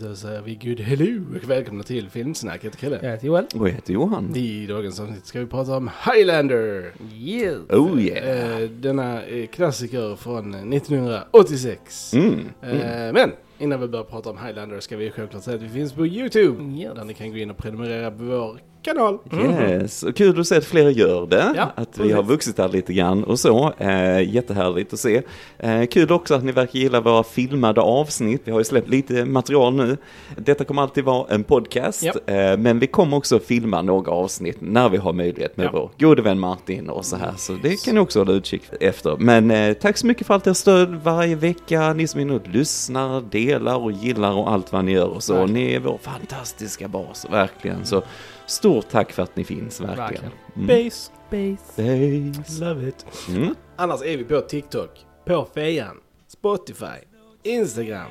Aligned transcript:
Då 0.00 0.14
säger 0.14 0.42
vi 0.42 0.54
good 0.54 0.80
hello 0.80 1.36
och 1.36 1.50
välkomna 1.50 1.82
till 1.82 2.10
Filmsnack. 2.10 2.58
Jag 2.60 2.64
heter 2.64 2.78
Kalle. 2.78 2.98
Jag 3.02 3.10
heter 3.10 3.26
Joel. 3.26 3.46
Och 3.54 3.68
jag 3.68 3.72
heter 3.72 3.92
Johan. 3.92 4.36
I 4.36 4.66
dagens 4.66 5.00
avsnitt 5.00 5.26
ska 5.26 5.40
vi 5.40 5.46
prata 5.46 5.76
om 5.76 5.90
Highlander. 6.04 6.92
Yes. 7.14 7.58
Oh 7.70 8.00
yeah. 8.00 8.62
Eh, 8.62 8.70
denna 8.70 9.24
eh, 9.24 9.46
klassiker 9.46 10.16
från 10.16 10.72
1986. 10.72 12.14
Mm. 12.14 12.38
Eh, 12.62 13.12
men 13.12 13.32
innan 13.58 13.80
vi 13.80 13.88
börjar 13.88 14.04
prata 14.04 14.30
om 14.30 14.38
Highlander 14.38 14.80
ska 14.80 14.96
vi 14.96 15.10
självklart 15.10 15.42
säga 15.42 15.56
att 15.56 15.62
vi 15.62 15.68
finns 15.68 15.92
på 15.92 16.06
YouTube. 16.06 16.64
Yes. 16.64 16.94
Där 16.94 17.04
ni 17.04 17.14
kan 17.14 17.30
gå 17.30 17.36
in 17.36 17.50
och 17.50 17.56
prenumerera 17.56 18.10
på 18.10 18.24
vår 18.24 18.58
kanal. 18.94 19.18
Yes, 19.32 20.02
och 20.02 20.16
kul 20.16 20.40
att 20.40 20.46
se 20.46 20.56
att 20.56 20.64
fler 20.64 20.90
gör 20.90 21.26
det. 21.26 21.52
Ja, 21.56 21.72
att 21.74 21.98
vi 21.98 22.12
har 22.12 22.22
vuxit 22.22 22.58
här 22.58 22.68
lite 22.68 22.92
grann 22.92 23.24
och 23.24 23.38
så. 23.38 23.72
Eh, 23.78 24.34
jättehärligt 24.34 24.92
att 24.92 24.98
se. 24.98 25.22
Eh, 25.58 25.86
kul 25.86 26.12
också 26.12 26.34
att 26.34 26.44
ni 26.44 26.52
verkar 26.52 26.78
gilla 26.78 27.00
våra 27.00 27.22
filmade 27.22 27.80
avsnitt. 27.80 28.42
Vi 28.44 28.50
har 28.52 28.58
ju 28.60 28.64
släppt 28.64 28.88
lite 28.88 29.24
material 29.24 29.74
nu. 29.74 29.96
Detta 30.36 30.64
kommer 30.64 30.82
alltid 30.82 31.04
vara 31.04 31.26
en 31.34 31.44
podcast. 31.44 32.02
Ja. 32.26 32.34
Eh, 32.34 32.56
men 32.58 32.78
vi 32.78 32.86
kommer 32.86 33.16
också 33.16 33.38
filma 33.38 33.82
några 33.82 34.12
avsnitt 34.12 34.56
när 34.60 34.88
vi 34.88 34.96
har 34.96 35.12
möjlighet 35.12 35.56
med 35.56 35.66
Ja. 35.66 35.70
vår 35.72 35.90
gode 35.98 36.22
vän 36.22 36.38
Martin 36.38 36.88
och 36.90 37.04
så 37.04 37.16
här. 37.16 37.32
Så 37.36 37.52
det 37.62 37.84
kan 37.84 37.94
ni 37.94 38.00
också 38.00 38.18
hålla 38.20 38.32
utkik 38.32 38.62
efter. 38.80 39.16
Men 39.18 39.50
eh, 39.50 39.72
tack 39.72 39.96
så 39.96 40.06
mycket 40.06 40.26
för 40.26 40.34
allt 40.34 40.46
ert 40.46 40.56
stöd 40.56 40.94
varje 41.04 41.34
vecka. 41.34 41.92
Ni 41.92 42.06
som 42.08 42.20
är 42.20 42.22
inne 42.22 42.34
och 42.34 42.48
lyssnar, 42.48 43.20
delar 43.30 43.76
och 43.76 43.92
gillar 43.92 44.32
och 44.32 44.52
allt 44.52 44.72
vad 44.72 44.84
ni 44.84 44.92
gör 44.92 45.06
och 45.08 45.22
så. 45.22 45.32
Verkligen. 45.34 45.54
Ni 45.66 45.72
är 45.74 45.80
vår 45.80 45.98
fantastiska 46.02 46.88
bas, 46.88 47.26
verkligen. 47.30 47.84
Så 47.86 48.02
stort 48.46 48.88
tack 48.88 49.12
för 49.12 49.22
att 49.22 49.36
ni 49.36 49.44
finns, 49.44 49.80
verkligen. 49.80 50.24
Mm. 50.56 50.66
Base. 50.66 51.10
Space. 51.28 51.82
Base. 51.82 52.64
Love 52.64 52.88
it. 52.88 53.06
Mm. 53.28 53.54
Annars 53.76 54.02
är 54.02 54.16
vi 54.16 54.24
på 54.24 54.40
TikTok, 54.40 54.90
på 55.24 55.48
Fejan, 55.54 55.96
Spotify, 56.28 56.98
Instagram, 57.42 58.10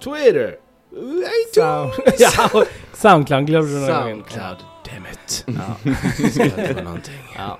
Twitter, 0.00 0.56
Sound. 1.54 1.92
iTunes. 1.94 2.20
ja, 2.38 2.64
Soundcloud 2.92 3.46
glömde 3.46 3.72
du 3.72 3.78
någon. 3.78 3.86
Soundcloud, 3.88 4.56
damn 4.84 5.06
it. 5.12 5.44
Ja. 5.46 5.76
Det 6.34 6.74
vara 6.74 6.84
någonting. 6.84 7.14
ja, 7.36 7.58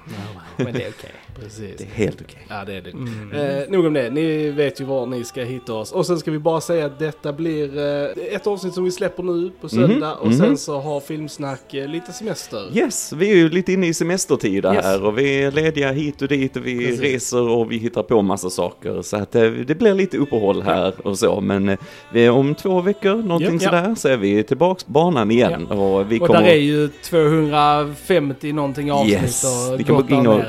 men 0.57 0.73
det 0.73 0.85
är 0.85 0.91
okej. 0.99 1.13
Precis. 1.41 1.77
Det 1.79 1.85
är 1.85 1.89
helt 1.89 2.21
okej. 2.21 2.47
Ja, 2.49 2.65
det 2.67 2.75
är 2.75 2.81
det. 2.81 2.91
Mm. 2.91 3.33
Eh, 3.33 3.69
nog 3.71 3.87
om 3.87 3.93
det. 3.93 4.11
Ni 4.11 4.51
vet 4.51 4.81
ju 4.81 4.85
var 4.85 5.07
ni 5.07 5.25
ska 5.25 5.43
hitta 5.43 5.75
oss. 5.75 5.93
Och 5.93 6.07
sen 6.07 6.19
ska 6.19 6.31
vi 6.31 6.39
bara 6.39 6.61
säga 6.61 6.87
att 6.87 6.99
detta 6.99 7.33
blir 7.33 7.79
eh, 7.79 8.35
ett 8.35 8.47
avsnitt 8.47 8.75
som 8.75 8.85
vi 8.85 8.91
släpper 8.91 9.23
nu 9.23 9.51
på 9.61 9.69
söndag. 9.69 10.17
Mhm, 10.21 10.29
Och 10.29 10.35
sen 10.35 10.47
mhm. 10.47 10.57
så 10.57 10.81
har 10.81 11.01
Filmsnack 11.01 11.75
eh, 11.75 11.89
lite 11.89 12.13
semester. 12.13 12.77
Yes, 12.77 13.13
vi 13.13 13.31
är 13.31 13.37
ju 13.37 13.49
lite 13.49 13.73
inne 13.73 13.87
i 13.87 13.95
semestertid 13.95 14.65
Yes. 14.65 14.85
här 14.85 15.05
och 15.05 15.19
vi 15.19 15.43
är 15.43 15.51
lediga 15.51 15.93
hit 15.93 16.23
och 16.23 16.29
dit 16.29 16.57
och 16.57 16.67
vi 16.67 16.79
Precis. 16.87 17.01
reser 17.01 17.49
och 17.49 17.73
vi 17.73 17.77
hittar 17.79 18.03
på 18.03 18.23
massa 18.23 18.51
saker. 18.51 19.03
Så 19.03 19.17
att 19.17 19.35
eh, 19.35 19.51
det 19.51 19.75
blir 19.75 19.95
lite 19.95 20.19
uppehåll 20.19 20.63
här 20.63 20.95
och 21.05 21.19
så. 21.19 21.41
Men 21.41 21.69
eh, 21.69 21.79
vi 22.13 22.27
är 22.27 22.31
om 22.31 22.55
två 22.55 22.81
veckor, 22.81 23.15
någonting 23.15 23.59
ja. 23.63 23.71
sådär, 23.71 23.95
så 23.95 24.09
är 24.09 24.17
vi 24.17 24.43
tillbaks 24.43 24.85
på 24.85 24.93
banan 24.93 25.31
igen. 25.31 25.67
Och 25.67 26.13
vi 26.13 26.21
Och 26.21 26.27
kommer... 26.27 26.43
där 26.43 26.49
är 26.49 26.55
ju 26.55 26.89
250 26.89 28.53
någonting 28.53 28.93
avsnitt 28.93 29.13
Yes, 29.13 29.45
och 29.45 29.87
kan 29.87 29.97
bara 29.97 30.07
gå 30.07 30.15
in 30.15 30.27
och 30.27 30.43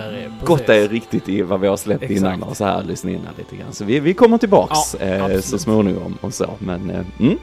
gotta 0.46 0.73
er. 0.76 0.84
Er 0.84 0.88
riktigt 0.88 1.30
i 1.30 1.42
vad 1.42 1.60
vi 1.60 1.68
har 1.68 1.78
släppt 1.78 2.04
Exakt. 2.04 2.20
innan 2.20 2.44
och 2.44 2.58
så 2.58 2.66
här 2.66 2.84
lyssna 2.84 3.12
in 3.12 3.28
lite 3.38 3.56
grann. 3.56 3.74
Så 3.74 3.86
vi, 3.86 4.00
vi 4.00 4.14
kommer 4.14 4.38
tillbaks 4.38 4.96
Ja, 5.00 5.06
eh, 5.32 5.40
så 5.40 5.60
småningom 5.60 6.18
och 6.22 6.34
så. 6.34 6.50
Men 6.60 6.90
eh, 6.90 7.06
mm. 7.20 7.38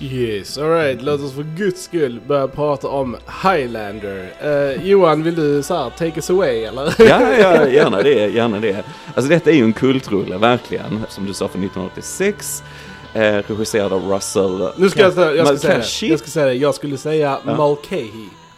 Yes, 0.00 0.58
alright. 0.58 1.02
Låt 1.02 1.20
oss 1.20 1.32
för 1.34 1.42
guds 1.42 1.82
skull 1.82 2.20
börja 2.28 2.48
prata 2.48 2.88
om 2.88 3.16
Highlander. 3.42 4.30
Eh, 4.42 4.86
Johan, 4.86 5.22
vill 5.22 5.34
du 5.34 5.62
så 5.62 5.74
här 5.74 5.90
take 5.90 6.12
us 6.16 6.30
away 6.30 6.64
eller? 6.64 6.94
Ja, 6.98 7.32
ja, 7.40 7.68
gärna 7.68 8.02
det, 8.02 8.28
gärna 8.28 8.60
det. 8.60 8.84
Alltså 9.14 9.28
detta 9.30 9.50
är 9.50 9.54
ju 9.54 9.64
en 9.64 9.72
kultrulle, 9.72 10.38
verkligen. 10.38 11.04
Som 11.08 11.26
du 11.26 11.34
sa, 11.34 11.48
från 11.48 11.64
1986. 11.64 12.62
Eh, 13.14 13.20
regisserad 13.46 13.92
av 13.92 14.04
Russell 14.04 14.70
Nu 14.76 14.90
ska 14.90 15.00
jag, 15.00 15.12
säga, 15.12 15.34
jag, 15.34 15.46
ska 15.46 15.56
säga 15.56 15.78
det. 15.78 16.06
Jag 16.06 16.18
ska 16.18 16.28
säga 16.28 16.46
det. 16.46 16.54
Jag 16.54 16.74
skulle 16.74 16.96
säga 16.96 17.38
Ja. 17.46 17.56
Mulcahy. 17.56 18.00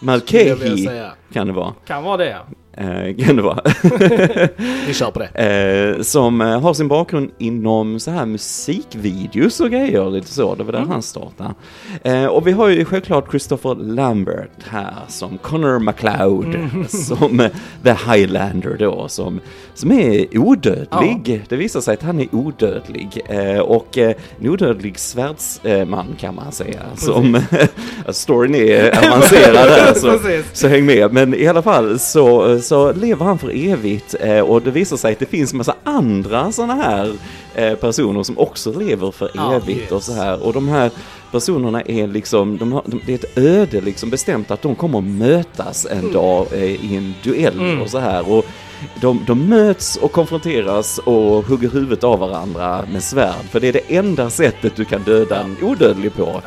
jag 0.00 0.06
Mulcahy, 0.06 1.08
kan 1.32 1.46
det 1.46 1.52
vara. 1.52 1.74
Kan 1.86 2.02
vara 2.04 2.16
det. 2.16 2.36
Eh, 2.80 3.24
kan 3.26 3.36
det 3.36 3.42
vara. 3.42 3.60
Vi 4.86 4.94
kör 4.94 5.10
på 5.10 5.18
det. 5.18 5.94
Eh, 5.96 6.02
som 6.02 6.40
eh, 6.40 6.60
har 6.60 6.74
sin 6.74 6.88
bakgrund 6.88 7.30
inom 7.38 8.00
så 8.00 8.10
här 8.10 8.26
musikvideos 8.26 9.60
och 9.60 9.70
grejer, 9.70 10.10
lite 10.10 10.28
så. 10.28 10.54
Det 10.54 10.64
var 10.64 10.72
där 10.72 10.78
Mm. 10.80 10.90
han 10.90 11.02
startade. 11.02 12.28
Och 12.28 12.46
vi 12.46 12.52
har 12.52 12.68
ju 12.68 12.84
självklart 12.84 13.30
Christopher 13.30 13.74
Lambert 13.74 14.50
här 14.70 14.94
som 15.08 15.38
Connor 15.38 15.78
MacLeod, 15.78 16.44
Mm. 16.54 16.84
som 16.88 17.48
The 17.84 17.92
Highlander 18.12 18.76
då, 18.78 19.08
som, 19.08 19.40
som 19.74 19.92
är 19.92 20.38
odödlig. 20.38 21.44
Det 21.48 21.56
visar 21.56 21.80
sig 21.80 21.94
att 21.94 22.02
han 22.02 22.20
är 22.20 22.34
odödlig. 22.34 23.20
Och 23.62 23.98
en 23.98 24.14
odödlig 24.42 24.98
svärdsman 24.98 26.06
kan 26.20 26.34
man 26.34 26.52
säga. 26.52 26.80
Som, 26.96 27.40
storyn 28.08 28.54
är 28.54 29.06
avancerad 29.08 29.68
där, 29.68 29.94
så, 29.94 30.10
Precis. 30.18 30.46
så 30.52 30.68
häng 30.68 30.86
med. 30.86 31.12
Men 31.12 31.34
i 31.34 31.46
alla 31.46 31.62
fall 31.62 31.98
så, 31.98 32.58
så 32.70 32.92
lever 32.92 33.24
han 33.24 33.38
för 33.38 33.70
evigt 33.70 34.14
eh, 34.20 34.40
och 34.40 34.62
det 34.62 34.70
visar 34.70 34.96
sig 34.96 35.12
att 35.12 35.18
det 35.18 35.26
finns 35.26 35.54
massa 35.54 35.74
andra 35.84 36.52
sådana 36.52 36.74
här 36.74 37.12
eh, 37.54 37.74
personer 37.74 38.22
som 38.22 38.38
också 38.38 38.78
lever 38.78 39.10
för 39.10 39.54
evigt 39.56 39.92
och 39.92 40.02
så 40.02 40.12
här. 40.12 40.46
Och 40.46 40.52
de 40.52 40.68
här 40.68 40.90
personerna 41.32 41.82
är 41.82 42.06
liksom, 42.06 42.58
de 42.58 42.72
har, 42.72 42.82
de, 42.86 43.00
det 43.06 43.12
är 43.12 43.18
ett 43.18 43.38
öde 43.38 43.80
liksom 43.80 44.10
bestämt 44.10 44.50
att 44.50 44.62
de 44.62 44.74
kommer 44.74 44.98
att 44.98 45.04
mötas 45.04 45.86
en 45.90 46.12
dag 46.12 46.46
eh, 46.52 46.64
i 46.64 46.96
en 46.96 47.14
duell 47.22 47.60
Mm. 47.60 47.82
och 47.82 47.90
så 47.90 47.98
här. 47.98 48.32
Och 48.32 48.44
de, 49.00 49.24
de 49.26 49.48
möts 49.48 49.96
och 49.96 50.12
konfronteras 50.12 50.98
och 50.98 51.46
hugger 51.46 51.70
huvudet 51.70 52.04
av 52.04 52.18
varandra 52.18 52.84
med 52.92 53.02
svärd. 53.02 53.44
För 53.50 53.60
det 53.60 53.68
är 53.68 53.72
det 53.72 53.96
enda 53.96 54.30
sättet 54.30 54.76
du 54.76 54.84
kan 54.84 55.02
döda 55.02 55.40
en 55.40 55.56
odödlig 55.62 56.14
på. 56.14 56.42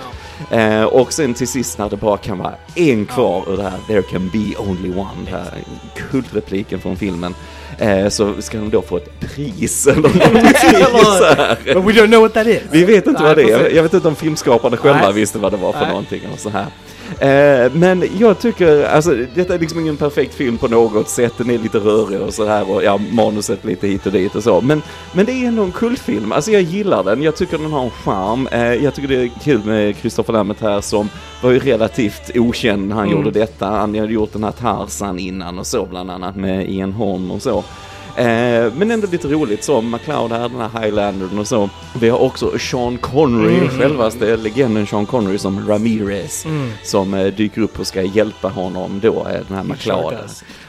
Eh, 0.51 0.83
och 0.83 1.13
sen 1.13 1.33
till 1.33 1.47
sist 1.47 1.77
när 1.77 1.89
det 1.89 1.97
bara 1.97 2.17
kan 2.17 2.37
vara 2.37 2.53
en 2.75 3.05
kvar 3.05 3.43
ur 3.53 3.57
det 3.57 3.63
här 3.63 3.79
There 3.87 4.01
can 4.01 4.29
be 4.29 4.57
only 4.57 4.89
one, 4.99 5.25
den 5.25 5.33
här 5.33 5.63
kultrepliken 5.95 6.79
från 6.79 6.95
filmen. 6.97 7.35
Eh, 7.77 8.09
så 8.09 8.33
ska 8.39 8.57
de 8.57 8.69
då 8.69 8.81
få 8.81 8.97
ett 8.97 9.19
pris 9.19 9.87
eller 9.91 10.01
någonting. 10.01 10.33
But 11.73 11.85
we 11.85 12.01
don't 12.01 12.07
know 12.07 12.21
what 12.21 12.33
that 12.33 12.47
is. 12.47 12.61
Vi 12.71 12.83
vet 12.83 13.07
inte 13.07 13.23
Nej, 13.23 13.27
vad 13.27 13.37
det 13.37 13.51
är. 13.51 13.75
Jag 13.75 13.83
vet 13.83 13.93
inte 13.93 14.07
om 14.07 14.15
filmskaparna 14.15 14.77
själva 14.77 15.01
Nej. 15.01 15.13
visste 15.13 15.39
vad 15.39 15.51
det 15.51 15.57
var 15.57 15.71
för 15.71 15.79
Nej. 15.79 15.89
någonting 15.89 16.21
och 16.33 16.39
så 16.39 16.49
här. 16.49 16.65
Eh, 17.19 17.71
men 17.73 18.03
jag 18.19 18.39
tycker, 18.39 18.83
alltså 18.83 19.15
detta 19.35 19.53
är 19.55 19.59
liksom 19.59 19.79
ingen 19.79 19.97
perfekt 19.97 20.33
film 20.33 20.57
på 20.57 20.67
något 20.67 21.09
sätt. 21.09 21.33
Den 21.37 21.49
är 21.49 21.57
lite 21.57 21.77
rörig 21.77 22.21
och 22.21 22.33
så 22.33 22.45
här 22.47 22.71
och 22.71 22.83
ja, 22.83 22.99
manuset 23.11 23.65
lite 23.65 23.87
hit 23.87 24.05
och 24.05 24.11
dit 24.11 24.35
och 24.35 24.43
så. 24.43 24.61
Men, 24.61 24.81
men 25.13 25.25
det 25.25 25.31
är 25.31 25.47
ändå 25.47 25.63
en 25.63 25.71
kultfilm. 25.71 26.31
Alltså 26.31 26.51
jag 26.51 26.61
gillar 26.61 27.03
den. 27.03 27.21
Jag 27.21 27.35
tycker 27.35 27.57
den 27.57 27.71
har 27.71 27.83
en 27.83 27.89
charm. 27.89 28.47
Eh, 28.51 28.73
jag 28.73 28.93
tycker 28.95 29.07
det 29.07 29.15
är 29.23 29.31
kul 29.43 29.61
med 29.65 29.95
Christopher 29.97 30.33
Lambert 30.33 30.61
här 30.61 30.81
som 30.81 31.09
var 31.41 31.51
ju 31.51 31.59
relativt 31.59 32.31
okänd 32.37 32.87
när 32.87 32.95
han 32.95 33.05
Mm. 33.07 33.17
gjorde 33.17 33.39
detta. 33.39 33.65
Han 33.65 33.99
hade 33.99 34.13
gjort 34.13 34.33
den 34.33 34.43
här 34.43 34.51
Tarzan 34.51 35.19
innan 35.19 35.59
och 35.59 35.67
så 35.67 35.85
bland 35.85 36.11
annat 36.11 36.35
med 36.35 36.69
Ian 36.69 36.91
Holm 36.93 37.31
och 37.31 37.41
så. 37.41 37.62
Eh, 38.15 38.73
men 38.75 38.91
ändå 38.91 39.07
lite 39.11 39.27
roligt 39.27 39.63
som 39.63 39.91
McLeod 39.91 40.31
här, 40.31 40.49
den 40.49 40.61
här 40.61 40.81
Highlandern 40.81 41.39
och 41.39 41.47
så. 41.47 41.69
Vi 41.99 42.09
har 42.09 42.19
också 42.21 42.59
Sean 42.59 42.97
Connery, 42.97 43.57
Mm. 43.57 43.69
självaste 43.69 44.37
legenden 44.37 44.87
Sean 44.87 45.05
Connery 45.05 45.37
som 45.37 45.67
Ramirez. 45.67 46.45
Mm. 46.45 46.71
Som 46.83 47.13
eh, 47.13 47.25
dyker 47.25 47.61
upp 47.61 47.79
och 47.79 47.87
ska 47.87 48.01
hjälpa 48.01 48.47
honom 48.49 48.99
då, 49.03 49.27
eh, 49.29 49.39
den 49.47 49.57
här 49.57 49.63
McLeod. 49.63 50.13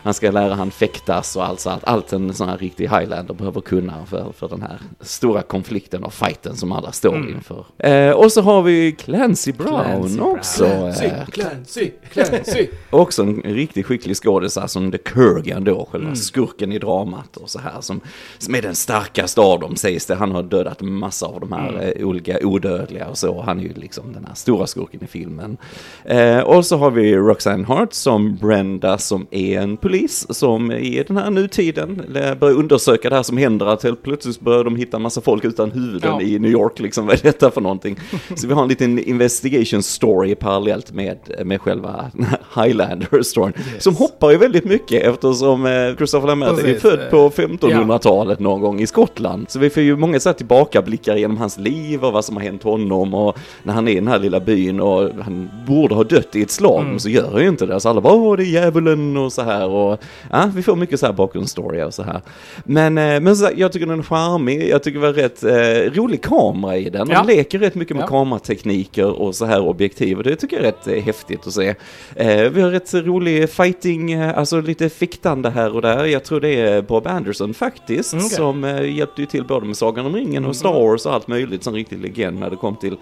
Han 0.04 0.14
ska 0.14 0.30
lära 0.30 0.54
han 0.54 0.70
fäktas 0.70 1.36
och 1.36 1.44
alltså 1.46 1.70
att 1.70 1.84
allt 1.84 2.12
en 2.12 2.34
sån 2.34 2.48
här 2.48 2.58
riktig 2.58 2.84
Highlander 2.88 3.34
behöver 3.34 3.60
kunna 3.60 3.94
för, 4.06 4.32
för 4.36 4.48
den 4.48 4.62
här 4.62 4.78
stora 5.00 5.42
konflikten 5.42 6.04
och 6.04 6.12
fighten 6.14 6.56
som 6.56 6.72
alla 6.72 6.92
står 6.92 7.14
Mm. 7.16 7.34
inför. 7.34 7.64
Eh, 7.78 8.10
och 8.10 8.32
så 8.32 8.40
har 8.42 8.62
vi 8.62 8.92
Clancy 8.92 9.52
Brown 9.52 9.74
Clancy 9.84 10.16
Brown. 10.16 10.34
också. 10.36 10.64
Clancy, 10.64 11.04
eh, 11.06 11.24
Clancy, 11.32 11.90
Clancy. 12.12 12.66
Också 12.90 13.22
en 13.22 13.42
riktigt 13.42 13.86
skicklig 13.86 14.16
skådis 14.16 14.56
här 14.58 14.66
som 14.66 14.92
The 14.92 14.98
Kurgan 14.98 15.64
då, 15.64 15.88
själva 15.90 16.06
Mm. 16.06 16.16
skurken 16.16 16.72
i 16.72 16.78
dramat 16.78 17.36
och 17.36 17.50
så 17.50 17.58
här 17.58 17.80
som, 17.80 18.00
som 18.38 18.54
är 18.54 18.62
den 18.62 18.74
starkaste 18.74 19.40
av 19.40 19.60
dem 19.60 19.76
sägs 19.76 20.06
det. 20.06 20.14
Han 20.14 20.32
har 20.32 20.42
dödat 20.42 20.80
massa 20.80 21.26
av 21.26 21.40
de 21.40 21.52
här 21.52 21.68
Mm. 21.68 21.80
eh, 21.80 22.06
olika 22.06 22.38
odödliga 22.42 23.06
och 23.08 23.18
så. 23.18 23.42
Han 23.42 23.58
är 23.58 23.62
ju 23.62 23.72
liksom 23.74 24.12
den 24.12 24.24
här 24.24 24.34
stora 24.34 24.66
skurken 24.66 25.04
i 25.04 25.06
filmen. 25.06 25.56
Eh, 26.04 26.38
och 26.38 26.66
så 26.66 26.76
har 26.76 26.90
vi 26.90 27.16
Roxanne 27.16 27.64
Hart 27.66 27.92
som 27.92 28.36
Brenda 28.36 28.98
som 28.98 29.26
är 29.30 29.60
en 29.60 29.76
polis 29.76 29.93
som 30.30 30.72
i 30.72 31.04
den 31.08 31.16
här 31.16 31.30
nutiden 31.30 32.02
eh, 32.16 32.34
börjar 32.34 32.54
undersöka 32.56 33.10
det 33.10 33.16
här 33.16 33.22
som 33.22 33.36
händer. 33.36 33.66
Att 33.66 33.82
helt 33.82 34.02
plötsligt 34.02 34.40
börjar 34.40 34.64
de 34.64 34.76
hitta 34.76 34.98
massa 34.98 35.20
folk 35.20 35.44
utan 35.44 35.70
huvuden 35.70 36.10
Ja. 36.12 36.20
i 36.20 36.38
New 36.38 36.50
York 36.50 36.78
liksom. 36.80 37.06
Vad 37.14 37.14
är 37.14 37.22
detta 37.22 37.50
för 37.50 37.60
någonting? 37.60 37.96
Så 38.34 38.46
vi 38.48 38.54
har 38.54 38.62
en 38.62 38.68
liten 38.68 38.98
investigation 38.98 39.82
story 39.82 40.34
parallellt 40.34 40.92
med, 40.92 41.18
med 41.44 41.60
själva 41.60 42.10
Highlander-storyn. 42.54 43.52
Som 43.78 43.94
hoppar 43.96 44.30
ju 44.30 44.36
väldigt 44.36 44.64
mycket 44.64 45.02
eftersom 45.02 45.66
eh, 45.66 45.96
Christopher 45.96 46.26
Lambert 46.28 46.64
är 46.64 46.78
född 46.78 47.10
på 47.10 47.30
1500-talet 47.30 48.40
någon 48.40 48.60
gång 48.60 48.80
i 48.80 48.86
Skottland. 48.86 49.50
Så 49.50 49.58
vi 49.58 49.70
får 49.70 49.82
ju 49.82 49.96
många 49.96 50.20
så 50.20 50.28
här 50.28 50.34
tillbakablickar 50.34 51.16
genom 51.16 51.36
hans 51.36 51.58
liv 51.58 52.04
och 52.04 52.12
vad 52.12 52.24
som 52.24 52.36
har 52.36 52.42
hänt 52.42 52.62
honom 52.62 53.14
och 53.14 53.38
när 53.62 53.72
han 53.72 53.88
är 53.88 53.92
i 53.92 53.94
den 53.94 54.08
här 54.08 54.18
lilla 54.18 54.40
byn 54.40 54.80
och 54.80 55.10
han 55.24 55.50
borde 55.66 55.94
ha 55.94 56.04
dött 56.04 56.36
i 56.36 56.42
ett 56.42 56.50
slag 56.50 56.74
Mm. 56.74 56.90
men 56.90 57.00
så 57.00 57.08
gör 57.08 57.30
han 57.32 57.40
ju 57.42 57.48
inte 57.48 57.66
det. 57.66 57.80
Så 57.80 57.88
alla 57.88 58.00
bara 58.00 58.14
åh 58.14 58.36
det 58.36 58.42
är 58.42 58.46
djävulen 58.46 59.16
och 59.16 59.32
så 59.32 59.42
här 59.42 59.68
och 59.68 59.83
och 59.92 60.00
ja, 60.30 60.50
vi 60.54 60.62
får 60.62 60.76
mycket 60.76 61.00
så 61.00 61.06
här 61.06 61.12
bakgrundsstory 61.12 61.82
och 61.82 61.94
så 61.94 62.02
här. 62.02 62.20
Men, 62.64 62.98
eh, 62.98 63.20
men 63.20 63.36
så, 63.36 63.48
jag 63.56 63.72
tycker 63.72 63.86
den 63.86 63.98
är 63.98 64.02
charmig, 64.02 64.68
jag 64.68 64.82
tycker 64.82 65.00
det 65.00 65.06
var 65.06 65.12
rätt 65.12 65.44
eh, 65.44 65.92
rolig 66.00 66.22
kamera 66.22 66.76
i 66.76 66.90
den. 66.90 67.06
De 67.08 67.12
Ja. 67.12 67.22
leker 67.22 67.58
rätt 67.58 67.74
mycket 67.74 67.96
med 67.96 68.02
Ja. 68.02 68.08
kameratekniker 68.08 69.10
och 69.20 69.34
så 69.34 69.44
här 69.44 69.60
objektiv 69.60 70.16
och 70.18 70.24
det 70.24 70.36
tycker 70.36 70.56
jag 70.56 70.66
är 70.66 70.72
rätt 70.72 70.86
eh, 70.86 71.02
häftigt 71.04 71.46
att 71.46 71.52
se. 71.52 71.74
Eh, 72.16 72.50
vi 72.50 72.60
har 72.60 72.70
rätt 72.70 72.94
rolig 72.94 73.50
fighting, 73.50 74.12
eh, 74.12 74.38
alltså 74.38 74.60
lite 74.60 74.88
fiktande 74.88 75.50
här 75.50 75.74
och 75.74 75.82
där. 75.82 76.04
Jag 76.04 76.24
tror 76.24 76.40
det 76.40 76.60
är 76.60 76.82
Bob 76.82 77.06
Anderson 77.06 77.54
faktiskt 77.54 78.12
Mm, 78.12 78.24
okej. 78.24 78.36
som 78.36 78.64
eh, 78.64 78.94
hjälpte 78.96 79.20
ju 79.20 79.26
till 79.26 79.44
både 79.44 79.66
med 79.66 79.76
Sagan 79.76 80.06
om 80.06 80.14
ringen 80.16 80.44
och 80.44 80.56
Star 80.56 80.72
Wars 80.72 81.06
och 81.06 81.14
allt 81.14 81.28
möjligt 81.28 81.62
som 81.64 81.74
riktig 81.74 81.98
legend 82.00 82.38
när 82.40 82.50
det 82.50 82.56
kom 82.56 82.76
till 82.76 82.96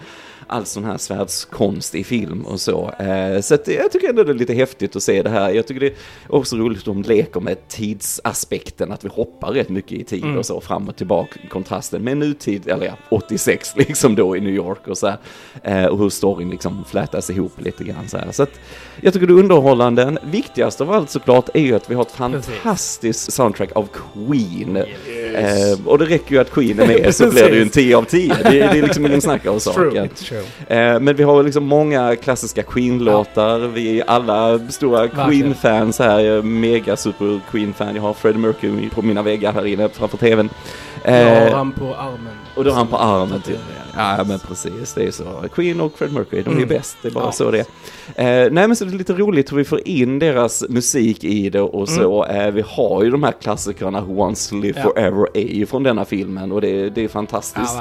all 0.47 0.65
sån 0.65 0.83
här 0.83 0.97
svärdskonst 0.97 1.95
i 1.95 2.03
film 2.03 2.41
och 2.45 2.59
så. 2.61 2.91
Eh, 2.99 3.41
så 3.41 3.55
att 3.55 3.67
jag 3.67 3.91
tycker 3.91 4.09
ändå 4.09 4.23
det 4.23 4.31
är 4.31 4.33
lite 4.33 4.53
häftigt 4.53 4.95
att 4.95 5.03
se 5.03 5.21
det 5.21 5.29
här. 5.29 5.49
Jag 5.49 5.67
tycker 5.67 5.79
det 5.79 5.87
är 5.87 5.93
också 6.27 6.55
roligt 6.55 6.79
att 6.79 6.85
de 6.85 7.01
leker 7.01 7.39
med 7.39 7.67
tidsaspekten, 7.67 8.91
att 8.91 9.05
vi 9.05 9.09
hoppar 9.09 9.51
rätt 9.51 9.69
mycket 9.69 9.91
i 9.91 10.03
tid 10.03 10.23
Mm. 10.23 10.37
och 10.37 10.45
så 10.45 10.61
fram 10.61 10.87
och 10.87 10.95
tillbaka, 10.95 11.39
kontrasten 11.49 12.03
med 12.03 12.17
nutid, 12.17 12.67
eller 12.67 12.85
ja, 12.85 12.93
86 13.09 13.73
liksom 13.77 14.15
då 14.15 14.37
i 14.37 14.41
New 14.41 14.53
York 14.53 14.87
och 14.87 14.97
så 14.97 15.07
här. 15.07 15.17
Eh, 15.63 15.85
och 15.85 15.97
hur 15.99 16.09
storyn 16.09 16.49
liksom 16.49 16.83
flätas 16.85 17.29
ihop 17.29 17.61
lite 17.61 17.83
grann 17.83 18.07
så 18.09 18.17
här. 18.17 18.31
Så 18.31 18.43
att 18.43 18.59
jag 19.01 19.13
tycker 19.13 19.27
det 19.27 19.33
är 19.33 19.37
underhållande. 19.39 20.17
Viktigast 20.23 20.81
av 20.81 20.91
allt 20.91 21.09
såklart 21.09 21.49
är 21.53 21.59
ju 21.61 21.75
att 21.75 21.89
vi 21.91 21.95
har 21.95 22.01
ett 22.01 22.11
fantastiskt 22.11 23.31
soundtrack 23.33 23.71
av 23.71 23.87
Queen. 24.13 24.83
Yes. 25.33 25.79
Eh, 25.79 25.87
och 25.87 25.97
det 25.99 26.05
räcker 26.05 26.31
ju 26.35 26.41
att 26.41 26.51
Queen 26.51 26.79
är 26.79 26.87
med 26.87 27.15
så 27.15 27.29
blir 27.29 27.43
det 27.43 27.55
ju 27.55 27.61
en 27.61 27.69
10 27.69 27.97
av 27.97 28.03
10. 28.03 28.33
Det, 28.43 28.49
det 28.49 28.59
är 28.61 28.81
liksom 28.83 29.05
ingen 29.05 29.21
snack 29.21 29.45
om 29.47 29.59
saken. 29.59 30.09
Eh, 30.67 30.99
men 30.99 31.15
vi 31.15 31.23
har 31.23 31.43
liksom 31.43 31.63
många 31.67 32.15
klassiska 32.15 32.63
Queen-låtar. 32.63 33.59
Vi 33.59 33.99
är 33.99 34.03
alla 34.09 34.59
stora. 34.69 35.07
Queen-fans 35.07 35.99
här. 35.99 36.19
Jag 36.19 36.37
är 36.37 36.41
mega 36.41 36.95
super 36.97 37.39
Queen-fan. 37.51 37.95
Jag 37.95 38.01
har 38.01 38.13
Freddie 38.13 38.37
Mercury 38.39 38.89
på 38.89 39.01
mina 39.01 39.21
väggar 39.21 39.53
här 39.53 39.65
inne 39.65 39.89
framför 39.89 40.17
tvn. 40.17 40.49
Jag 41.03 41.13
Eh, 41.15 41.43
har 41.49 41.57
han 41.57 41.71
på 41.71 41.95
armen. 41.95 42.33
och 42.55 42.63
då 42.63 42.69
har 42.69 42.77
han 42.77 42.87
på 42.87 42.97
armen 42.97 43.41
till 43.41 43.57
Ja 43.77 43.82
men 44.27 44.39
precis, 44.39 44.93
det 44.93 45.03
är 45.03 45.11
så. 45.11 45.23
Queen 45.53 45.81
och 45.81 45.97
Fred 45.97 46.13
Mercury, 46.13 46.41
de 46.41 46.49
är 46.49 46.55
Mm. 46.55 46.67
bäst. 46.69 46.97
Det 47.01 47.07
är 47.07 47.11
bara 47.11 47.23
Ja. 47.25 47.31
så 47.31 47.51
det. 47.51 47.59
Eh, 47.59 48.25
nej 48.25 48.49
men 48.51 48.75
så 48.75 48.85
det 48.85 48.91
är 48.93 48.97
lite 48.97 49.13
roligt 49.13 49.51
hur 49.51 49.57
vi 49.57 49.63
får 49.63 49.87
in 49.87 50.19
deras 50.19 50.63
musik 50.69 51.23
i 51.23 51.49
det 51.49 51.61
och 51.61 51.89
så. 51.89 52.25
Eh, 52.25 52.51
vi 52.51 52.63
har 52.67 53.03
ju 53.03 53.09
de 53.09 53.23
här 53.23 53.31
klassikerna 53.41 54.01
Who 54.01 54.13
Wants 54.15 54.49
to 54.49 54.55
Live 54.55 54.79
Mm. 54.79 54.91
Ja. 54.95 55.01
Forever 55.01 55.27
är 55.33 55.53
ju 55.55 55.65
från 55.65 55.83
denna 55.83 56.05
filmen 56.05 56.51
och 56.51 56.61
det, 56.61 56.89
det 56.89 57.03
är 57.03 57.07
fantastiskt. 57.07 57.75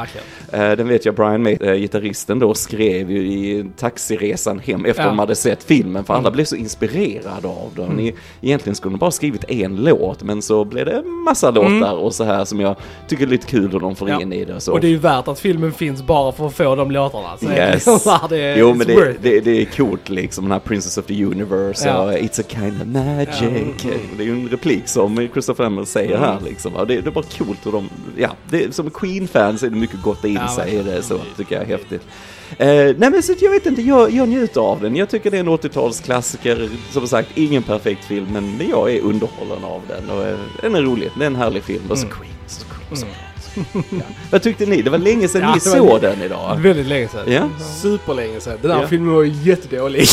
Ja. 0.53 0.59
Eh, 0.59 0.77
Den 0.77 0.89
vet 0.89 1.05
jag 1.07 1.15
Brian 1.15 1.43
May, 1.43 1.53
eh, 1.61 1.75
gitarristen 1.75 2.39
då, 2.39 2.55
skrev 2.55 3.11
ju 3.11 3.19
i 3.23 3.65
taxiresan 3.77 4.59
hem 4.59 4.85
efter 4.85 5.03
Ja. 5.03 5.09
de 5.09 5.19
hade 5.19 5.35
sett 5.35 5.63
filmen, 5.65 6.05
för 6.05 6.15
alla 6.15 6.21
Mm. 6.21 6.33
blev 6.33 6.45
så 6.45 6.57
inspirerade 6.57 7.49
av 7.49 7.71
den. 7.77 7.91
Mm. 7.99 8.15
Egentligen 8.41 8.75
skulle 8.77 8.93
de 8.95 8.99
bara 8.99 9.11
skrivit 9.11 9.45
en 9.49 9.77
låt, 9.77 10.23
men 10.23 10.43
så 10.43 10.65
blev 10.65 10.87
det 10.87 11.03
massa 11.03 11.51
låtar 11.51 11.93
och 11.97 12.15
så 12.15 12.25
här 12.25 12.45
som 12.45 12.61
jag 12.61 12.77
tycker 13.09 13.25
är 13.27 13.29
lite 13.31 13.47
kul 13.47 13.71
hur 13.73 13.81
de 13.81 13.97
får 13.97 14.07
Mm. 14.07 14.21
Ja. 14.21 14.23
in 14.27 14.33
i 14.33 14.45
det. 14.45 14.61
Så. 14.61 14.73
Och 14.73 14.81
det 14.81 14.87
är 14.87 14.91
ju 14.91 14.99
värt 14.99 15.29
att 15.29 15.41
filmen 15.41 15.73
finns 15.73 16.02
bara 16.07 16.33
för 16.33 16.47
att 16.47 16.55
få 16.55 16.75
de 16.75 16.91
låtarna. 16.91 17.37
Så 17.41 17.51
Yes. 17.51 17.75
liksom 17.75 17.99
så 17.99 18.11
här, 18.11 18.29
det 18.29 18.39
är 18.39 18.57
Jo 18.57 18.75
men 18.75 18.87
det, 18.87 19.15
det, 19.23 19.41
det 19.41 19.61
är 19.61 19.65
coolt 19.65 20.09
liksom, 20.09 20.45
den 20.45 20.53
här 20.53 20.59
Princess 20.59 20.99
of 20.99 21.07
the 21.07 21.25
Universe 21.25 21.89
Ja. 21.89 21.99
och 22.03 22.13
It's 22.13 22.41
a 22.41 22.45
kind 22.49 22.81
of 22.83 22.87
magic. 22.87 23.85
Ja. 23.85 23.91
Det 24.17 24.23
är 24.23 24.27
ju 24.27 24.33
en 24.33 24.49
replik 24.49 24.89
som 24.89 25.29
Christopher 25.33 25.65
Lambert 25.65 25.89
säger 25.89 26.17
Mm. 26.17 26.21
här 26.21 26.39
liksom. 26.45 26.75
Och 26.77 26.87
det, 26.87 27.01
det 27.01 27.07
är 27.09 27.11
bara 27.13 27.25
coolt 27.39 27.67
hur 27.67 27.73
de, 27.73 27.89
ja, 28.17 28.31
det, 28.51 28.75
som 28.75 28.91
Queen-fans 28.91 29.63
är 29.63 29.71
det 29.71 29.77
mycket 29.77 30.03
gott 30.03 30.25
in 30.25 30.35
Ja, 30.35 30.49
sig 30.49 30.75
i 30.75 30.83
det 30.83 31.03
så, 31.03 31.19
tycker 31.37 31.55
jag 31.55 31.65
är 31.65 31.69
häftigt. 31.69 32.03
Eh, 32.59 32.67
nej 32.69 33.11
men 33.11 33.23
så 33.23 33.33
jag 33.41 33.51
vet 33.51 33.67
inte, 33.67 33.83
jag, 33.83 34.11
jag 34.11 34.29
njuter 34.29 34.61
av 34.61 34.81
den. 34.81 34.97
Jag 34.97 35.09
tycker 35.11 35.31
det 35.31 35.37
är 35.37 35.41
en 35.41 35.49
80-talsklassiker. 35.49 36.71
Som 36.91 37.07
sagt, 37.09 37.29
ingen 37.35 37.63
perfekt 37.63 38.05
film, 38.05 38.27
men 38.33 38.69
jag 38.71 38.91
är 38.95 39.01
underhållen 39.01 39.65
av 39.65 39.81
den. 39.89 40.11
Och 40.11 40.25
eh, 40.27 40.37
den 40.63 40.75
är 40.75 40.83
rolig, 40.83 41.11
det 41.19 41.25
är 41.25 41.27
en 41.27 41.37
härlig 41.37 41.63
film. 41.63 41.83
Och 41.91 41.99
så 41.99 42.07
Mm. 42.07 42.17
Queen, 42.19 42.35
så 42.47 42.65
cool, 42.67 42.97
så 42.99 43.07
ja. 43.75 44.01
Vad 44.31 44.43
tyckte 44.43 44.67
ni? 44.67 44.83
Det 44.83 44.91
var 44.91 44.99
länge 44.99 45.29
sedan 45.29 45.43
Ja, 45.43 45.49
ni 45.55 45.71
var 45.71 45.89
såg 45.89 46.01
den 46.01 46.23
idag. 46.23 46.57
Väldigt 46.61 46.87
länge 46.87 47.09
sedan. 47.09 47.33
Ja. 47.33 47.49
Superlänge 47.83 48.41
sedan. 48.41 48.59
Den 48.63 48.71
här 48.71 48.81
Ja. 48.81 48.87
filmen 48.89 49.15
var 49.15 49.23
jättedålig. 49.25 50.07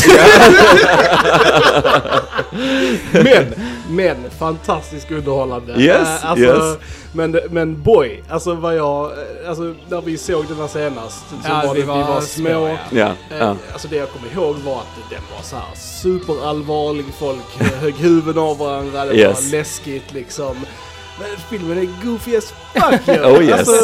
men, 3.12 3.54
men 3.88 4.30
fantastiskt 4.38 5.10
underhållande. 5.10 5.72
Yes, 5.72 6.08
Eh, 6.08 6.30
alltså, 6.30 6.44
yes. 6.44 6.78
Men, 7.12 7.40
men 7.50 7.82
boy, 7.82 8.22
alltså 8.28 8.54
vad 8.54 8.76
jag, 8.76 9.04
eh, 9.12 9.48
alltså 9.48 9.74
när 9.88 10.00
vi 10.00 10.18
såg 10.18 10.46
den 10.48 10.56
här 10.56 10.68
senast 10.68 11.18
så 11.28 11.34
Ja, 11.48 11.62
var 11.66 11.74
vi 11.74 11.80
det, 11.80 11.86
vi 11.86 11.92
var 11.92 12.04
var 12.04 12.20
små, 12.20 12.48
små. 12.48 12.68
ja. 12.68 12.76
Ja, 12.90 13.06
Eh, 13.30 13.38
ja. 13.38 13.56
Alltså 13.72 13.88
det 13.88 13.96
jag 13.96 14.08
kommer 14.10 14.32
ihåg 14.34 14.56
var 14.56 14.76
att 14.78 15.10
den 15.10 15.20
var 15.36 15.42
så 15.42 15.56
här 15.56 15.74
superallvarlig, 15.74 17.04
folk 17.18 17.72
högg 17.80 17.94
huvuden 17.94 18.42
av 18.42 18.58
varandra, 18.58 19.04
det 19.04 19.14
Yes. 19.14 19.44
var 19.44 19.58
läskigt 19.58 20.12
liksom. 20.12 20.56
Men 21.20 21.28
filmen 21.50 21.78
är 21.78 22.04
goofy 22.06 22.36
as 22.36 22.52
fuck 22.74 23.00
ju! 23.16 23.20
Oh, 23.24 23.44
yes. 23.44 23.58
Alltså. 23.58 23.74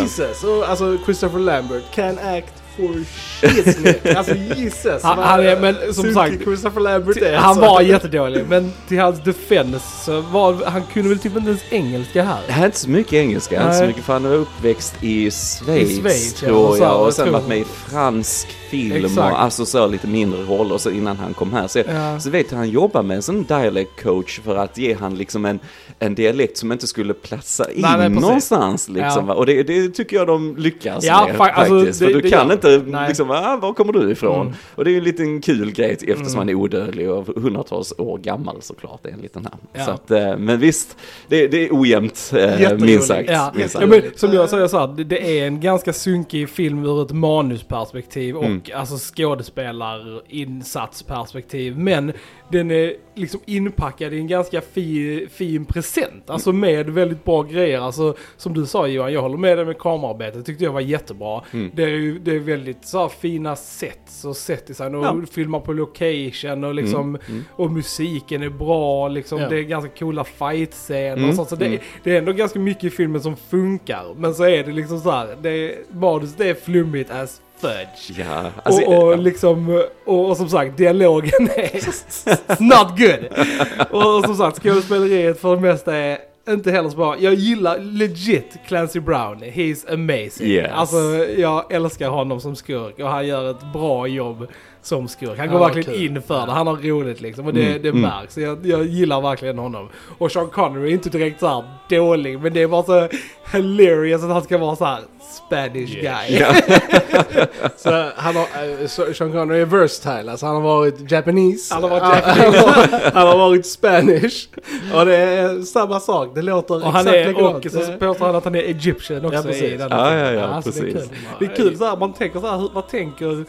Jesus! 0.00 0.44
Och, 0.44 0.68
alltså 0.68 0.98
Christopher 1.04 1.38
Lambert 1.38 1.82
can 1.94 2.18
act 2.18 2.52
for 2.76 3.04
shit. 3.04 4.16
Alltså 4.16 4.34
Jesus! 4.34 5.02
Han- 5.02 5.18
han 5.18 5.40
är- 5.46 5.60
men 5.60 5.94
som 5.94 6.14
sagt, 6.14 6.42
Christopher 6.44 6.80
Lambert 6.80 7.16
är 7.16 7.36
Han 7.36 7.44
alltså. 7.48 7.60
var 7.60 7.80
jättedålig, 7.80 8.44
men 8.48 8.72
till 8.88 8.98
hans 9.00 9.24
defense 9.24 9.80
så 10.04 10.20
var 10.20 10.64
han 10.64 10.82
kunde 10.92 11.08
väl 11.08 11.18
typ 11.18 11.36
inte 11.36 11.48
ens 11.50 11.62
engelska 11.70 12.22
här. 12.22 12.48
Hade 12.52 12.66
inte 12.66 12.78
så 12.78 12.90
mycket 12.90 13.12
engelska, 13.12 13.62
inte 13.62 13.78
så 13.78 13.84
mycket 13.84 14.04
för 14.04 14.12
han 14.12 14.22
var 14.22 14.34
uppväxt 14.36 14.94
i 15.00 15.30
Schweiz, 15.30 15.90
I 15.90 16.00
Schweiz, 16.00 16.34
tror 16.34 16.78
jag. 16.78 17.06
Och 17.06 17.14
sen 17.14 17.32
varit 17.32 17.48
med 17.48 17.58
i 17.58 17.64
fransk 17.90 18.48
film 18.72 19.04
Exakt. 19.04 19.32
och 19.32 19.42
alltså 19.42 19.64
så 19.66 19.86
lite 19.86 20.06
mindre 20.06 20.42
roller 20.42 20.78
så 20.78 20.90
innan 20.90 21.16
han 21.16 21.34
kom 21.34 21.52
här. 21.52 21.66
Så, 21.68 21.78
Ja. 21.78 22.20
så 22.20 22.30
vet 22.30 22.50
jag 22.50 22.58
han 22.58 22.70
jobbar 22.70 23.02
med 23.02 23.16
en 23.16 23.22
sån 23.22 23.42
dialect 23.44 24.02
coach 24.02 24.40
för 24.40 24.56
att 24.56 24.78
ge 24.78 24.94
han 24.94 25.14
liksom 25.14 25.44
en, 25.44 25.58
en 25.98 26.14
dialekt 26.14 26.56
som 26.58 26.72
inte 26.72 26.86
skulle 26.86 27.14
platsa 27.14 27.70
in 27.72 27.82
Nej, 27.82 27.98
nej, 27.98 28.08
någonstans 28.08 28.88
liksom. 28.88 29.28
Ja. 29.28 29.34
Och 29.34 29.46
det, 29.46 29.62
det 29.62 29.88
tycker 29.88 30.16
jag 30.16 30.26
de 30.26 30.56
lyckas 30.56 31.04
Ja, 31.04 31.26
med 31.26 31.36
fa- 31.40 31.50
alltså, 31.52 31.78
faktiskt. 31.78 32.00
det- 32.00 32.06
för 32.06 32.22
du 32.22 32.30
kan 32.30 32.52
inte 32.52 32.82
nej. 32.86 33.08
liksom, 33.08 33.30
ah, 33.30 33.56
var 33.62 33.72
kommer 33.72 33.92
du 33.92 34.10
ifrån? 34.12 34.40
Mm. 34.46 34.52
Och 34.74 34.84
det 34.84 34.90
är 34.90 34.92
ju 34.92 34.98
en 34.98 35.04
liten 35.04 35.40
kul 35.40 35.70
grej 35.72 35.98
eftersom 36.08 36.38
han 36.38 36.48
är 36.48 36.54
odödlig 36.54 37.10
och 37.10 37.26
hundratals 37.42 37.92
år 37.98 38.18
gammal 38.18 38.56
såklart. 38.60 39.00
Det 39.02 39.08
är 39.08 39.12
en 39.12 39.20
liten 39.20 39.44
här. 39.44 39.54
Ja. 39.80 39.84
Så 39.84 39.90
att, 39.90 40.10
eh, 40.10 40.36
men 40.38 40.58
visst, 40.60 40.96
det, 41.28 41.46
det 41.48 41.66
är 41.66 41.68
ojämnt 41.72 42.32
eh, 42.36 42.78
minst 42.78 43.06
sagt. 43.08 43.30
Ja, 43.30 43.52
minst 43.54 43.74
ja, 43.74 43.80
sagt. 43.80 43.90
men 43.90 44.02
som 44.16 44.32
jag 44.32 44.50
säger 44.50 44.66
så 44.68 44.78
här, 44.78 44.86
det- 44.96 45.04
det 45.04 45.38
är 45.40 45.46
en 45.46 45.60
ganska 45.60 45.92
sunkig 45.92 46.48
film 46.48 46.84
ur 46.84 47.02
ett 47.02 47.12
manusperspektiv 47.12 48.36
och 48.36 48.44
Mm. 48.44 48.60
Alltså 48.74 48.96
skådespelarinsatsperspektiv. 49.14 51.78
Men 51.78 52.12
den 52.48 52.70
är 52.70 52.94
liksom 53.14 53.40
inpackad 53.46 54.12
i 54.12 54.18
en 54.18 54.26
ganska 54.26 54.60
fi, 54.60 55.26
fin 55.32 55.64
present. 55.64 56.30
Alltså 56.30 56.52
med 56.52 56.90
väldigt 56.90 57.24
bra 57.24 57.42
grejer. 57.42 57.80
Alltså 57.80 58.14
som 58.36 58.54
du 58.54 58.66
sa 58.66 58.86
Johan, 58.86 59.12
jag 59.12 59.22
håller 59.22 59.36
med 59.36 59.58
dig 59.58 59.66
med 59.66 59.78
kamerarbetet. 59.78 60.46
tyckte 60.46 60.64
jag 60.64 60.72
var 60.72 60.80
jättebra. 60.80 61.42
Mm. 61.52 61.70
Det, 61.74 61.82
är, 61.82 62.18
det 62.18 62.34
är 62.34 62.38
väldigt 62.38 62.86
så 62.86 62.98
här, 62.98 63.08
fina 63.08 63.56
sets 63.56 64.24
och 64.24 64.36
setdesign 64.36 64.94
och 64.94 65.04
Ja. 65.04 65.16
filmar 65.32 65.60
på 65.60 65.72
location 65.72 66.64
och 66.64 66.74
liksom 66.74 67.02
Mm, 67.02 67.20
mm. 67.28 67.44
och 67.50 67.70
musiken 67.70 68.42
är 68.42 68.48
bra, 68.50 69.08
liksom, 69.08 69.40
Ja. 69.40 69.48
det 69.48 69.58
är 69.58 69.62
ganska 69.62 69.90
coola 69.98 70.24
fight-scener 70.24 71.16
Mm, 71.16 71.28
och 71.28 71.34
sånt. 71.36 71.48
Så 71.48 71.56
det, 71.56 71.66
mm. 71.66 71.78
det 72.02 72.12
är 72.14 72.18
ändå 72.18 72.32
ganska 72.32 72.58
mycket 72.58 72.84
i 72.84 72.90
filmen 72.90 73.20
som 73.20 73.36
funkar. 73.36 74.04
Men 74.16 74.34
så 74.34 74.44
är 74.44 74.64
det 74.64 74.72
liksom 74.72 75.00
så 75.00 75.10
här, 75.10 75.36
det 75.42 75.50
är, 75.50 75.74
manus 75.94 76.34
det 76.36 76.48
är 76.48 76.54
flummigt 76.54 77.10
as 77.10 77.40
fudge. 77.62 78.18
Ja, 78.18 78.44
alltså, 78.62 78.82
och, 78.82 79.08
och 79.08 79.18
liksom, 79.18 79.82
och, 80.04 80.28
och 80.28 80.36
som 80.36 80.48
sagt, 80.48 80.76
dialogen 80.76 81.48
är 81.56 82.62
not 82.62 82.98
good. 82.98 83.46
och, 83.90 84.16
och 84.18 84.24
som 84.24 84.36
sagt, 84.36 84.62
skådespeleriet 84.62 85.40
för 85.40 85.56
det 85.56 85.62
mesta 85.62 85.96
är 85.96 86.18
inte 86.48 86.70
heller 86.70 86.90
så 86.90 86.96
bra. 86.96 87.16
Jag 87.18 87.34
gillar 87.34 87.78
legit 87.78 88.56
Clancy 88.66 89.00
Brown. 89.00 89.42
He's 89.42 89.92
amazing. 89.92 90.46
Yes. 90.46 90.70
Alltså, 90.72 90.96
jag 91.36 91.72
älskar 91.72 92.08
honom 92.08 92.40
som 92.40 92.56
skurk 92.56 92.98
och 92.98 93.08
han 93.08 93.26
gör 93.26 93.50
ett 93.50 93.72
bra 93.72 94.06
jobb 94.06 94.46
som 94.82 95.08
skurk. 95.08 95.38
Han 95.38 95.46
Ja, 95.46 95.52
går 95.52 95.58
vad 95.58 95.74
verkligen 95.74 95.98
kul. 96.00 96.16
in 96.16 96.22
för 96.22 96.46
det. 96.46 96.52
Han 96.52 96.66
har 96.66 96.76
roligt 96.76 97.20
liksom 97.20 97.46
och 97.46 97.54
det, 97.54 97.66
Mm, 97.66 97.82
det 97.82 97.88
mm. 97.88 98.00
märks. 98.00 98.38
Jag, 98.38 98.66
jag 98.66 98.84
gillar 98.86 99.20
verkligen 99.20 99.58
honom. 99.58 99.88
Och 100.18 100.32
Sean 100.32 100.48
Connery 100.50 100.88
är 100.88 100.92
inte 100.92 101.08
direkt 101.10 101.40
så 101.40 101.46
här 101.46 101.64
dålig, 101.88 102.40
men 102.40 102.52
det 102.52 102.62
är 102.62 102.68
bara 102.68 102.82
så 102.82 103.08
hilarious 103.52 104.22
att 104.22 104.30
han 104.30 104.42
ska 104.42 104.58
vara 104.58 104.76
så 104.76 104.84
här 104.84 105.00
Spanish 105.46 105.94
guy. 106.00 106.38
Ja. 106.40 106.54
Så 107.76 107.90
han 108.16 108.36
har, 108.36 108.42
eh, 108.82 108.86
så- 108.86 109.14
Sean 109.14 109.32
Connery 109.32 109.60
är 109.60 109.64
versatile, 109.66 110.30
alltså 110.30 110.46
han 110.46 110.54
har 110.54 110.62
varit 110.62 111.10
Japanese. 111.12 111.74
Han 111.74 111.82
har 111.82 111.90
varit 111.90 112.02
han, 112.02 112.22
han, 112.22 112.54
har, 112.54 113.10
han 113.14 113.26
har 113.28 113.38
varit 113.38 113.66
Spanish. 113.66 114.48
Och 114.94 115.06
det 115.06 115.16
är 115.16 115.60
samma 115.62 116.00
sak, 116.00 116.28
det 116.34 116.42
låter 116.42 116.74
Och 116.74 116.88
exakt 116.88 117.28
likadant. 117.28 117.64
och 117.66 117.72
så 117.72 117.92
påstår 117.98 118.26
han 118.26 118.34
att 118.36 118.44
han 118.44 118.54
är 118.54 118.62
Egyptian 118.62 119.24
också 119.24 119.36
Ja, 119.36 119.42
precis. 119.42 119.62
i 119.62 119.76
den 119.76 119.88
Ja, 119.90 120.06
filmen. 120.08 120.24
ja, 120.24 120.32
ja, 120.32 120.44
alltså, 120.46 120.70
Det 120.70 120.78
är 120.88 120.92
precis. 120.92 121.08
kul, 121.10 121.18
det 121.38 121.44
är 121.44 121.56
kul 121.56 121.76
så 121.78 121.84
här, 121.84 121.96
man 121.96 122.12
tänker 122.12 122.40
så 122.40 122.46
här, 122.46 122.68
vad 122.74 122.88
tänker 122.88 123.44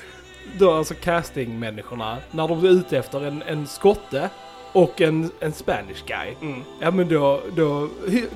då 0.58 0.72
alltså 0.72 0.94
castingmänniskorna 0.94 2.18
när 2.32 2.48
de 2.48 2.66
är 2.66 2.70
ute 2.70 2.98
efter 2.98 3.26
en, 3.26 3.42
en 3.42 3.68
skotte 3.68 4.30
och 4.74 5.02
en, 5.02 5.32
en 5.40 5.54
Spanish 5.54 6.06
guy. 6.06 6.36
Mm. 6.42 6.64
Ja 6.80 6.92
men 6.92 7.10
då, 7.10 7.42
då, 7.56 7.90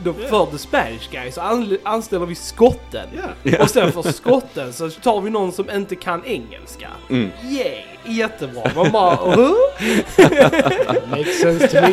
då 0.04 0.14
för 0.14 0.46
the 0.46 0.58
Spanish 0.58 1.12
guy 1.12 1.32
så 1.32 1.42
an, 1.42 1.78
anställer 1.84 2.26
vi 2.26 2.36
skotten. 2.36 3.08
Ja. 3.44 3.64
Och 3.64 3.70
sen 3.70 3.92
för 3.92 4.02
skotten 4.02 4.74
så 4.74 4.90
tar 4.90 5.22
vi 5.22 5.30
någon 5.30 5.52
som 5.52 5.70
inte 5.70 5.96
kan 5.96 6.26
engelska. 6.26 6.90
Mm. 7.10 7.30
Yay! 7.44 7.97
Jättebra. 8.08 8.62
Man 8.76 8.92
bara? 8.92 9.18
Makes 11.10 11.40
sense 11.42 11.68
to 11.68 11.82
me. 11.82 11.90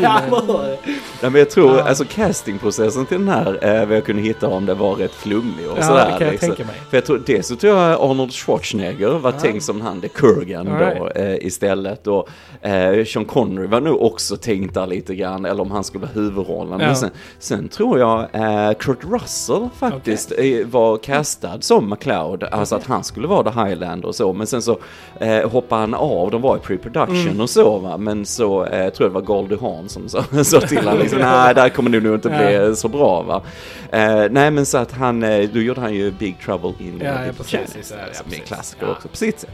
Nej, 1.22 1.30
men 1.30 1.34
jag 1.34 1.50
tror, 1.50 1.76
Ja. 1.78 1.82
alltså 1.88 2.04
castingprocessen 2.04 3.06
till 3.06 3.18
den 3.18 3.28
här, 3.28 3.58
eh, 3.80 3.86
vad 3.86 3.96
jag 3.96 4.04
kunde 4.04 4.22
hitta 4.22 4.48
om 4.48 4.66
det 4.66 4.74
var 4.74 4.94
rätt 4.94 5.14
flummig 5.14 5.68
och 5.70 5.78
Ja, 5.78 5.82
sådär. 5.82 6.04
det 6.04 6.10
kan 6.18 6.20
jag 6.26 6.30
liksom. 6.32 6.48
tänka 6.48 6.64
mig. 6.64 6.74
För 6.90 6.96
jag 6.96 7.04
tror, 7.04 7.22
dels 7.26 7.48
så 7.48 7.56
tror 7.56 7.76
jag 7.78 8.00
Arnold 8.10 8.32
Schwarzenegger 8.32 9.08
var 9.08 9.32
tänkt 9.32 9.64
som 9.64 9.80
han, 9.80 10.00
det 10.00 10.08
Kurgan 10.08 10.68
All 10.68 10.96
då 10.98 11.08
eh, 11.20 11.36
istället. 11.46 12.06
Och 12.06 12.28
eh, 12.62 13.04
Sean 13.04 13.24
Connery 13.24 13.66
var 13.66 13.80
nog 13.80 14.02
också 14.02 14.36
tänkt 14.36 14.74
där 14.74 14.86
lite 14.86 15.14
grann, 15.14 15.44
eller 15.44 15.62
om 15.62 15.70
han 15.70 15.84
skulle 15.84 16.02
vara 16.02 16.12
huvudrollen. 16.14 16.80
Ja. 16.80 16.86
Men 16.86 16.96
sen, 16.96 17.10
sen 17.38 17.68
tror 17.68 17.98
jag 17.98 18.20
eh, 18.32 18.72
Kurt 18.78 19.04
Russell 19.10 19.68
faktiskt 19.78 20.32
eh, 20.38 20.66
var 20.66 20.96
castad 20.96 21.60
som 21.60 21.90
McLeod, 21.90 22.44
alltså 22.44 22.74
att 22.76 22.86
han 22.86 23.04
skulle 23.04 23.26
vara 23.26 23.52
The 23.52 23.60
Highlander 23.60 24.08
och 24.08 24.14
så. 24.14 24.32
Men 24.32 24.46
sen 24.46 24.62
så 24.62 24.78
eh, 25.20 25.50
hoppade 25.50 25.80
han 25.80 25.94
av, 26.04 26.30
de 26.30 26.42
var 26.42 26.56
i 26.56 26.60
pre-production 26.60 27.26
Mm. 27.28 27.40
och 27.40 27.50
så 27.50 27.78
va. 27.78 27.96
Men 27.96 28.26
så 28.26 28.64
eh, 28.64 28.70
tror 28.92 29.04
jag 29.06 29.10
det 29.10 29.14
var 29.14 29.20
Goldie 29.20 29.58
Hawn 29.60 29.88
som 29.88 30.08
sa, 30.08 30.22
sa 30.44 30.60
till 30.60 30.78
honom 30.78 30.98
liksom, 30.98 31.18
nej 31.18 31.54
det 31.54 31.60
här 31.60 31.68
kommer 31.68 31.90
nog 32.00 32.14
inte 32.14 32.28
bli 32.28 32.54
Ja. 32.54 32.74
så 32.74 32.88
bra 32.88 33.22
va. 33.22 33.42
Eh, 33.90 34.30
nej 34.30 34.50
men 34.50 34.66
så 34.66 34.78
att 34.78 34.92
han, 34.92 35.22
eh, 35.22 35.48
då 35.52 35.60
gjorde 35.60 35.80
han 35.80 35.94
ju 35.94 36.10
Big 36.10 36.36
Trouble 36.44 36.72
in 36.78 37.00
Ja, 37.04 37.06
ja, 37.06 37.12
Little 37.26 37.32
precis, 37.44 37.88
China, 37.88 38.00
ja, 38.02 38.06
ja, 38.08 38.14
som 38.14 38.24
är 38.24 38.24
en 38.24 38.30
precis. 38.30 38.48
klassiker 38.48 38.86
Ja. 38.86 38.92
också 38.92 39.08
på 39.08 39.16
sitt 39.16 39.40
sätt. 39.40 39.50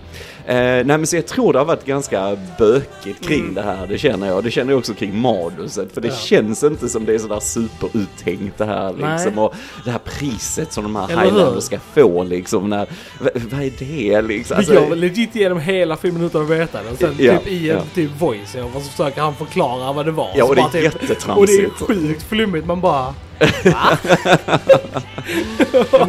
Eh, 0.47 0.55
nej 0.57 0.85
men 0.85 1.07
så 1.07 1.17
jag 1.17 1.27
tror 1.27 1.53
det 1.53 1.59
har 1.59 1.67
varit 1.67 1.85
ganska 1.85 2.37
bökigt 2.59 3.25
kring 3.29 3.41
Mm. 3.41 3.55
det 3.55 3.63
här, 3.63 3.87
det 3.87 3.99
känner 3.99 4.27
jag. 4.27 4.45
Det 4.45 4.51
känner 4.51 4.73
jag 4.73 4.79
också 4.79 4.95
kring 4.95 5.19
manuset, 5.21 5.93
för 5.95 6.01
det 6.01 6.09
Ja. 6.09 6.15
känns 6.15 6.63
inte 6.65 6.89
som 6.89 7.05
det 7.05 7.15
är 7.15 7.19
sådär 7.19 7.41
superuttänkt 7.41 8.59
det 8.59 8.65
här 8.65 8.89
liksom. 8.93 9.33
Nej. 9.35 9.45
Och 9.45 9.55
det 9.85 9.91
här 9.91 9.99
priset 10.05 10.73
som 10.73 10.85
de 10.85 10.97
här? 10.97 11.09
Highlanders 11.09 11.65
ska 11.65 11.79
få 11.95 12.23
liksom, 12.23 12.71
när, 12.71 12.87
vad 13.51 13.63
är 13.63 13.73
det 13.79 14.23
liksom? 14.23 14.57
Vi 14.69 14.75
går 14.75 14.97
legit 14.97 15.37
igenom 15.37 15.61
hela 15.61 15.97
filmen 15.97 16.23
utan 16.25 16.40
att 16.41 16.49
veta 16.49 16.83
det. 16.83 16.91
Och 16.91 16.99
sen 16.99 17.15
Ja, 17.19 17.39
typ 17.39 17.47
i 17.47 17.71
en 17.71 17.77
ja. 17.77 17.83
typ 17.95 18.11
voice 18.21 18.57
så 18.73 18.81
försöker 18.81 19.21
han 19.21 19.35
förklara 19.35 19.93
vad 19.93 20.07
det 20.07 20.13
var. 20.13 20.31
Ja, 20.35 20.45
Så 20.45 20.49
och 20.51 20.57
det 20.57 20.63
är 20.63 20.91
typ, 20.91 21.29
Och 21.37 21.47
det 21.47 21.53
är 21.53 21.69
sjukt 21.71 22.23
flummigt. 22.23 22.67
Man 22.67 22.81
bara... 22.81 23.15
Ja, 23.65 23.97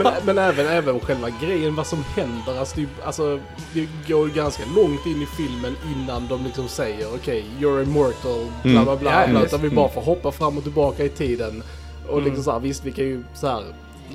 men, 0.04 0.14
men 0.26 0.38
även, 0.38 0.68
även 0.68 1.00
själva 1.00 1.28
grejen, 1.42 1.76
vad 1.76 1.88
som 1.88 2.04
händer. 2.16 2.60
Alltså 2.60 2.76
det, 2.80 2.88
alltså, 3.06 3.40
det 3.74 3.88
går 4.08 4.28
ju 4.28 4.34
ganska 4.34 4.64
långt 4.76 5.06
in 5.06 5.22
i 5.22 5.26
filmen 5.26 5.76
innan 5.96 6.28
de 6.28 6.44
liksom 6.46 6.68
säger 6.68 7.08
okej, 7.16 7.46
you're 7.60 7.84
immortal, 7.84 8.46
bla 8.64 8.84
bla 8.84 8.96
bla. 8.96 9.22
Ja, 9.22 9.28
bla 9.28 9.44
utan 9.44 9.62
vi 9.62 9.70
bara 9.70 9.90
får 9.90 10.02
hoppa 10.02 10.32
fram 10.32 10.58
och 10.58 10.64
tillbaka 10.64 11.04
i 11.04 11.10
tiden. 11.10 11.64
Och 12.10 12.22
liksom 12.22 12.44
så 12.44 12.52
här, 12.52 12.60
visst 12.60 12.86
vi 12.86 12.92
kan 12.92 13.06
ju 13.06 13.24
så 13.34 13.48
här 13.48 13.64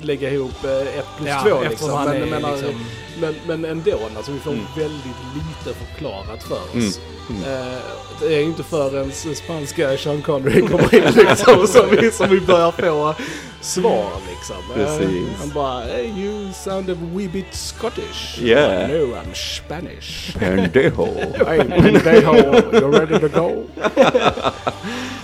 lägga 0.01 0.29
ihop 0.31 0.63
eh, 0.63 0.99
ett 0.99 1.07
plus 1.17 1.29
Ja, 1.29 1.41
två 1.43 1.69
liksom. 1.69 1.89
Men, 2.05 2.21
är 2.21 2.25
menar, 2.25 2.51
liksom- 2.51 2.85
men, 3.21 3.35
men 3.47 3.65
ändå, 3.65 3.99
alltså 4.17 4.31
vi 4.31 4.39
får 4.39 4.51
Mm. 4.51 4.65
väldigt 4.77 5.05
lite 5.35 5.79
förklarat 5.79 6.43
för 6.43 6.55
oss. 6.77 6.99
Mm. 7.29 7.43
Eh, 7.43 7.77
det 8.19 8.25
är 8.35 8.39
ju 8.39 8.43
inte 8.45 8.63
förrän 8.63 9.11
spanska 9.35 9.97
Sean 9.97 10.21
Connery 10.21 10.61
kommer 10.61 10.95
in 10.95 11.03
liksom 11.15 11.67
som 11.67 11.89
vi, 12.01 12.11
som 12.11 12.29
vi 12.29 12.39
börjar 12.41 12.71
få 12.71 13.15
svar 13.61 14.09
liksom. 14.29 14.81
Eh, 14.81 15.39
han 15.39 15.49
bara, 15.53 15.79
hey, 15.83 16.05
you 16.05 16.53
sound 16.63 16.89
a 16.89 16.95
wee 17.15 17.27
bit 17.27 17.53
Scottish. 17.55 18.41
Yeah. 18.41 18.89
No, 18.89 19.15
I'm 19.15 19.33
Spanish. 19.33 20.35
Pendejo. 20.39 21.07
Hey, 21.47 21.59
pendejo, 21.59 22.33
you're 22.71 22.91
ready 22.99 23.19
to 23.29 23.39
go? 23.39 23.63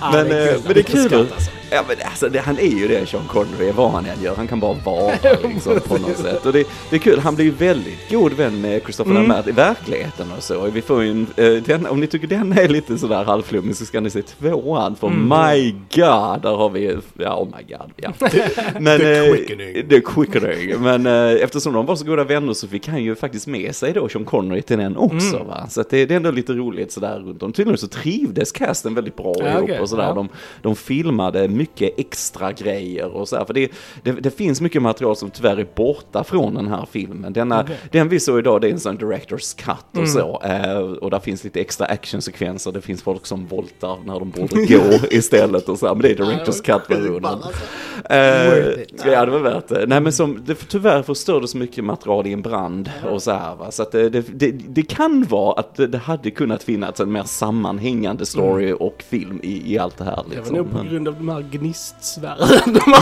Ah, 0.05 0.11
Men, 0.11 0.29
det 0.29 0.35
är 0.37 0.47
eh, 0.47 0.53
kul. 0.53 0.61
men 0.65 0.73
det 0.73 0.79
är 0.79 1.09
kul. 1.09 1.27
Ja 1.71 1.83
men 1.87 1.97
alltså 2.05 2.29
det, 2.29 2.39
han 2.39 2.59
är 2.59 2.67
ju 2.79 2.87
det 2.87 3.05
Sean 3.09 3.27
Connery, 3.27 3.71
vad 3.71 3.91
han 3.91 4.05
än 4.05 4.21
gör. 4.23 4.35
Han 4.35 4.47
kan 4.47 4.59
bara 4.59 4.73
vara 4.73 5.13
liksom 5.43 5.79
på 5.87 5.97
något 5.97 6.17
sätt. 6.21 6.45
Och 6.45 6.53
det, 6.53 6.63
det 6.89 6.95
är 6.95 6.99
kul, 6.99 7.19
han 7.19 7.35
blir 7.35 7.45
ju 7.45 7.51
väldigt 7.51 7.82
god 8.09 8.33
vän 8.33 8.61
med 8.61 8.81
Christopher 8.83 9.11
Mm. 9.11 9.23
Lambert 9.27 9.47
i 9.47 9.51
verkligheten 9.51 10.27
och 10.37 10.43
så. 10.43 10.69
Vi 10.69 10.81
får 10.81 11.03
ju 11.03 11.11
en, 11.11 11.27
eh, 11.35 11.63
den, 11.63 11.85
om 11.87 11.99
ni 11.99 12.07
tycker 12.07 12.27
den 12.27 12.51
är 12.57 12.67
lite 12.67 12.97
sådär 12.97 13.23
halvflummig 13.23 13.75
så 13.75 13.85
ska 13.85 13.99
ni 14.01 14.09
se 14.09 14.21
tvåan. 14.21 14.95
För 14.95 15.07
Mm. 15.07 15.23
my 15.53 15.71
god, 15.71 16.41
där 16.41 16.55
har 16.55 16.69
vi, 16.69 16.97
ja 17.19 17.37
oh 17.37 17.47
my 17.57 17.75
god, 17.75 17.91
ja. 17.95 18.13
Men, 18.79 18.99
The 18.99 19.13
eh, 19.27 19.33
quickening. 19.35 19.89
The 19.89 20.01
quickening. 20.01 20.81
Men 20.81 21.05
eh, 21.05 21.43
eftersom 21.43 21.73
de 21.73 21.85
var 21.85 21.95
så 21.95 22.05
goda 22.05 22.23
vänner 22.23 22.53
så 22.53 22.67
fick 22.67 22.87
han 22.87 23.03
ju 23.03 23.15
faktiskt 23.15 23.47
med 23.47 23.75
sig 23.75 23.93
då 23.93 24.09
Sean 24.09 24.25
Connery 24.25 24.61
till 24.61 24.77
den 24.77 24.97
också 24.97 25.35
Mm. 25.35 25.47
va. 25.47 25.67
Så 25.69 25.81
att 25.81 25.89
det, 25.89 26.05
det 26.05 26.13
är 26.13 26.15
ändå 26.17 26.31
lite 26.31 26.53
roligt 26.53 26.91
sådär 26.91 27.19
runt 27.25 27.43
om. 27.43 27.53
Tydligen 27.53 27.77
så 27.77 27.87
trivdes 27.87 28.51
casten 28.51 28.93
väldigt 28.95 29.15
bra 29.15 29.33
Ja, 29.39 29.47
ihop 29.49 29.63
okej, 29.63 29.79
och 29.79 29.89
sådär. 29.89 30.03
ja. 30.03 30.13
De, 30.13 30.29
de 30.61 30.75
filmade 30.75 31.47
mycket 31.47 31.99
extra 31.99 32.51
grejer 32.51 33.07
och 33.15 33.27
så 33.27 33.37
här. 33.37 33.45
För 33.45 33.53
det, 33.53 33.71
det, 34.03 34.11
det 34.11 34.37
finns 34.37 34.61
mycket 34.61 34.81
material 34.81 35.15
som 35.15 35.29
tyvärr 35.29 35.57
är 35.57 35.67
borta 35.75 36.23
från 36.23 36.55
den 36.55 36.67
här 36.67 36.87
filmen. 36.91 37.33
Denna. 37.33 37.65
Den 37.91 38.09
vi 38.09 38.19
såg 38.19 38.39
idag 38.39 38.61
det 38.61 38.67
är 38.67 38.71
en 38.71 38.79
sån 38.79 38.97
director's 38.97 39.57
cut 39.57 39.75
och 39.91 39.97
Mm. 39.97 40.07
så. 40.09 40.41
Eh, 40.43 40.77
och 40.79 41.11
där 41.11 41.19
finns 41.19 41.43
lite 41.43 41.61
extra 41.61 41.85
actionsekvenser. 41.85 42.71
Det 42.71 42.81
finns 42.81 43.01
folk 43.03 43.25
som 43.25 43.47
voltar 43.47 43.97
när 44.05 44.19
de 44.19 44.29
borde 44.29 44.65
gå 44.65 45.07
istället 45.11 45.69
och 45.69 45.79
så. 45.79 45.85
Men 45.85 45.99
det 46.01 46.11
är 46.11 46.15
director's 46.15 46.63
cut-versionen. 46.63 47.21
Worth 47.39 47.57
Eh, 48.09 49.11
ja, 49.11 49.25
det 49.25 49.31
var 49.31 49.39
värt 49.39 49.67
det. 49.67 49.85
Nej, 49.87 50.01
men 50.01 50.13
som, 50.13 50.41
det 50.45 50.55
tyvärr 50.55 51.01
förstördes 51.03 51.55
mycket 51.55 51.83
material 51.83 52.27
i 52.27 52.33
en 52.33 52.41
brand 52.41 52.91
och 53.11 53.23
så 53.23 53.31
här 53.31 53.55
va. 53.55 53.71
Så 53.71 53.83
att 53.83 53.91
det, 53.91 54.09
det, 54.09 54.51
det, 54.51 54.81
kan 54.83 55.23
vara 55.23 55.59
att 55.59 55.75
det, 55.75 55.97
hade 55.97 56.31
kunnat 56.31 56.63
finnas 56.63 56.99
en 56.99 57.11
mer 57.11 57.23
sammanhängande 57.23 58.25
story 58.25 58.73
och 58.79 59.03
film 59.09 59.39
i, 59.43 59.73
i 59.73 59.77
allt 59.79 59.97
det 59.97 60.03
här 60.03 60.15
Det 60.15 60.29
var 60.29 60.35
liksom. 60.35 60.55
nog 60.55 60.71
på 60.71 60.83
grund 60.83 61.07
av 61.07 61.13
de 61.15 61.29
här 61.29 61.41
gnistsvärden. 61.51 62.47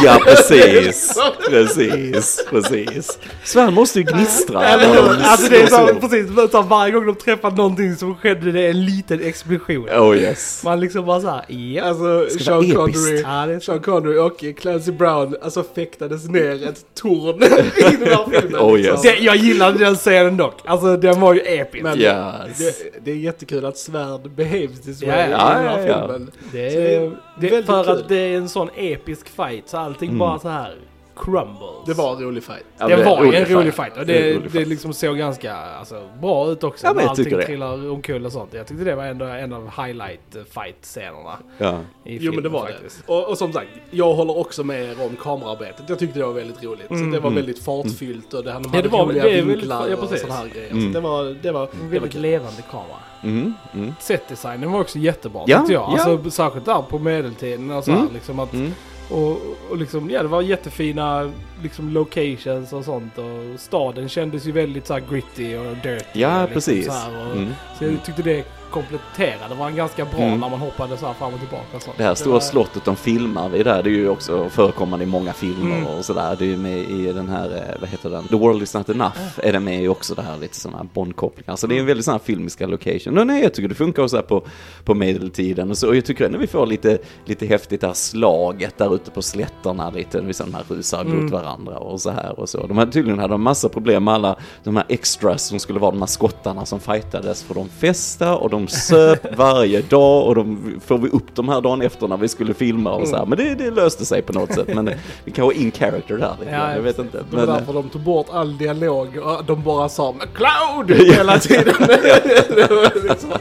Ja, 0.04 0.20
precis. 0.26 1.18
Precis, 1.50 2.46
precis. 2.50 3.20
Svärd 3.44 3.74
måste 3.74 4.00
ju 4.00 4.06
gnistra. 4.06 4.61
Eller 4.64 5.24
Alltså 5.24 5.50
det 5.52 5.62
är 5.62 5.68
så, 5.68 5.88
precis, 6.00 6.52
så 6.52 6.62
varje 6.62 6.92
gång 6.92 7.06
de 7.06 7.16
träffar 7.16 7.52
någonting 7.52 7.96
så 7.96 8.14
skedde 8.22 8.52
det 8.52 8.68
en 8.68 8.86
liten 8.86 9.22
explosion. 9.22 9.90
Oh 9.90 10.18
yes. 10.18 10.62
Man 10.64 10.80
liksom 10.80 11.06
bara 11.06 11.22
såhär, 11.22 11.46
ja. 11.48 11.84
Alltså 11.84 12.28
Ska 12.30 12.44
Sean. 12.44 12.72
Connery, 12.72 13.22
Ja, 13.22 13.60
Sean 13.60 13.80
Connery 13.80 14.18
och 14.18 14.44
Clancy 14.58 14.92
Brown 14.92 15.36
alltså 15.42 15.64
fäktades 15.76 16.28
ner 16.30 16.68
ett 16.68 16.86
torn 16.96 17.36
i 17.44 17.98
den 17.98 18.08
här 18.08 18.26
filmen. 18.42 18.60
Oh, 18.60 18.78
liksom. 18.78 18.94
yes. 18.94 19.02
Det, 19.02 19.16
jag 19.20 19.36
gillade 19.36 19.78
den 19.80 19.96
scenen 19.96 20.38
dock. 20.38 20.56
Alltså 20.66 20.98
den 20.98 21.20
var 21.20 21.34
ju 21.34 21.40
episk. 21.40 21.84
Men 21.84 22.00
Yes. 22.00 22.58
det, 22.58 23.06
det 23.06 23.12
är 23.12 23.16
jättekul 23.16 23.66
att 23.66 23.78
svärd 23.78 24.32
behaves 24.36 24.82
this 24.82 25.04
way 25.04 25.10
Ja, 25.12 25.18
ja. 25.18 25.26
i 25.26 25.30
den 25.30 25.40
här 25.40 25.80
Ja, 25.80 25.86
ja, 25.86 25.88
ja. 25.88 26.08
filmen. 26.08 26.32
Det 26.52 26.96
är, 26.96 27.12
det, 27.40 27.50
för 27.66 27.84
kul. 27.84 27.92
att 27.94 28.10
det 28.10 28.18
är 28.18 28.38
en 28.38 28.50
sån 28.50 28.70
episk 28.76 29.28
fight 29.36 29.70
så 29.70 29.78
allting 29.78 30.10
Mm. 30.10 30.20
bara 30.20 30.40
så 30.40 30.48
här 30.50 30.76
crumbles. 31.16 31.86
Det 31.86 31.94
var 31.94 32.16
en 32.16 32.22
rolig 32.24 32.44
fight. 32.44 32.64
Ja, 32.78 32.88
det 32.88 32.98
men 32.98 33.06
var 33.06 33.24
en 33.26 33.32
fight. 33.32 33.50
rolig 33.50 33.74
fight 33.74 33.98
och 33.98 34.06
Det 34.06 34.14
det, 34.14 34.30
rolig 34.34 34.44
det 34.44 34.50
fight. 34.50 34.68
liksom 34.68 34.94
såg 34.94 35.18
ganska 35.18 35.54
alltså, 35.56 36.10
bra 36.22 36.52
ut 36.52 36.64
också. 36.64 36.86
Ja, 36.88 36.94
men 36.94 36.98
när 37.04 37.10
jag 37.10 37.16
tycker 37.16 37.38
det. 37.38 37.46
trillar 37.46 37.90
omkull 37.92 38.26
och 38.26 38.32
sånt. 38.32 38.54
Jag 38.54 38.68
tyckte 38.68 38.84
det 38.84 38.96
var 38.96 39.04
ändå 39.06 39.26
en 39.26 39.54
av 39.54 39.70
highlight 39.86 40.36
eh, 40.36 40.42
fight-scenerna 40.44 41.38
Ja. 41.58 41.80
i 42.04 42.14
Jo 42.14 42.20
filmen 42.20 42.36
men 42.36 42.44
det 42.44 42.50
var 42.50 42.66
faktiskt. 42.68 43.04
det. 43.08 43.14
Och, 43.14 43.30
och 43.30 43.38
som 43.38 43.54
sagt, 43.54 43.68
jag 43.92 44.14
håller 44.14 44.38
också 44.38 44.64
med 44.64 44.84
er 44.84 45.06
om 45.06 45.16
kamerarbetet. 45.16 45.90
Jag 45.90 46.00
tyckte 46.00 46.20
det 46.20 46.26
var 46.26 46.34
väldigt 46.34 46.64
roligt. 46.64 46.88
Så 46.88 46.94
det 46.94 47.00
var 47.02 47.18
Mm. 47.18 47.36
väldigt 47.36 47.64
fartfyllt 47.64 48.34
och 48.34 48.44
det, 48.44 48.52
han 48.52 48.64
Ja, 48.64 48.70
hade 48.70 48.82
det 48.82 48.90
var- 48.90 49.06
roliga 49.06 49.24
det 49.24 49.42
vinklar 49.42 49.88
ja, 49.88 49.96
och 49.98 50.10
sådana 50.10 50.34
här 50.40 50.48
grejer. 50.48 50.72
Mm. 50.72 50.94
Så 50.94 51.00
det 51.00 51.04
var, 51.08 51.24
det 51.42 51.52
var, 51.52 51.64
En 51.64 51.70
det 51.78 51.84
var 51.84 51.90
väldigt 51.90 52.12
kul. 52.12 52.22
levande 52.22 52.62
kamera. 52.72 52.98
Mm, 53.24 53.54
mm, 53.74 53.94
Setdesignen 54.00 54.72
var 54.72 54.80
också 54.82 55.00
jättebra 55.00 55.44
Ja, 55.48 55.58
tyckte 55.58 55.74
jag. 55.74 55.94
ja. 55.98 56.04
Alltså, 56.04 56.30
särskilt 56.32 56.66
där 56.66 56.82
på 56.90 57.00
medeltiden 57.00 57.72
och 57.72 57.84
så 57.84 57.92
här, 57.92 58.00
Mm. 58.00 58.14
liksom 58.14 58.40
att, 58.40 58.54
mm 58.54 58.72
och, 59.12 59.42
och 59.70 59.78
liksom, 59.78 60.10
ja 60.10 60.22
det 60.22 60.28
var 60.28 60.42
jättefina 60.42 61.32
liksom 61.64 61.90
locations 61.94 62.74
och 62.74 62.86
sånt 62.86 63.18
och 63.18 63.60
staden 63.60 64.10
kändes 64.10 64.46
ju 64.48 64.52
väldigt 64.52 64.88
så 64.88 65.00
gritty 65.12 65.56
och 65.58 65.76
dirty. 65.84 66.20
Ja, 66.20 66.40
liksom 66.42 66.54
precis. 66.54 66.86
Så, 66.86 66.92
och, 66.92 67.36
Mm. 67.38 67.50
så 67.80 67.84
jag 67.86 68.04
tyckte 68.06 68.22
det 68.22 68.44
kompletterade 68.72 69.48
det 69.50 69.56
var 69.56 69.68
en 69.68 69.76
ganska 69.76 70.06
bra 70.06 70.20
Mm. 70.20 70.40
när 70.40 70.50
man 70.50 70.60
hoppade 70.60 70.98
så 70.98 71.06
här 71.06 71.14
fram 71.14 71.34
och 71.34 71.40
tillbaka 71.40 71.66
och 71.76 71.82
sånt. 71.82 71.98
Det 71.98 72.04
här 72.04 72.16
stora 72.16 72.34
var- 72.34 72.40
slottet 72.40 72.86
de 72.86 72.96
filmar 72.96 73.50
vid 73.50 73.66
där, 73.66 73.84
det 73.84 73.90
är 73.90 73.92
ju 73.92 74.10
också 74.10 74.50
förekommande 74.50 75.06
i 75.06 75.08
många 75.08 75.34
filmer 75.34 75.76
Mm. 75.78 75.88
och 75.88 76.06
sådär. 76.06 76.36
Det 76.40 76.46
är 76.46 76.48
ju 76.50 76.58
med 76.58 76.78
i 76.80 77.12
den 77.14 77.30
här, 77.30 77.50
eh, 77.56 77.80
vad 77.80 77.90
heter 77.90 78.10
den? 78.10 78.28
The 78.28 78.36
World 78.36 78.64
Is 78.64 78.74
Not 78.74 78.90
Enough 78.90 79.18
är 79.38 79.54
det 79.54 79.60
med 79.60 79.84
i 79.84 79.88
också 79.88 80.16
det 80.16 80.22
här 80.22 80.38
lite 80.38 80.56
sådana 80.56 80.84
Bond-kopplingar. 80.94 81.56
Så 81.56 81.68
det 81.68 81.76
är 81.76 81.80
en 81.80 81.86
väldigt 81.86 82.06
sådana 82.06 82.18
här 82.18 82.26
filmiska 82.26 82.68
location. 82.68 83.18
Och 83.18 83.28
nej, 83.28 83.44
jag 83.44 83.54
tycker 83.54 83.70
det 83.70 83.76
funkar 83.76 84.04
också 84.04 84.16
här 84.16 84.24
på, 84.24 84.44
på 84.86 84.94
medeltiden 84.94 85.70
och 85.72 85.78
så. 85.78 85.88
Och 85.88 85.96
jag 85.96 86.06
tycker 86.06 86.26
ändå 86.26 86.38
vi 86.38 86.48
får 86.48 86.66
lite, 86.68 86.98
lite 87.26 87.46
häftigt 87.46 87.82
det 87.82 87.88
här 87.88 87.94
slaget 87.94 88.78
där 88.78 88.96
ute 88.96 89.12
på 89.12 89.22
slätterna 89.22 89.90
lite, 89.90 90.22
vissa 90.22 90.44
de 90.46 90.54
här 90.54 90.64
rusar 90.70 91.02
Mm. 91.02 91.24
mot 91.24 91.32
varandra 91.32 91.51
och 91.54 92.02
så 92.02 92.10
här 92.10 92.40
och 92.40 92.50
så. 92.50 92.68
De 92.68 92.78
hade 92.78 92.92
tydligen 92.92 93.20
hade 93.20 93.34
de 93.34 93.42
massa 93.42 93.70
problem 93.70 94.04
med 94.04 94.14
alla 94.14 94.36
de 94.64 94.76
här 94.76 94.86
extras 94.90 95.44
som 95.44 95.60
skulle 95.60 95.80
vara 95.80 95.92
de 95.92 96.00
här 96.00 96.08
skottarna 96.08 96.66
som 96.66 96.80
fightades 96.80 97.44
för 97.44 97.54
de 97.54 97.70
festa 97.70 98.38
och 98.38 98.50
de 98.50 98.68
söp 98.68 99.38
varje 99.38 99.82
dag 99.82 100.28
och 100.28 100.36
de 100.36 100.80
får 100.86 100.98
vi 100.98 101.10
upp 101.10 101.36
de 101.36 101.50
här 101.50 101.62
dagen 101.62 101.82
efter 101.82 102.08
när 102.08 102.18
vi 102.18 102.28
skulle 102.28 102.54
filma 102.54 102.92
och 102.92 103.08
så 103.08 103.16
här. 103.16 103.26
Men 103.26 103.38
det, 103.38 103.56
det 103.56 103.72
löste 103.72 104.06
sig 104.06 104.22
på 104.22 104.34
något 104.34 104.54
sätt. 104.54 104.68
Men 104.76 104.86
det 105.26 105.32
kan 105.32 105.46
vara 105.46 105.56
in 105.56 105.72
character 105.72 106.18
där 106.18 106.36
lite 106.40 106.52
Ja, 106.52 106.74
jag 106.76 106.82
vet 106.82 107.00
inte. 107.00 107.18
Det 107.18 107.36
var 107.36 107.46
Men, 107.46 107.56
därför 107.56 107.74
de 107.74 107.90
tog 107.90 108.02
bort 108.02 108.28
all 108.32 108.58
dialog 108.58 109.18
och 109.18 109.46
de 109.46 109.64
bara 109.64 109.90
sa 109.90 110.12
McCloud 110.14 110.92
hela 111.16 111.40
tiden. 111.40 111.76
Liksom 113.10 113.32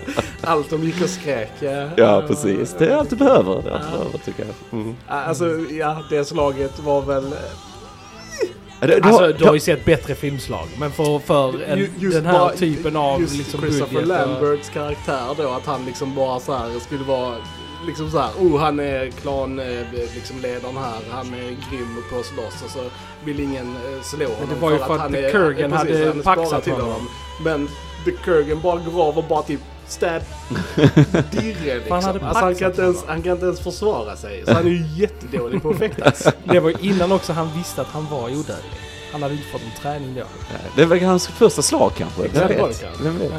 allt 0.40 0.70
de 0.70 0.84
gick 0.84 1.02
och 1.02 1.08
skrek. 1.08 1.52
Ja, 1.60 1.88
ja, 1.96 2.22
precis. 2.28 2.74
Det 2.78 2.86
är 2.86 2.96
allt 2.96 3.10
du 3.10 3.16
behöver, 3.16 3.62
det 3.62 3.74
allt 3.74 3.84
du 3.92 3.98
behöver 3.98 4.18
tycker 4.18 4.44
jag. 4.44 4.80
Mm. 4.80 4.96
Alltså, 5.08 5.44
ja, 5.70 6.02
det 6.10 6.24
slaget 6.24 6.80
var 6.80 7.02
väl... 7.02 7.34
Det- 8.80 9.00
Alltså, 9.04 9.26
du- 9.26 9.32
du 9.32 9.44
har 9.44 9.54
ju 9.54 9.60
sett 9.60 9.84
bättre 9.84 10.14
filmslag. 10.14 10.66
Men 10.78 10.90
för, 10.92 11.18
för 11.18 11.62
en, 11.62 11.78
Ju- 11.78 11.90
just 11.98 12.16
den 12.16 12.26
här 12.26 12.32
bara- 12.38 12.52
typen 12.56 12.96
av 12.96 13.20
just 13.20 13.36
liksom 13.36 13.60
Christopher 13.60 13.94
budget. 13.94 14.10
och- 14.10 14.28
Lamberts 14.28 14.68
karaktär 14.68 15.34
då, 15.36 15.48
att 15.50 15.66
han 15.66 15.84
liksom 15.86 16.14
bara 16.14 16.40
så 16.40 16.52
här 16.54 16.78
skulle 16.80 17.04
vara 17.04 17.34
liksom 17.86 18.10
så 18.10 18.18
här, 18.18 18.30
oh 18.40 18.60
han 18.60 18.80
är 18.80 19.10
klan 19.10 19.58
eh, 19.58 19.66
liksom 20.14 20.40
ledaren 20.42 20.76
här, 20.76 21.00
han 21.10 21.26
är 21.34 21.48
grym 21.70 21.96
på 22.12 22.18
att 22.18 22.26
slåss 22.26 22.62
och 22.64 22.70
så 22.70 22.78
vill 23.24 23.40
ingen 23.40 23.66
eh, 23.76 24.02
slå 24.02 24.24
honom 24.26 24.48
det 24.54 24.60
var 24.60 24.70
ju 24.70 24.78
för 24.78 24.94
att 24.94 25.00
han 25.00 25.12
The 25.12 25.24
är, 25.24 25.30
Kurgan 25.30 25.72
hade 25.72 26.22
paxat 26.24 26.64
till 26.64 26.72
honom. 26.72 27.08
Men 27.44 27.68
The 28.04 28.10
Kurgan 28.10 28.60
bara 28.60 28.80
går 28.80 29.02
av 29.08 29.18
och 29.18 29.24
bara 29.24 29.42
typ 29.42 29.60
stab 29.90 30.22
dirre 31.30 31.74
liksom. 31.74 31.92
Han 31.92 32.04
alltså, 32.04 32.44
han, 32.44 32.54
kan 32.54 32.70
inte 32.70 32.82
ens, 32.82 33.04
han 33.06 33.22
kan 33.22 33.32
inte 33.32 33.46
ens 33.46 33.60
försvara 33.60 34.16
sig. 34.16 34.42
Så 34.46 34.52
han 34.52 34.66
är 34.66 34.70
ju 34.70 34.86
jättedålig 34.96 35.62
på 35.62 35.70
att 35.70 35.78
fäktas. 35.78 36.28
Det 36.44 36.60
var 36.60 36.84
innan 36.84 37.12
också 37.12 37.32
han 37.32 37.48
visste 37.56 37.80
att 37.80 37.88
han 37.88 38.06
var 38.10 38.24
odödlig. 38.24 38.89
Han 39.12 39.22
hade 39.22 39.34
inte 39.34 39.46
fått 39.48 39.62
någon 39.62 39.72
träning 39.82 40.14
då. 40.14 40.22
Det 40.76 40.84
var 40.84 40.96
hans 40.96 41.28
första 41.28 41.62
slag 41.62 41.92
kanske. 41.96 42.22
Vem 42.32 42.48
vet? 42.48 42.84
Vem 43.02 43.18
vet? 43.18 43.32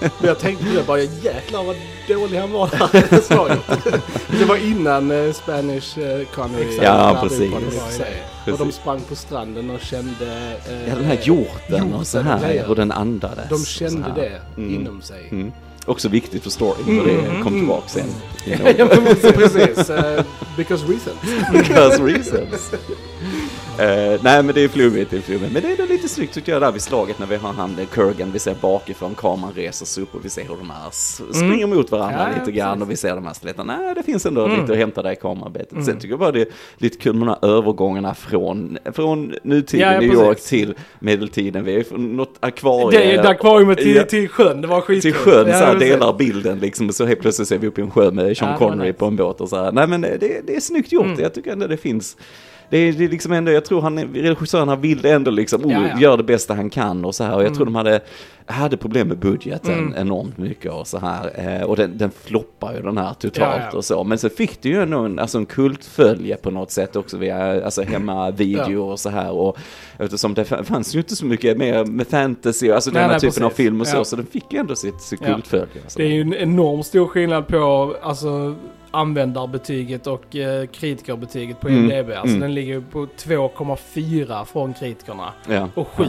Men 0.00 0.10
jag 0.28 0.38
tänkte 0.38 0.64
det 0.64 0.86
bara, 0.86 1.00
jäklar 1.00 1.64
vad 1.64 1.76
dålig 2.08 2.38
han 2.38 2.52
var 2.52 2.70
där 2.92 3.18
i 3.18 3.22
slaget. 3.22 3.58
Det 4.38 4.44
var 4.44 4.56
innan 4.56 5.10
eh, 5.10 5.32
Spanish 5.32 5.98
eh, 5.98 6.26
Connery. 6.34 6.78
Ja, 6.82 7.18
precis. 7.22 7.52
Och 8.52 8.58
de 8.58 8.72
sprang 8.72 9.00
på 9.00 9.16
stranden 9.16 9.70
och 9.70 9.80
kände... 9.80 10.56
eh, 10.68 10.88
Ja, 10.88 10.94
den 10.94 11.04
här 11.04 11.18
hjorten 11.22 11.94
och 11.94 12.06
så 12.06 12.20
här. 12.20 12.64
Och 12.68 12.76
den 12.76 12.92
andades. 12.92 13.48
De 13.50 13.64
kände 13.64 14.12
det 14.16 14.40
Mm. 14.56 14.74
inom 14.74 15.02
sig. 15.02 15.28
Mm. 15.30 15.52
Också 15.86 16.08
viktigt 16.08 16.42
för 16.42 16.50
storyn, 16.50 16.84
för 16.84 17.06
det 17.36 17.42
kom 17.42 17.52
tillbaka 17.52 17.88
sen. 17.88 18.06
Know, 18.44 18.68
Ja, 18.78 18.86
precis. 19.32 19.90
eh, 19.90 20.24
because 20.56 20.84
reasons. 20.86 21.18
because 21.52 22.02
reasons. 22.02 22.70
Eh, 23.80 24.20
nej 24.22 24.42
men 24.42 24.54
det 24.54 24.64
är 24.64 24.68
flummigt, 24.68 25.10
det 25.10 25.16
är 25.16 25.20
flummigt. 25.20 25.52
Men 25.52 25.62
det 25.62 25.72
är 25.72 25.76
då 25.76 25.84
lite 25.84 26.08
snyggt 26.08 26.34
tycker 26.34 26.52
jag 26.52 26.62
där 26.62 26.72
vid 26.72 26.82
slaget 26.82 27.18
när 27.18 27.26
vi 27.26 27.36
har 27.36 27.52
han 27.52 27.78
eh, 27.78 27.86
Kurgan, 27.86 28.32
vi 28.32 28.38
ser 28.38 28.54
bakifrån, 28.60 29.14
kameran 29.14 29.52
reser 29.54 29.86
sig 29.86 30.02
upp 30.02 30.14
och 30.14 30.24
vi 30.24 30.28
ser 30.28 30.42
hur 30.42 30.56
de 30.56 30.70
här 30.70 30.88
s- 30.88 31.22
springer 31.32 31.66
mot 31.66 31.90
varandra 31.90 32.28
Ja, 32.32 32.38
lite 32.38 32.52
grann 32.52 32.72
precis. 32.72 32.82
och 32.82 32.90
vi 32.90 32.96
ser 32.96 33.14
de 33.14 33.26
här 33.26 33.34
skeletten. 33.34 33.66
Nej, 33.66 33.94
det 33.94 34.02
finns 34.02 34.26
ändå 34.26 34.44
Mm. 34.44 34.60
lite 34.60 34.72
att 34.72 34.78
hämta 34.78 35.02
där 35.02 35.12
i 35.12 35.16
kamerarbetet. 35.16 35.84
Sen 35.84 35.96
tycker 35.98 36.08
jag 36.08 36.18
bara 36.18 36.32
det 36.32 36.40
är 36.40 36.48
lite 36.78 36.98
kul 36.98 37.14
med 37.14 37.28
de 37.28 37.36
här 37.42 37.56
övergångarna 37.58 38.14
från, 38.14 38.78
från 38.92 39.34
nutiden 39.42 39.86
Ja, 39.88 39.94
ja, 39.94 40.00
New 40.00 40.12
York 40.14 40.40
till 40.40 40.74
medeltiden. 40.98 41.64
Vi 41.64 41.74
är 41.76 41.82
från 41.84 42.16
något 42.16 42.34
akvarie. 42.40 42.98
Det 42.98 43.14
är 43.14 43.26
akvariet 43.26 43.78
till, 43.78 43.96
Ja. 43.96 44.04
till 44.04 44.28
sjön, 44.28 44.60
det 44.60 44.66
var 44.68 44.80
skitkul. 44.80 45.12
till 45.12 45.20
sjön 45.20 45.44
så 45.46 45.52
här, 45.52 45.74
delar 45.78 46.12
bilden 46.12 46.58
liksom 46.58 46.88
och 46.88 46.94
så 46.94 47.06
helt 47.06 47.20
plötsligt 47.20 47.48
ser 47.48 47.58
vi 47.58 47.66
upp 47.66 47.78
i 47.78 47.82
en 47.82 47.90
sjö 47.90 48.10
med 48.10 48.36
Sean 48.36 48.58
Connery 48.58 48.92
på 48.92 49.06
en 49.06 49.16
båt 49.16 49.40
och 49.40 49.48
så 49.48 49.56
här. 49.64 49.72
Nej 49.72 49.86
men 49.86 50.00
det, 50.00 50.16
det, 50.20 50.40
det 50.46 50.56
är 50.56 50.60
snyggt 50.60 50.92
gjort, 50.92 51.04
Mm. 51.06 51.20
jag 51.20 51.34
tycker 51.34 51.52
ändå 51.52 51.66
det 51.66 51.76
finns 51.76 52.16
det 52.70 52.78
är, 52.78 52.92
det 52.92 53.04
är 53.04 53.08
liksom 53.08 53.32
ändå, 53.32 53.52
jag 53.52 53.64
tror 53.64 53.80
han, 53.80 53.98
regissören 54.14 54.68
han 54.68 54.80
vill 54.80 55.06
ändå 55.06 55.30
liksom, 55.30 55.64
oh, 55.64 55.72
Ja, 55.72 55.80
ja. 55.94 56.00
gör 56.00 56.16
det 56.16 56.22
bästa 56.22 56.54
han 56.54 56.70
kan 56.70 57.04
och 57.04 57.14
så 57.14 57.24
här. 57.24 57.34
Och 57.34 57.40
jag 57.40 57.46
Mm. 57.46 57.54
tror 57.56 57.64
de 57.64 57.74
hade, 57.74 58.00
hade 58.50 58.76
problem 58.76 59.08
med 59.08 59.18
budgeten 59.18 59.74
Mm. 59.78 59.94
enormt 59.96 60.38
mycket 60.38 60.72
och 60.72 60.86
så 60.86 60.98
här. 60.98 61.30
Eh, 61.58 61.62
och 61.62 61.76
den, 61.76 61.98
den 61.98 62.10
floppar 62.10 62.74
ju 62.74 62.82
den 62.82 62.98
här 62.98 63.14
totalt 63.14 63.56
Ja, 63.60 63.68
ja. 63.72 63.76
och 63.78 63.84
så. 63.84 64.04
Men 64.04 64.18
så 64.18 64.28
fick 64.28 64.62
det 64.62 64.68
ju 64.68 64.82
ändå 64.82 64.98
en, 64.98 65.18
alltså 65.18 65.38
en 65.38 65.46
kultfölje 65.46 66.36
på 66.36 66.50
något 66.50 66.70
sätt 66.70 66.96
också 66.96 67.16
via, 67.16 67.64
alltså 67.64 67.82
hemma 67.88 68.30
video 68.30 68.82
och 68.90 69.00
så 69.00 69.10
här. 69.10 69.30
Och 69.32 69.58
eftersom 69.98 70.34
det 70.34 70.44
fanns 70.44 70.94
ju 70.94 70.98
inte 70.98 71.16
så 71.16 71.26
mycket 71.26 71.56
mer 71.58 71.84
med 71.84 72.06
fantasy, 72.06 72.70
alltså 72.70 72.90
Nej, 72.90 72.94
den 73.02 73.10
här 73.10 73.18
nej, 73.22 73.30
typen 73.30 73.44
av 73.44 73.48
precis. 73.48 73.64
film 73.64 73.80
och 73.80 73.86
så. 73.86 73.96
Ja. 73.96 74.04
Så 74.04 74.16
den 74.16 74.26
fick 74.26 74.52
ju 74.52 74.58
ändå 74.58 74.76
sitt, 74.76 75.00
sitt 75.00 75.20
Ja. 75.26 75.34
kultfölje. 75.34 75.66
Alltså. 75.84 75.98
Det 75.98 76.04
är 76.04 76.08
ju 76.12 76.20
en 76.20 76.34
enorm 76.34 76.82
stor 76.82 77.06
skillnad 77.06 77.46
på 77.48 77.94
alltså, 78.02 78.54
användarbetyget 78.90 80.06
och 80.06 80.36
eh, 80.36 80.66
kritikerbetyget 80.66 81.60
på 81.60 81.68
Mm, 81.68 81.90
IMDB. 81.90 82.10
Alltså 82.10 82.28
mm. 82.28 82.40
den 82.40 82.54
ligger 82.54 82.80
på 82.80 83.06
2,4 83.16 84.44
från 84.44 84.74
kritikerna 84.74 85.32
Ja. 85.48 85.68
och 85.74 85.88
7 85.88 86.04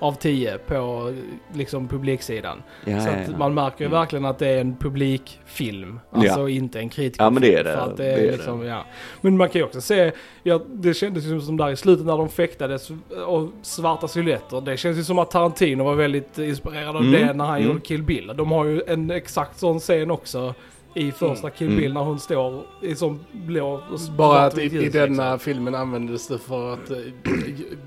av 0.00 0.12
10 0.12 0.58
på 0.58 1.12
liksom 1.52 1.88
publiksidan. 1.88 2.62
Ja, 2.84 3.00
så 3.00 3.08
att 3.08 3.38
man 3.38 3.54
märker 3.54 3.80
ju 3.80 3.86
Mm. 3.86 3.98
verkligen 4.00 4.24
att 4.24 4.38
det 4.38 4.48
är 4.48 4.60
en 4.60 4.76
publikfilm. 4.76 6.00
Alltså 6.12 6.48
inte 6.48 6.78
en 6.78 6.88
kritikerfilm. 6.88 7.24
Ja, 7.24 7.30
men 7.30 7.42
det 7.42 7.54
är 7.54 7.64
det. 7.64 7.72
För 7.72 7.94
det 7.96 8.02
Det 8.02 8.12
är 8.12 8.22
det. 8.26 8.32
liksom, 8.32 8.64
Ja. 8.66 8.84
Men 9.20 9.36
man 9.36 9.48
kan 9.48 9.58
ju 9.58 9.64
också 9.64 9.80
se, 9.80 10.12
ja, 10.42 10.60
det 10.66 10.94
kändes 10.94 11.24
ju 11.24 11.40
som 11.40 11.56
där 11.56 11.70
i 11.70 11.76
slutet 11.76 12.06
när 12.06 12.16
de 12.16 12.28
fäktades 12.28 12.90
och 13.26 13.48
svarta 13.62 14.08
silhuetter. 14.08 14.60
Det 14.60 14.76
känns 14.76 14.98
ju 14.98 15.04
som 15.04 15.18
att 15.18 15.30
Tarantino 15.30 15.84
var 15.84 15.94
väldigt 15.94 16.38
inspirerad 16.38 16.96
av 16.96 17.02
Mm, 17.02 17.12
det 17.12 17.32
när 17.32 17.44
han 17.44 17.56
mm. 17.56 17.68
gjorde 17.68 17.80
Kill 17.80 18.02
Bill. 18.02 18.32
De 18.36 18.52
har 18.52 18.64
ju 18.64 18.82
en 18.86 19.10
exakt 19.10 19.58
sån 19.58 19.80
scen 19.80 20.10
också 20.10 20.54
i 20.94 21.12
första 21.12 21.50
Kill 21.50 21.68
Bill 21.68 21.78
Mm. 21.78 21.94
när 21.94 22.00
hon 22.00 22.18
står 22.20 22.62
i 22.82 22.94
som 22.94 23.20
blå 23.32 23.80
Bara 24.16 24.40
att 24.40 24.52
i, 24.52 24.56
svartvit 24.56 24.72
i 24.72 24.84
ljus, 24.84 24.92
denna 24.92 25.32
liksom. 25.32 25.38
filmen 25.38 25.74
användes 25.74 26.26
det 26.28 26.38
för 26.38 26.72
att 26.72 26.90
eh, 26.90 26.96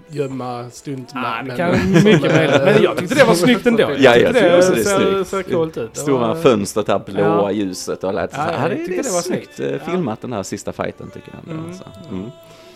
gömma 0.09 0.69
stuntmän. 0.71 1.23
Ah, 1.25 1.43
det 1.43 1.55
kan 1.57 1.71
mycket 2.03 2.35
möjligt. 2.35 2.61
Men 2.65 2.83
jag 2.83 2.97
tyckte 2.97 3.15
det 3.15 3.23
var 3.23 3.33
snyggt 3.33 3.65
ändå. 3.67 3.83
Ja, 3.97 4.15
jag 4.17 4.33
tyckte 4.33 4.57
också 4.57 4.71
det 4.73 4.79
är 4.79 4.83
ser, 4.83 5.23
ser 5.23 5.43
coolt 5.43 5.77
ut. 5.77 5.93
Det 5.93 5.99
Stora 5.99 6.27
var- 6.27 6.35
fönstret 6.35 6.87
här, 6.87 7.01
blåa 7.05 7.25
Ja. 7.25 7.51
ljuset 7.51 8.03
och 8.03 8.13
lät 8.13 8.31
så 8.33 8.37
Ja, 8.39 8.43
här. 8.43 8.69
jag 8.69 8.79
Ja, 8.79 8.85
det, 8.87 8.95
det 8.95 9.01
det 9.01 9.09
var 9.13 9.21
snyggt 9.21 9.59
eh, 9.59 9.71
Ja. 9.71 9.79
filmat 9.91 10.21
den 10.21 10.33
här 10.33 10.43
sista 10.43 10.73
fighten 10.73 11.09
tycker 11.13 11.31
jag. 11.45 11.53
Mm. 11.53 11.65
Alltså. 11.65 11.83
Mm. 12.11 12.25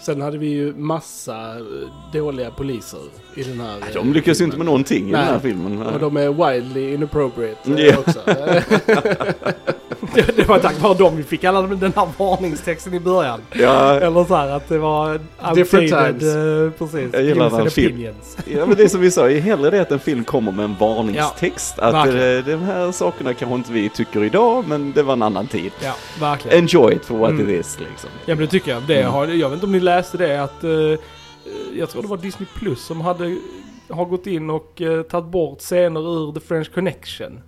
Sen 0.01 0.21
hade 0.21 0.37
vi 0.37 0.47
ju 0.47 0.73
massa 0.75 1.55
eh, 1.57 1.63
dåliga 2.13 2.51
poliser 2.51 2.99
i 3.35 3.43
den 3.43 3.59
här 3.59 3.77
Nej, 3.79 3.89
De 3.93 4.13
lyckas 4.13 4.41
ju 4.41 4.45
inte 4.45 4.57
med 4.57 4.65
någonting 4.65 5.09
i 5.09 5.11
den 5.11 5.21
här 5.23 5.31
Nej. 5.31 5.41
filmen. 5.41 5.81
Och 5.87 5.99
de 5.99 6.17
är 6.17 6.51
wildly 6.51 6.93
inappropriate 6.93 7.71
Ja. 7.71 7.97
också. 7.97 8.19
Det, 10.17 10.37
det 10.37 10.47
var 10.47 10.59
tack 10.59 10.81
vare 10.81 10.93
dem 10.97 11.17
vi 11.17 11.23
fick 11.23 11.43
alla 11.43 11.61
den 11.61 11.93
här 11.95 12.07
varningstexten 12.17 12.93
i 12.93 12.99
början. 12.99 13.39
Ja, 13.53 13.93
Eller 13.99 14.23
så 14.25 14.35
här 14.35 14.49
att 14.49 14.69
det 14.69 14.77
var 14.77 15.19
Different 15.55 15.91
outdated, 15.91 16.19
times. 16.19 16.35
eh, 16.35 16.71
precis. 16.79 17.13
Jag 17.13 17.23
gillar 17.23 17.49
när 17.49 17.59
and 17.61 17.71
film- 17.71 17.93
opinions. 17.95 18.37
ja, 18.45 18.65
men 18.65 18.77
det 18.77 18.83
är 18.83 18.87
som 18.87 19.01
vi 19.01 19.11
sa, 19.11 19.27
hellre 19.29 19.69
det 19.69 19.81
att 19.81 19.91
en 19.91 19.99
film 19.99 20.23
kommer 20.23 20.51
med 20.51 20.65
en 20.65 20.75
varningstext. 20.79 21.79
att 21.79 21.93
verkligen. 21.93 22.37
eh, 22.37 22.45
de 22.45 22.55
här 22.65 22.91
sakerna 22.91 23.33
kanske 23.33 23.55
inte 23.55 23.71
vi 23.73 23.89
tycker 23.89 24.23
idag, 24.23 24.63
men 24.67 24.91
det 24.91 25.03
var 25.03 25.13
en 25.13 25.21
annan 25.21 25.47
tid. 25.47 25.71
Ja, 25.83 25.93
verkligen. 26.19 26.57
Enjoy 26.59 26.93
it 26.93 27.05
for 27.05 27.17
what 27.17 27.29
Mm. 27.29 27.49
it 27.49 27.59
is 27.65 27.79
liksom. 27.79 28.09
Ja 28.25 28.35
men 28.35 28.37
det 28.37 28.47
tycker 28.47 28.71
jag. 28.71 28.83
Det 28.87 28.99
Mm. 29.01 29.11
har, 29.13 29.27
jag 29.27 29.49
vet 29.49 29.53
inte 29.55 29.65
om 29.65 29.71
ni 29.71 29.79
läste 29.79 30.17
det 30.17 30.43
att 30.43 30.63
eh, 30.63 30.69
jag 31.73 31.89
tror 31.89 32.01
det 32.01 32.07
var 32.07 32.17
Disney 32.17 32.47
Plus 32.55 32.85
som 32.85 33.01
hade 33.01 33.37
har 33.89 34.05
gått 34.05 34.27
in 34.27 34.49
och 34.49 34.81
uh, 34.81 35.01
tagit 35.01 35.31
bort 35.31 35.59
scener 35.59 35.99
ur 35.99 36.31
The 36.33 36.39
French 36.39 36.73
Connection. 36.73 37.39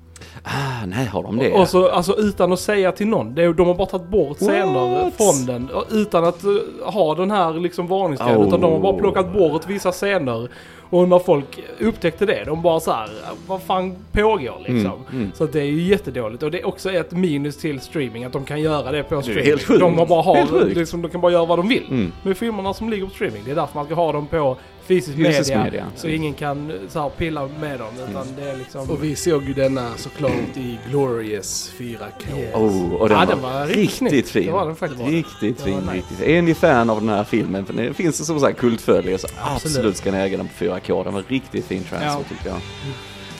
Ah, 0.43 0.85
nej, 0.85 1.05
har 1.05 1.23
de 1.23 1.37
det? 1.37 1.53
Och 1.53 1.67
så, 1.67 1.89
alltså 1.89 2.17
utan 2.17 2.53
att 2.53 2.59
säga 2.59 2.91
till 2.91 3.07
någon. 3.07 3.35
Det, 3.35 3.53
de 3.53 3.67
har 3.67 3.73
bara 3.73 3.87
tagit 3.87 4.07
bort 4.07 4.37
scener 4.37 5.11
från 5.17 5.45
den. 5.45 5.69
Utan 5.91 6.23
att 6.25 6.43
eh, 6.43 6.51
ha 6.85 7.15
den 7.15 7.31
här 7.31 7.53
liksom 7.53 7.87
varningstiden. 7.87 8.37
Oh. 8.37 8.47
Utan 8.47 8.61
de 8.61 8.71
har 8.71 8.79
bara 8.79 8.97
plockat 8.97 9.33
bort 9.33 9.67
vissa 9.67 9.91
scener. 9.91 10.49
Och 10.91 11.09
när 11.09 11.19
folk 11.19 11.59
upptäckte 11.79 12.25
det, 12.25 12.43
de 12.45 12.61
bara 12.61 12.79
så 12.79 12.91
här, 12.91 13.09
vad 13.47 13.61
fan 13.61 13.95
pågår 14.11 14.57
liksom? 14.59 14.75
Mm, 14.75 15.05
mm. 15.11 15.31
Så 15.35 15.45
det 15.45 15.59
är 15.59 15.65
ju 15.65 15.81
jättedåligt. 15.81 16.43
Och 16.43 16.51
det 16.51 16.59
är 16.59 16.67
också 16.67 16.91
ett 16.91 17.11
minus 17.11 17.57
till 17.57 17.79
streaming, 17.79 18.23
att 18.23 18.33
de 18.33 18.45
kan 18.45 18.61
göra 18.61 18.91
det 18.91 19.03
på 19.03 19.21
streaming. 19.21 19.45
helt 19.45 19.63
sjukt. 19.63 19.79
De, 19.79 19.97
har 19.97 20.05
bara 20.05 20.21
har, 20.21 20.65
liksom, 20.65 21.01
de 21.01 21.11
kan 21.11 21.21
bara 21.21 21.31
göra 21.31 21.45
vad 21.45 21.59
de 21.59 21.67
vill. 21.67 21.87
Mm. 21.89 22.11
Med 22.23 22.37
filmerna 22.37 22.73
som 22.73 22.89
ligger 22.89 23.05
på 23.05 23.11
streaming. 23.11 23.41
Det 23.45 23.51
är 23.51 23.55
därför 23.55 23.75
man 23.75 23.85
ska 23.85 23.95
ha 23.95 24.11
dem 24.11 24.27
på 24.27 24.57
fysisk, 24.89 25.17
Fysisk 25.17 25.49
media, 25.49 25.63
media. 25.63 25.85
Så 25.95 26.07
ingen 26.07 26.33
kan 26.33 26.71
så 26.89 27.01
här, 27.01 27.09
pilla 27.09 27.49
med 27.61 27.79
dem. 27.79 27.87
Utan 28.09 28.27
det 28.37 28.49
är 28.49 28.57
liksom... 28.57 28.89
Och 28.89 29.03
vi 29.03 29.15
såg 29.15 29.43
ju 29.43 29.53
denna 29.53 29.97
såklart 29.97 30.57
i 30.57 30.77
Glorious 30.89 31.71
4K. 31.77 32.39
Yes. 32.39 32.53
Oh, 32.55 32.93
och 32.93 33.09
den, 33.09 33.17
Ja, 33.19 33.25
var, 33.25 33.33
den 33.33 33.41
var 33.41 33.65
riktigt 33.67 33.93
snygg. 33.97 34.13
riktigt 34.13 34.31
fin. 34.31 34.45
Det 34.45 34.51
var 34.51 34.65
den 34.65 34.75
faktiskt. 34.75 35.01
Riktigt 35.09 35.61
fin. 35.61 35.77
nice. 35.79 35.93
Riktigt. 35.93 36.21
Är 36.21 36.41
ni 36.41 36.53
fan 36.53 36.89
av 36.89 36.99
den 36.99 37.09
här 37.09 37.23
filmen? 37.23 37.65
För 37.65 37.73
det 37.73 37.93
finns 37.93 38.17
det 38.19 38.25
som 38.25 38.39
sagt 38.39 38.59
kultfölje 38.59 39.17
så 39.17 39.27
absolut. 39.27 39.55
Absolut. 39.77 39.97
ska 39.97 40.11
ni 40.11 40.17
äga 40.17 40.37
den 40.37 40.47
på 40.47 40.63
4K. 40.65 41.03
Den 41.03 41.13
var 41.13 41.23
riktigt 41.27 41.65
fin 41.65 41.83
transfer 41.83 42.05
Ja. 42.19 42.23
tyckte 42.29 42.49
jag. 42.49 42.57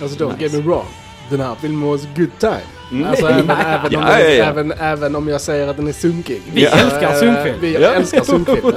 Alltså 0.02 0.26
don't 0.26 0.32
Nice. 0.32 0.44
get 0.44 0.54
me 0.54 0.60
wrong. 0.72 0.86
Den 1.30 1.40
här 1.40 1.56
filmen 1.62 1.90
was 1.90 2.02
good 2.16 2.40
time. 2.40 2.58
Mm. 2.92 3.08
Alltså 3.10 3.28
även, 3.28 3.50
även, 3.60 3.86
om 3.86 3.92
Ja, 3.92 4.00
den, 4.00 4.20
ja, 4.22 4.30
ja. 4.30 4.46
Även, 4.46 4.72
även 4.72 5.16
om 5.16 5.28
jag 5.28 5.42
säger 5.42 5.68
att 5.68 5.76
den 5.78 5.88
är 5.88 5.92
sunkig. 5.94 6.42
Vi 6.54 6.66
Så, 6.66 6.76
älskar 6.76 7.14
sunkfilm. 7.16 7.56
Vi 7.62 7.74
Ja. 7.74 7.80
älskar 7.90 8.24
sunkfilm. 8.24 8.62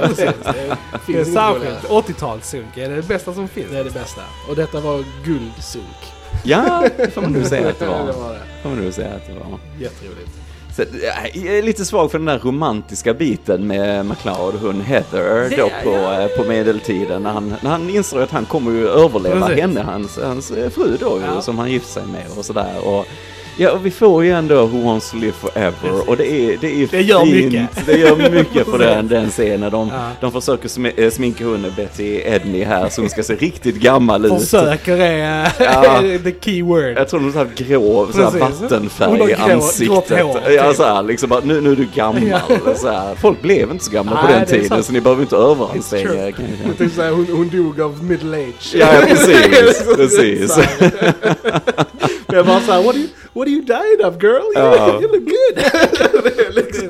Det 1.05 1.13
Det 1.13 1.19
är 1.19 1.23
särskilt 1.25 1.89
80-talssunk 1.89 2.77
är 2.77 2.89
det 2.89 3.07
bästa 3.07 3.33
som 3.33 3.47
finns. 3.47 3.71
Det 3.71 3.77
är 3.79 3.83
det 3.83 3.93
bästa. 3.93 4.21
Och 4.49 4.55
detta 4.55 4.79
var 4.79 5.03
guldsunk. 5.25 5.85
Ja, 6.43 6.83
det 6.97 7.13
får 7.13 7.21
man 7.21 7.31
nu 7.33 7.43
säga 7.43 7.69
att 7.69 7.79
det 7.79 7.85
det 7.85 7.91
var. 7.91 8.13
var 8.13 8.33
det. 8.33 8.39
får 8.61 8.69
man 8.69 8.77
nu 8.79 8.91
säga 8.91 9.07
att 9.15 9.27
det 9.27 9.33
var. 9.33 9.59
Jätteroligt. 9.79 10.31
Så, 10.75 10.81
äh, 10.81 11.45
jag 11.45 11.57
är 11.57 11.61
lite 11.63 11.85
svag 11.85 12.11
för 12.11 12.17
den 12.17 12.25
där 12.25 12.39
romantiska 12.39 13.13
biten 13.13 13.67
med 13.67 14.05
McLeod 14.05 14.53
och 14.55 14.59
hon 14.61 14.81
Heather 14.81 15.49
Det- 15.49 15.55
då 15.55 15.69
på, 15.83 15.89
eh, 15.95 16.27
på 16.27 16.43
medeltiden 16.43 17.23
när 17.23 17.31
han, 17.31 17.55
när 17.61 17.69
han 17.69 17.89
inser 17.89 18.19
att 18.21 18.31
han 18.31 18.45
kommer 18.45 18.71
ju 18.71 18.87
överleva 18.87 19.47
Precis. 19.47 19.61
henne, 19.61 19.81
hans, 19.81 20.17
hans 20.23 20.51
eh, 20.51 20.69
fru 20.69 20.97
då 20.99 21.19
Ja. 21.25 21.41
som 21.41 21.57
han 21.57 21.71
gift 21.71 21.89
sig 21.89 22.03
med 22.05 22.23
och 22.37 22.45
sådär. 22.45 22.87
Och 22.87 23.05
Ja, 23.57 23.71
och 23.71 23.85
vi 23.85 23.91
får 23.91 24.23
ju 24.25 24.31
ändå 24.31 24.65
Who 24.65 24.81
Wants 24.85 25.11
to 25.11 25.17
Live 25.17 25.31
Forever 25.33 26.09
och 26.09 26.17
det 26.17 26.31
är, 26.31 26.57
det 26.61 26.67
är 26.83 26.87
Det 26.91 27.01
gör 27.01 27.25
fint. 27.25 27.45
mycket. 27.53 27.85
Det 27.85 27.97
gör 27.97 28.29
mycket 28.29 28.65
på 28.65 28.77
den, 28.77 29.07
den 29.07 29.29
scenen. 29.29 29.71
De, 29.71 29.89
Ja. 29.93 30.09
de 30.21 30.31
försöker 30.31 30.67
sm- 30.69 31.03
äh, 31.05 31.09
sminka 31.11 31.45
hon 31.45 31.65
Betty 31.75 32.21
Edney 32.25 32.63
här 32.63 32.89
så 32.89 33.01
hon 33.01 33.09
ska 33.09 33.23
se 33.23 33.35
riktigt 33.35 33.75
gammal 33.75 34.25
ut. 34.25 34.33
Försöker 34.41 34.97
är 34.97 35.51
Ja. 35.59 36.01
the 36.23 36.33
key 36.41 36.61
word. 36.63 36.93
Jag 36.97 37.07
tror 37.09 37.19
hon 37.19 37.33
har 37.33 37.47
grå 37.55 38.07
så 38.13 38.21
här, 38.21 38.39
vattenfärg 38.39 39.29
i 39.31 39.33
ansiktet. 39.33 40.21
hår, 40.23 40.41
ja, 40.51 40.67
typ. 40.67 40.75
så 40.77 40.83
här, 40.83 41.03
liksom 41.03 41.41
nu, 41.43 41.61
nu 41.61 41.71
är 41.71 41.75
du 41.75 41.87
gammal. 41.95 42.27
Ja. 42.27 42.39
Så 42.75 42.87
här. 42.91 43.15
Folk 43.15 43.41
blev 43.41 43.71
inte 43.71 43.83
så 43.85 43.91
gamla 43.91 44.21
på 44.21 44.27
den 44.27 44.45
tiden 44.45 44.67
sant. 44.69 44.85
så 44.85 44.93
ni 44.93 45.01
behöver 45.01 45.21
inte 45.21 45.35
överanstränga 45.35 46.27
er. 46.27 47.11
hon, 47.11 47.27
hon 47.31 47.49
dog 47.49 47.81
av 47.81 48.03
middle 48.03 48.37
age. 48.37 48.73
Ja, 48.75 48.87
precis. 49.07 49.95
precis. 49.95 50.57
Så 52.33 52.43
här. 52.43 52.43
Men 52.43 52.45
jag 52.45 52.45
bara 52.45 52.59
såhär, 52.61 52.83
what 52.83 52.95
are 52.95 52.99
you, 52.99 53.09
what 53.33 53.47
are 53.47 53.51
you 53.51 53.61
dying 53.61 54.05
of 54.07 54.23
girl? 54.23 54.51
Ja. 54.55 55.01
You 55.01 55.01
look 55.01 55.23
good. 55.23 55.55
Det 56.23 56.45
är 56.47 56.53
liksom. 56.53 56.87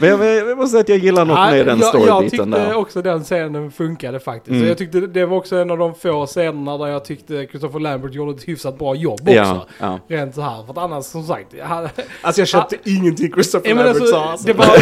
Men 0.00 0.08
jag, 0.08 0.48
jag 0.48 0.58
måste 0.58 0.70
säga 0.70 0.80
att 0.80 0.88
jag 0.88 0.98
gillar 0.98 1.24
något 1.24 1.38
med 1.50 1.66
den 1.66 1.78
jag, 1.78 1.94
jag 1.94 2.04
storybiten 2.04 2.30
tyckte 2.52 2.64
där. 2.68 2.76
också 2.76 3.02
den 3.02 3.24
scenen 3.24 3.70
funkade 3.70 4.20
faktiskt. 4.20 4.48
Mm. 4.50 4.62
Så 4.62 4.68
jag 4.68 4.78
tyckte 4.78 5.00
det 5.00 5.26
var 5.26 5.36
också 5.36 5.56
en 5.56 5.70
av 5.70 5.78
de 5.78 5.94
få 5.94 6.26
scenerna 6.26 6.78
där 6.78 6.86
jag 6.86 7.04
tyckte 7.04 7.46
Christopher 7.50 7.80
Lambert 7.80 8.14
gjorde 8.14 8.32
ett 8.32 8.48
hyfsat 8.48 8.78
bra 8.78 8.94
jobb 8.94 9.20
också. 9.20 9.32
Ja, 9.34 9.66
ja. 9.78 9.98
Rent 10.08 10.34
så 10.34 10.40
här. 10.40 10.62
För 10.64 10.72
att 10.72 10.78
annars 10.78 11.04
som 11.04 11.26
sagt, 11.26 11.54
han, 11.62 11.88
Alltså 12.22 12.40
jag 12.40 12.48
köpte 12.48 12.76
ingenting 12.84 13.32
Christopher 13.32 13.74
Lambert 13.74 13.86
alltså, 13.86 14.06
sa. 14.06 14.24
Alltså. 14.30 14.46
det 14.46 14.52
var 14.52 14.66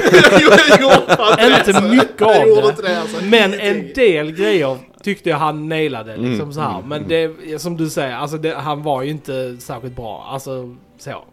jag 0.70 0.80
gjorde 0.80 1.56
inte 1.68 1.82
mycket 1.82 2.22
av 2.22 2.34
Jag 2.48 2.74
det. 2.84 3.00
alltså. 3.00 3.24
Men 3.24 3.54
en 3.54 3.92
del 3.94 4.32
grejer 4.32 4.78
tyckte 5.02 5.30
jag 5.30 5.36
han 5.36 5.68
nailade 5.68 6.12
Mm, 6.14 6.30
liksom 6.30 6.52
så 6.52 6.60
här. 6.60 6.82
Men 6.86 7.08
det, 7.08 7.58
som 7.62 7.76
du 7.76 7.90
säger, 7.90 8.14
alltså 8.16 8.36
det, 8.38 8.54
han 8.54 8.82
var 8.82 9.02
ju 9.02 9.10
inte 9.10 9.56
särskilt 9.58 9.96
bra. 9.96 10.26
Alltså 10.30 10.76
så. 10.98 11.24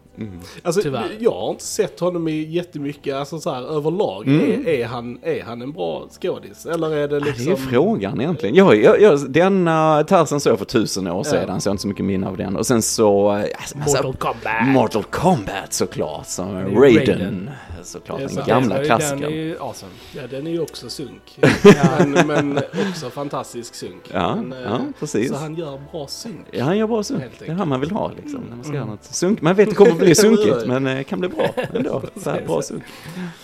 Alltså, 0.62 0.82
Tyvärr. 0.82 1.08
jag 1.20 1.30
har 1.32 1.50
inte 1.50 1.64
sett 1.64 2.00
honom 2.00 2.28
i 2.28 2.42
jättemycket, 2.42 3.14
alltså 3.14 3.38
så 3.38 3.50
här 3.54 3.62
överlag. 3.76 4.26
Mm. 4.28 4.66
Är, 4.66 4.68
är, 4.68 4.86
han, 4.86 5.18
är 5.22 5.42
han 5.44 5.62
en 5.62 5.72
bra 5.72 6.06
skådis? 6.22 6.66
Eller 6.66 6.90
är 6.96 7.08
det 7.08 7.14
Ja, 7.14 7.20
Det 7.20 7.26
liksom... 7.30 7.52
är 7.52 7.56
frågan 7.56 8.20
egentligen. 8.20 8.54
Jag, 8.54 8.76
jag, 8.82 9.00
jag, 9.00 9.30
denna 9.30 10.04
Tarzan 10.04 10.40
såg 10.40 10.50
jag 10.52 10.58
för 10.58 10.66
tusen 10.66 11.06
år 11.06 11.22
sedan, 11.24 11.60
så 11.60 11.66
jag 11.68 11.70
har 11.70 11.72
inte 11.74 11.82
så 11.82 11.88
mycket 11.88 12.04
minne 12.04 12.28
av 12.28 12.36
den. 12.36 12.56
Och 12.56 12.66
sen 12.66 12.82
så... 12.82 13.36
eh, 13.36 13.44
Alltså, 13.58 13.78
Mortal 13.78 14.14
Kombat. 14.16 14.66
Mortal 14.68 15.02
Kombat 15.04 15.72
såklart, 15.72 16.26
som 16.26 16.54
Raiden. 16.54 16.76
Raiden. 16.82 17.50
Såklart, 17.82 18.18
Det 18.18 18.26
den 18.34 18.46
gamla 18.46 18.74
Den 18.74 18.82
är 18.82 18.86
klassikern. 18.86 19.32
ju 19.32 19.58
awesome. 19.60 19.92
Ja, 20.16 20.22
den 20.30 20.46
är 20.46 20.50
ju 20.50 20.60
också 20.60 20.88
sunk. 20.90 21.38
men, 21.98 22.26
men 22.26 22.58
också 22.90 23.10
fantastisk 23.10 23.74
sunk. 23.74 24.02
Ja, 24.12 24.36
men, 24.36 24.52
eh, 24.52 24.58
ja, 24.64 24.80
precis. 25.00 25.28
Så 25.28 25.36
han 25.36 25.54
gör 25.54 25.80
bra 25.92 26.06
sunk. 26.06 26.46
Ja, 26.50 26.64
han 26.64 26.78
gör 26.78 26.86
bra 26.86 27.02
sunk. 27.02 27.22
Det 27.38 27.46
är 27.48 27.54
här 27.54 27.64
man 27.64 27.80
vill 27.80 27.90
ha 27.90 28.12
liksom. 28.16 28.40
När 28.48 28.56
man 28.56 28.64
ska 28.64 28.74
göra 28.74 28.84
något 28.84 29.04
sunk. 29.04 29.42
Man 29.42 29.54
vet 29.54 29.68
det 29.68 29.74
kommer 29.74 29.92
bli 29.94 30.14
sunkigt, 30.24 30.66
men 30.66 30.86
eh, 30.86 31.02
kan 31.02 31.20
bli 31.20 31.28
bra 31.28 31.48
ändå. 31.72 32.02
Så 32.16 32.30
här, 32.30 32.42
bra 32.46 32.62
sunk. 32.62 32.82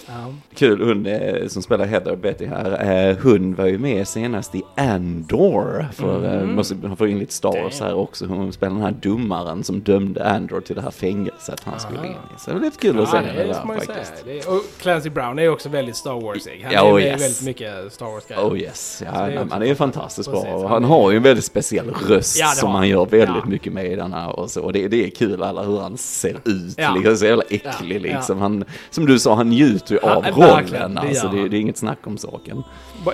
Ja. 0.07 0.35
Kul, 0.55 0.83
hon 0.88 1.07
eh, 1.07 1.47
som 1.47 1.62
spelar 1.62 1.85
Heather 1.87 2.16
Betty 2.16 2.47
här, 2.47 3.09
eh, 3.11 3.16
hon 3.23 3.55
var 3.55 3.66
ju 3.66 3.79
med 3.79 4.09
senast 4.09 4.55
i 4.55 4.62
Andor. 4.77 5.87
För 5.92 6.35
eh, 6.35 6.47
måste 6.47 6.77
få 6.99 7.07
in 7.07 7.18
lite 7.18 7.33
Star 7.33 7.62
Wars 7.62 7.81
här 7.81 7.94
också. 7.94 8.27
Hon 8.27 8.53
spelar 8.53 8.73
den 8.75 8.83
här 8.83 8.94
domaren 9.03 9.64
som 9.64 9.81
dömde 9.81 10.25
Andor 10.31 10.61
till 10.61 10.77
det 10.77 10.83
här 10.83 10.90
fängelset 10.90 11.61
han 11.64 11.81
skulle 11.81 12.07
in 12.07 12.12
i. 12.12 12.38
Så 12.38 12.51
det 12.51 12.57
var 12.57 12.64
lite 12.64 12.79
kul 12.79 13.01
att 13.01 13.09
se 13.11 13.16
henne 13.16 13.33
det 13.44 13.55
får 13.55 13.73
där 13.75 13.81
faktiskt. 13.81 14.25
Är, 14.35 14.49
och 14.57 14.62
Clancy 14.79 15.11
Brown 15.11 15.38
är 15.38 15.49
också 15.49 15.68
väldigt 15.68 15.97
Star 15.97 16.20
Warsig. 16.20 16.61
Han 16.64 16.73
Ja, 16.73 16.87
är 16.88 16.92
oh, 16.94 17.03
yes. 17.03 17.23
väldigt 17.23 17.42
mycket 17.42 17.92
Star 17.92 18.07
Wars-grejer. 18.07 18.42
Oh 18.49 18.59
yes, 18.59 19.03
ja, 19.07 19.20
det 19.27 19.33
är 19.33 19.47
han 19.51 19.62
är 19.62 19.75
fantastiskt 19.75 20.31
bra. 20.31 20.42
Precis, 20.42 20.62
han 20.62 20.70
han 20.70 20.85
har 20.85 21.11
ju 21.11 21.16
en 21.16 21.23
väldigt 21.23 21.44
speciell 21.44 21.90
röst 22.09 22.38
Ja, 22.40 22.47
som 22.47 22.70
han 22.70 22.88
gör 22.88 22.99
han. 22.99 23.09
väldigt 23.09 23.37
Ja. 23.44 23.49
mycket 23.51 23.73
med 23.73 23.87
i 23.92 23.97
den 23.97 24.12
här 24.12 24.38
och 24.38 24.51
så. 24.51 24.62
Och 24.62 24.73
det, 24.73 24.88
det 24.88 25.05
är 25.07 25.11
kul 25.11 25.42
alla 25.42 25.62
hur 25.62 25.81
han 25.81 25.97
ser 25.97 26.37
ut, 26.44 26.75
Ja. 26.77 26.94
liksom, 26.94 27.16
så 27.16 27.25
jävla 27.27 27.42
äcklig 27.51 28.01
liksom. 28.01 28.38
Han, 28.40 28.64
som 28.90 29.07
du 29.07 29.18
sa, 29.18 29.35
han 29.35 29.49
njuter 29.51 29.94
ju 29.94 29.99
av 30.01 30.25
rollen. 30.27 30.94
det 30.94 31.01
Alltså, 31.01 31.29
det, 31.29 31.38
han. 31.40 31.51
det 31.51 31.57
är 31.57 31.61
inget 31.61 31.77
snack 31.79 31.99
om 32.07 32.18
saken. 32.18 32.62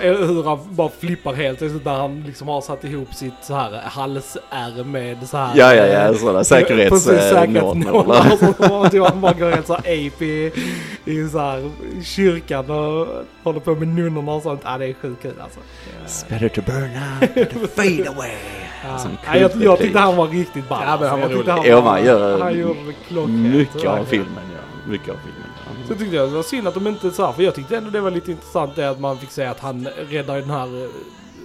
Hur 0.01 0.43
han 0.43 0.59
bara 0.69 0.89
flippar 0.99 1.33
helt. 1.33 1.59
Det 1.59 1.65
är 1.65 1.69
så 1.69 1.77
Där 1.77 1.91
han 1.93 2.23
liksom 2.27 2.47
har 2.47 2.61
satt 2.61 2.83
ihop 2.83 3.13
sitt 3.13 3.33
så 3.41 3.53
här 3.53 3.81
halsärr 3.85 4.83
med 4.83 5.17
så 5.29 5.37
här. 5.37 5.51
Ja, 5.55 5.73
ja, 5.75 5.85
ja, 5.85 6.13
sådana 6.13 6.37
Precis, 6.39 6.49
säkerhetsnålar. 6.49 7.21
säkerhetsnålar. 7.29 9.05
Han 9.11 9.21
bara 9.21 9.33
går 9.33 9.49
helt 9.51 9.67
så 9.67 9.73
här 9.73 10.07
ape 10.07 10.51
i, 11.05 11.27
så 11.29 11.39
här 11.39 11.71
kyrkan 12.03 12.69
och 12.69 13.07
håller 13.43 13.59
på 13.59 13.75
med 13.75 13.87
nunnorna 13.87 14.31
och 14.31 14.41
sånt. 14.43 14.61
Ja, 14.63 14.77
det 14.77 14.85
är 14.85 14.93
sjukt 14.93 15.21
kul 15.21 15.33
alltså. 15.43 15.59
It's 16.05 16.29
better 16.29 16.49
to 16.49 16.61
burn 16.65 16.91
out 17.21 17.35
than 17.51 17.61
to 17.61 17.67
fade 17.75 18.09
away. 18.09 18.31
Ja. 18.83 18.97
Som 18.97 19.11
Ja, 19.25 19.37
jag, 19.37 19.51
jag 19.61 19.77
tyckte 19.79 19.99
han 19.99 20.15
var 20.17 20.27
riktigt 20.27 20.69
ball. 20.69 20.83
Ja, 20.85 20.97
men 20.99 21.09
han 21.09 21.21
var 21.21 21.29
rolig. 21.29 21.69
Ja, 21.71 21.81
man 21.81 22.05
gör 22.05 22.39
han 22.39 22.59
gjorde. 22.59 23.27
Mycket 23.31 23.85
av 23.85 24.05
filmen, 24.05 24.43
ja. 24.53 24.91
Mycket 24.91 25.09
av 25.09 25.15
filmen. 25.25 25.41
Så 25.87 25.95
tyckte 25.95 26.15
jag 26.15 26.29
det 26.29 26.35
var 26.35 26.43
synd 26.43 26.67
att 26.67 26.73
de 26.73 26.87
inte 26.87 27.11
så 27.11 27.25
här, 27.25 27.31
för 27.33 27.43
jag 27.43 27.55
tyckte 27.55 27.77
ändå 27.77 27.89
det 27.89 28.01
var 28.01 28.11
lite 28.11 28.31
intressant 28.31 28.75
det 28.75 28.89
att 28.89 28.99
man 28.99 29.17
fick 29.17 29.31
se 29.31 29.45
att 29.45 29.59
han 29.59 29.87
räddar 30.09 30.35
den 30.35 30.49
här 30.49 30.83
eh, 30.83 30.89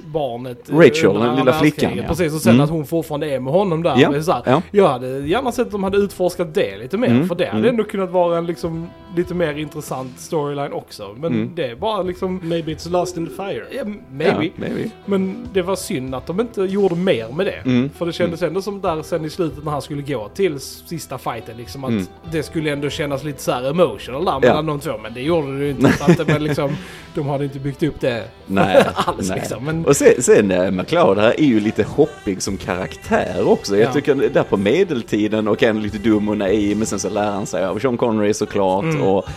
barnet. 0.07 0.69
eh, 0.71 0.77
Rachel, 0.79 1.14
den 1.21 1.37
lilla 1.37 1.53
flickan, 1.53 1.92
ja. 1.97 2.03
Precis, 2.09 2.35
och 2.35 2.40
sen 2.40 2.53
Mm. 2.53 2.64
att 2.64 2.71
hon 2.71 2.87
fortfarande 2.87 3.31
är 3.31 3.40
med 3.40 3.53
honom 3.53 3.83
där. 3.83 3.95
Ja, 3.99 4.11
Men 4.11 4.25
Så 4.25 4.33
här, 4.33 4.42
ja. 4.47 4.62
Jag 4.71 4.88
hade 4.88 5.07
gärna 5.09 5.53
sett 5.53 5.66
att 5.66 5.73
de 5.73 5.85
hade 5.85 5.97
utforskat 5.99 6.55
det 6.55 6.77
lite 6.79 6.97
mer, 6.99 7.09
Mm, 7.09 7.29
för 7.29 7.35
det 7.35 7.47
hade 7.47 7.59
mm. 7.59 7.71
ändå 7.71 7.85
kunnat 7.85 8.11
vara 8.11 8.38
en 8.38 8.47
liksom, 8.47 8.88
lite 9.17 9.35
mer 9.35 9.55
intressant 9.59 10.21
storyline 10.21 10.73
också. 10.73 11.15
Men 11.21 11.33
Mm. 11.33 11.51
det 11.55 11.65
är 11.67 11.75
bara 11.77 12.03
liksom, 12.03 12.41
Maybe 12.43 12.73
it's 12.75 12.91
lost 12.91 13.17
in 13.17 13.27
the 13.27 13.33
fire. 13.35 13.65
ja, 13.73 13.85
maybe. 14.13 14.45
Ja, 14.47 14.51
maybe. 14.57 14.91
Men 15.05 15.49
det 15.53 15.63
var 15.63 15.77
synd 15.77 16.15
att 16.15 16.27
de 16.27 16.41
inte 16.41 16.63
gjorde 16.63 16.95
mer 16.95 17.29
med 17.29 17.47
det. 17.47 17.71
Mm. 17.71 17.91
För 17.99 18.07
det 18.07 18.13
kändes 18.13 18.43
ändå 18.43 18.63
som 18.63 18.81
där 18.81 19.03
sen 19.03 19.25
i 19.25 19.31
slutet 19.31 19.65
när 19.65 19.73
han 19.73 19.83
skulle 19.83 20.03
gå 20.03 20.29
till 20.29 20.61
sista 20.61 21.19
fighten 21.19 21.57
liksom 21.57 21.85
att 21.85 21.91
Mm. 21.91 22.07
det 22.33 22.43
skulle 22.43 22.71
ändå 22.73 22.91
kännas 22.91 23.25
lite 23.25 23.43
så 23.43 23.53
här 23.53 23.71
emotional 23.71 24.25
där 24.25 24.33
Ja. 24.33 24.39
mellan 24.41 24.67
de 24.67 24.81
två. 24.81 24.93
Men 25.03 25.15
det 25.15 25.23
gjorde 25.23 25.59
det 25.59 25.65
ju 25.65 25.71
inte. 25.71 25.93
Så 25.93 26.05
att 26.05 26.17
det 26.19 26.25
var 26.33 26.39
liksom, 26.39 26.71
de 27.15 27.27
hade 27.29 27.45
inte 27.45 27.59
byggt 27.59 27.83
upp 27.83 28.01
det 28.01 28.25
Nej, 28.47 28.85
alls 28.95 29.29
nej. 29.29 29.39
liksom. 29.39 29.65
Men, 29.65 29.85
Och 29.87 29.97
sen, 29.97 30.23
sen 30.23 30.51
eh, 30.51 30.71
McLeod 30.71 31.19
här 31.19 31.41
är 31.41 31.45
ju 31.45 31.61
lite 31.61 31.83
hoppig 31.83 32.43
som 32.43 32.57
karaktär 32.57 33.49
också. 33.49 33.77
Jag 33.77 33.89
Ja. 33.89 33.93
tycker 33.93 34.15
där 34.15 34.43
på 34.43 34.57
medeltiden 34.57 35.49
och 35.49 35.63
en 35.63 35.83
lite 35.83 35.99
dum 35.99 36.29
och 36.29 36.37
naiv 36.37 36.77
men 36.77 36.87
sen 36.87 36.99
så 36.99 37.09
lär 37.11 37.31
han 37.31 37.47
sig 37.47 37.65
av 37.65 37.79
Sean 37.79 37.97
Connery 37.97 38.35
såklart. 38.35 38.85
Mm. 38.85 39.03
Och, 39.07 39.29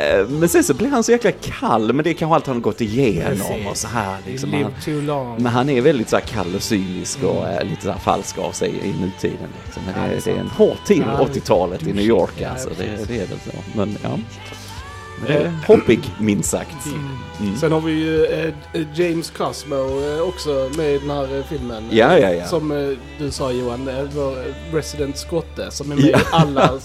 eh, 0.00 0.28
men 0.28 0.48
sen 0.48 0.64
så 0.64 0.74
blir 0.74 0.88
han 0.88 1.04
så 1.04 1.12
jäkla 1.12 1.32
kall 1.32 1.92
men 1.92 2.04
det 2.04 2.10
är 2.10 2.14
kanske 2.14 2.34
allt 2.34 2.46
han 2.46 2.56
har 2.56 2.60
gått 2.62 2.80
igenom 2.80 3.30
Precis. 3.38 3.66
och 3.70 3.76
så 3.76 3.88
här 3.88 4.16
liksom. 4.26 4.52
Han, 4.52 4.72
too 4.84 5.00
long. 5.02 5.42
men 5.42 5.52
han 5.52 5.68
är 5.68 5.80
väldigt 5.80 6.08
så 6.08 6.16
här 6.16 6.24
kall 6.24 6.54
och 6.54 6.62
cynisk 6.62 7.22
och 7.22 7.48
eh, 7.48 7.64
lite 7.64 7.82
så 7.82 7.90
här 7.90 7.98
falsk 7.98 8.38
av 8.38 8.52
sig 8.52 8.70
i 8.82 8.88
nutiden. 9.00 9.48
Liksom. 9.64 9.82
Men 9.86 9.94
det, 10.10 10.16
det 10.24 10.30
är 10.30 10.34
det 10.34 10.40
en 10.40 10.48
hård 10.48 10.76
tid, 10.86 11.04
Ja, 11.06 11.26
80-talet 11.34 11.86
i 11.86 11.92
New 11.92 12.04
York 12.04 12.32
Ja, 12.38 12.48
alltså. 12.48 12.68
Det, 12.78 13.08
det 13.08 13.14
är 13.14 13.26
väl 13.26 13.38
så. 13.44 13.78
Men 13.78 13.96
ja. 14.02 14.18
Det 15.26 15.34
Eh, 15.34 15.50
hoppig 15.66 16.00
minst 16.20 16.50
sagt. 16.50 16.86
Mm. 17.40 17.56
Sen 17.56 17.72
har 17.72 17.80
vi 17.80 17.92
ju 17.92 18.24
eh, 18.24 18.54
James 18.94 19.30
Cosmo 19.30 19.74
eh, 19.74 20.20
också 20.28 20.70
med 20.76 20.94
i 20.94 20.98
den 20.98 21.10
här 21.10 21.42
filmen. 21.48 21.84
Ja, 21.90 22.18
ja, 22.18 22.32
ja. 22.32 22.46
Som 22.46 22.96
du 23.18 23.30
sa 23.30 23.52
Johan, 23.52 23.88
eh, 23.88 24.04
resident 24.72 25.18
skotte 25.18 25.70
som 25.70 25.92
är 25.92 25.96
med 25.96 26.04
Ja. 26.04 26.18
i 26.18 26.22
alla 26.30 26.80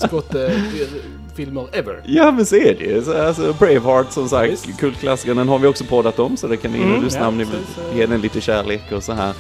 skotte-filmer 1.31 1.67
ever. 1.73 2.01
Ja 2.05 2.31
men 2.31 2.45
så 2.45 2.55
är 2.55 2.75
det 2.75 2.85
ju. 2.85 3.01
Så, 3.03 3.21
Alltså, 3.21 3.53
Braveheart 3.59 4.11
som 4.11 4.29
sagt, 4.29 4.51
Visst. 4.51 4.79
kultklassikern, 4.79 5.37
den 5.37 5.49
har 5.49 5.59
vi 5.59 5.67
också 5.67 5.83
poddat 5.83 6.19
om 6.19 6.37
så 6.37 6.47
det 6.47 6.57
kan 6.57 6.71
ni 6.71 6.81
Mm, 6.81 7.03
lyssna 7.03 7.19
ja, 7.21 7.27
om 7.27 7.37
ni 7.37 7.43
vill 7.43 7.97
ge 7.99 8.05
den 8.05 8.21
lite 8.21 8.41
kärlek 8.41 8.91
och 8.91 9.03
så 9.03 9.13
här. 9.13 9.33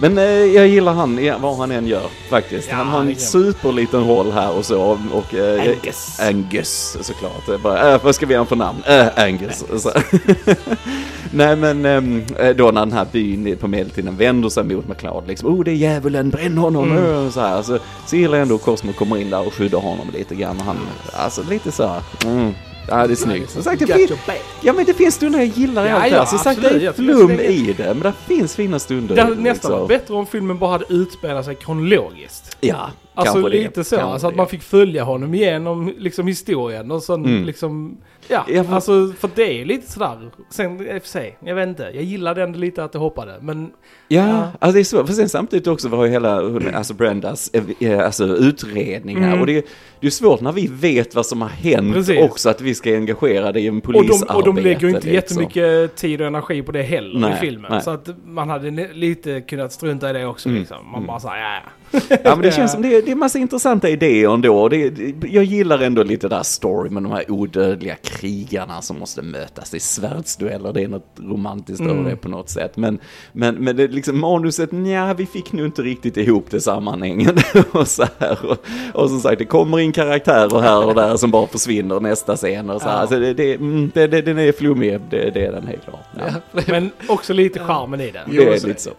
Men 0.00 0.18
eh, 0.18 0.24
jag 0.24 0.68
gillar 0.68 0.92
han, 0.92 1.40
vad 1.40 1.56
han 1.56 1.70
än 1.70 1.86
gör 1.86 2.06
faktiskt. 2.30 2.68
Ja, 2.70 2.76
han 2.76 2.88
har 2.88 3.00
en 3.00 3.06
kan- 3.06 3.20
superliten 3.20 4.08
roll 4.08 4.32
här 4.32 4.52
och 4.58 4.64
så. 4.64 4.98
Och, 5.12 5.34
eh, 5.34 5.60
Angus. 5.62 6.20
Angus 6.20 6.96
såklart. 7.00 7.62
Bara, 7.62 7.94
äh, 7.94 8.04
vad 8.04 8.14
ska 8.14 8.26
vi 8.26 8.34
göra 8.34 8.44
för 8.44 8.56
namn? 8.56 8.82
Äh, 8.86 9.06
Angus. 9.16 9.64
Så. 9.78 9.90
Nej 11.32 11.56
men 11.56 11.84
ehm, 11.84 12.24
eh, 12.38 12.56
då 12.56 12.70
när 12.70 12.80
den 12.80 12.92
här 12.92 13.06
byn 13.12 13.56
på 13.60 13.68
medeltiden 13.68 14.16
vänder 14.16 14.48
sig 14.48 14.64
mot 14.64 14.88
McLeod 14.88 15.28
liksom, 15.28 15.48
oh 15.54 15.64
det 15.64 15.70
är 15.70 15.74
djävulen, 15.74 16.30
bränn 16.30 16.58
honom! 16.58 16.92
Mm. 16.92 17.26
Och 17.26 17.32
så, 17.32 17.40
här. 17.40 17.62
Så, 17.62 17.78
så 18.06 18.16
gillar 18.16 18.34
jag 18.34 18.42
ändå 18.42 18.58
Cosmo 18.58 18.92
kommer 18.92 19.16
in 19.16 19.30
där 19.30 19.46
och 19.46 19.54
skyddar 19.54 19.78
honom 19.78 20.06
lite 20.14 20.34
grann. 20.34 20.60
Han, 20.60 20.76
alltså 21.12 21.42
lite 21.50 21.72
så 21.72 21.86
här, 21.86 22.02
mm. 22.24 22.54
Ja 22.90 23.06
det 23.06 23.12
är 23.12 23.16
snyggt. 23.16 23.50
Som 23.50 23.62
sagt, 23.62 23.78
det 23.86 24.26
back. 24.26 24.42
ja 24.60 24.72
men 24.72 24.84
det 24.84 24.94
finns 24.94 25.14
stunder 25.14 25.38
jag 25.38 25.48
gillar 25.48 25.86
i 25.86 25.88
Ja, 25.88 25.94
allt 25.94 26.10
det 26.10 26.18
här. 26.18 26.24
Som 26.24 26.38
sagt 26.38 26.62
det 26.62 26.86
är 26.86 26.92
flum 26.92 27.30
i 27.30 27.74
det, 27.76 27.84
men 27.94 28.00
det 28.00 28.12
finns 28.34 28.56
fina 28.56 28.78
stunder. 28.78 29.14
Det 29.14 29.22
hade 29.22 29.34
nästan 29.34 29.52
liksom. 29.52 29.72
varit 29.72 29.88
bättre 29.88 30.14
om 30.14 30.26
filmen 30.26 30.58
bara 30.58 30.70
hade 30.70 30.84
utspelat 30.88 31.44
sig 31.44 31.54
kronologiskt. 31.54 32.56
Ja, 32.60 32.90
Alltså 33.14 33.48
lite 33.48 33.80
det. 33.80 33.84
så, 33.84 33.96
kanske 33.96 34.12
alltså 34.12 34.26
att 34.28 34.36
man 34.36 34.46
fick 34.48 34.62
följa 34.62 35.04
honom 35.04 35.34
igenom 35.34 35.94
liksom 35.98 36.26
historien 36.26 36.90
och 36.90 37.02
sen 37.02 37.24
Mm. 37.24 37.44
liksom, 37.44 37.96
ja, 38.30 38.44
Ja, 38.48 38.64
för- 38.64 38.74
alltså 38.74 39.12
för 39.18 39.30
det 39.34 39.60
är 39.60 39.64
lite 39.64 39.92
sådär, 39.92 40.30
sen 40.50 40.80
i 40.80 40.98
och 40.98 41.02
för 41.02 41.08
sig, 41.08 41.38
jag 41.44 41.54
vet 41.54 41.68
inte, 41.68 41.82
jag 41.94 42.02
gillade 42.04 42.42
ändå 42.42 42.58
lite 42.58 42.84
att 42.84 42.92
det 42.92 42.98
hoppade, 42.98 43.34
men 43.40 43.70
Ja, 44.12 44.28
Ja. 44.28 44.48
alltså 44.58 44.74
det 44.74 44.80
är 44.80 44.84
svårt. 44.84 45.06
För 45.06 45.14
sen 45.14 45.28
samtidigt 45.28 45.66
också 45.66 45.88
var 45.88 46.04
ju 46.04 46.10
hela, 46.10 46.36
alltså 46.76 46.94
Brendas, 46.94 47.50
eh, 47.52 47.62
eh, 47.90 48.04
alltså 48.04 48.24
utredningar. 48.26 49.28
Mm. 49.28 49.40
Och 49.40 49.46
det, 49.46 49.66
det 50.00 50.06
är 50.06 50.10
svårt 50.10 50.40
när 50.40 50.52
vi 50.52 50.66
vet 50.66 51.14
vad 51.14 51.26
som 51.26 51.42
har 51.42 51.48
hänt 51.48 51.94
Precis. 51.94 52.20
också 52.22 52.48
att 52.50 52.60
vi 52.60 52.74
ska 52.74 52.94
engagera 52.94 53.52
det 53.52 53.60
i 53.60 53.66
en 53.66 53.76
och 53.76 53.82
polisarbete. 53.82 54.26
de, 54.32 54.36
och 54.36 54.44
de 54.44 54.62
lägger 54.62 54.80
ju 54.80 54.88
inte 54.88 55.00
liksom. 55.08 55.12
jättemycket 55.12 55.96
tid 55.96 56.20
och 56.20 56.26
energi 56.26 56.62
på 56.62 56.72
det 56.72 56.82
heller 56.82 57.20
Nej, 57.20 57.32
i 57.32 57.36
filmen. 57.36 57.70
nej. 57.72 57.82
Så 57.82 57.90
att 57.90 58.08
man 58.24 58.48
hade 58.50 58.70
lite 58.92 59.40
kunnat 59.40 59.72
strunta 59.72 60.10
i 60.10 60.12
det 60.12 60.26
också 60.26 60.48
Mm, 60.48 60.60
liksom. 60.60 60.86
Man 60.86 60.94
mm. 60.94 61.06
bara 61.06 61.20
såhär, 61.20 61.38
ja 61.38 61.54
ja. 61.54 61.70
Ja 62.24 62.36
men 62.36 62.40
det 62.42 62.52
känns 62.52 62.72
som 62.72 62.82
det, 62.82 62.88
det, 62.88 63.00
det 63.00 63.10
är 63.10 63.14
massa 63.14 63.38
intressanta 63.38 63.88
idéer 63.88 64.34
ändå. 64.34 64.68
Det, 64.68 64.90
det, 64.90 65.28
jag 65.28 65.44
gillar 65.44 65.78
ändå 65.78 66.02
lite 66.02 66.28
där 66.28 66.42
story 66.42 66.90
med 66.90 67.02
de 67.02 67.12
här 67.12 67.30
odödliga 67.30 67.94
krigarna 68.02 68.82
som 68.82 68.98
måste 68.98 69.22
mötas. 69.22 69.74
Är 69.74 69.78
svärdsdueller, 69.78 70.72
det 70.72 70.82
är 70.82 70.88
något 70.88 71.16
romantiskt 71.18 71.80
över 71.82 72.10
det 72.10 72.16
på 72.16 72.28
något 72.28 72.48
sätt. 72.50 72.76
Men, 72.76 72.98
men, 73.32 73.54
men 73.54 73.76
det 73.76 73.88
liksom 73.88 74.20
manuset, 74.20 74.72
nja, 74.72 75.14
vi 75.14 75.26
fick 75.26 75.52
nu 75.52 75.64
inte 75.64 75.82
riktigt 75.82 76.16
ihop 76.16 76.46
det 76.50 76.60
sammanhängande 76.60 77.42
och 77.72 77.88
så 77.88 78.04
här. 78.18 78.38
Och, 78.46 78.56
och 79.02 79.10
som 79.10 79.20
sagt, 79.20 79.38
det 79.38 79.44
kommer 79.44 79.78
in 79.80 79.92
karaktärer 79.92 80.60
här 80.60 80.86
och 80.86 80.94
där 80.94 81.16
som 81.16 81.30
bara 81.30 81.46
försvinner 81.46 82.00
nästa 82.00 82.36
scen 82.36 82.70
och 82.70 82.82
så 82.82 82.88
här. 82.88 82.94
Ja. 82.94 83.00
Alltså 83.00 83.18
det, 83.18 83.34
det, 83.34 83.54
mm, 83.54 83.90
det, 83.94 84.06
det, 84.06 84.22
den 84.22 84.38
är 84.38 84.52
flummig, 84.52 85.00
det, 85.10 85.30
det 85.30 85.46
är 85.46 85.52
den 85.52 85.66
helt 85.66 85.84
klart. 85.84 86.04
Ja. 86.52 86.62
Men 86.68 86.90
också 87.08 87.32
lite 87.32 87.58
charmen 87.58 88.00
i 88.00 88.10
den. 88.10 88.30
Det 88.30 88.44
är 88.48 88.58
så- 88.58 88.66
lite 88.68 88.80
så. 88.82 88.90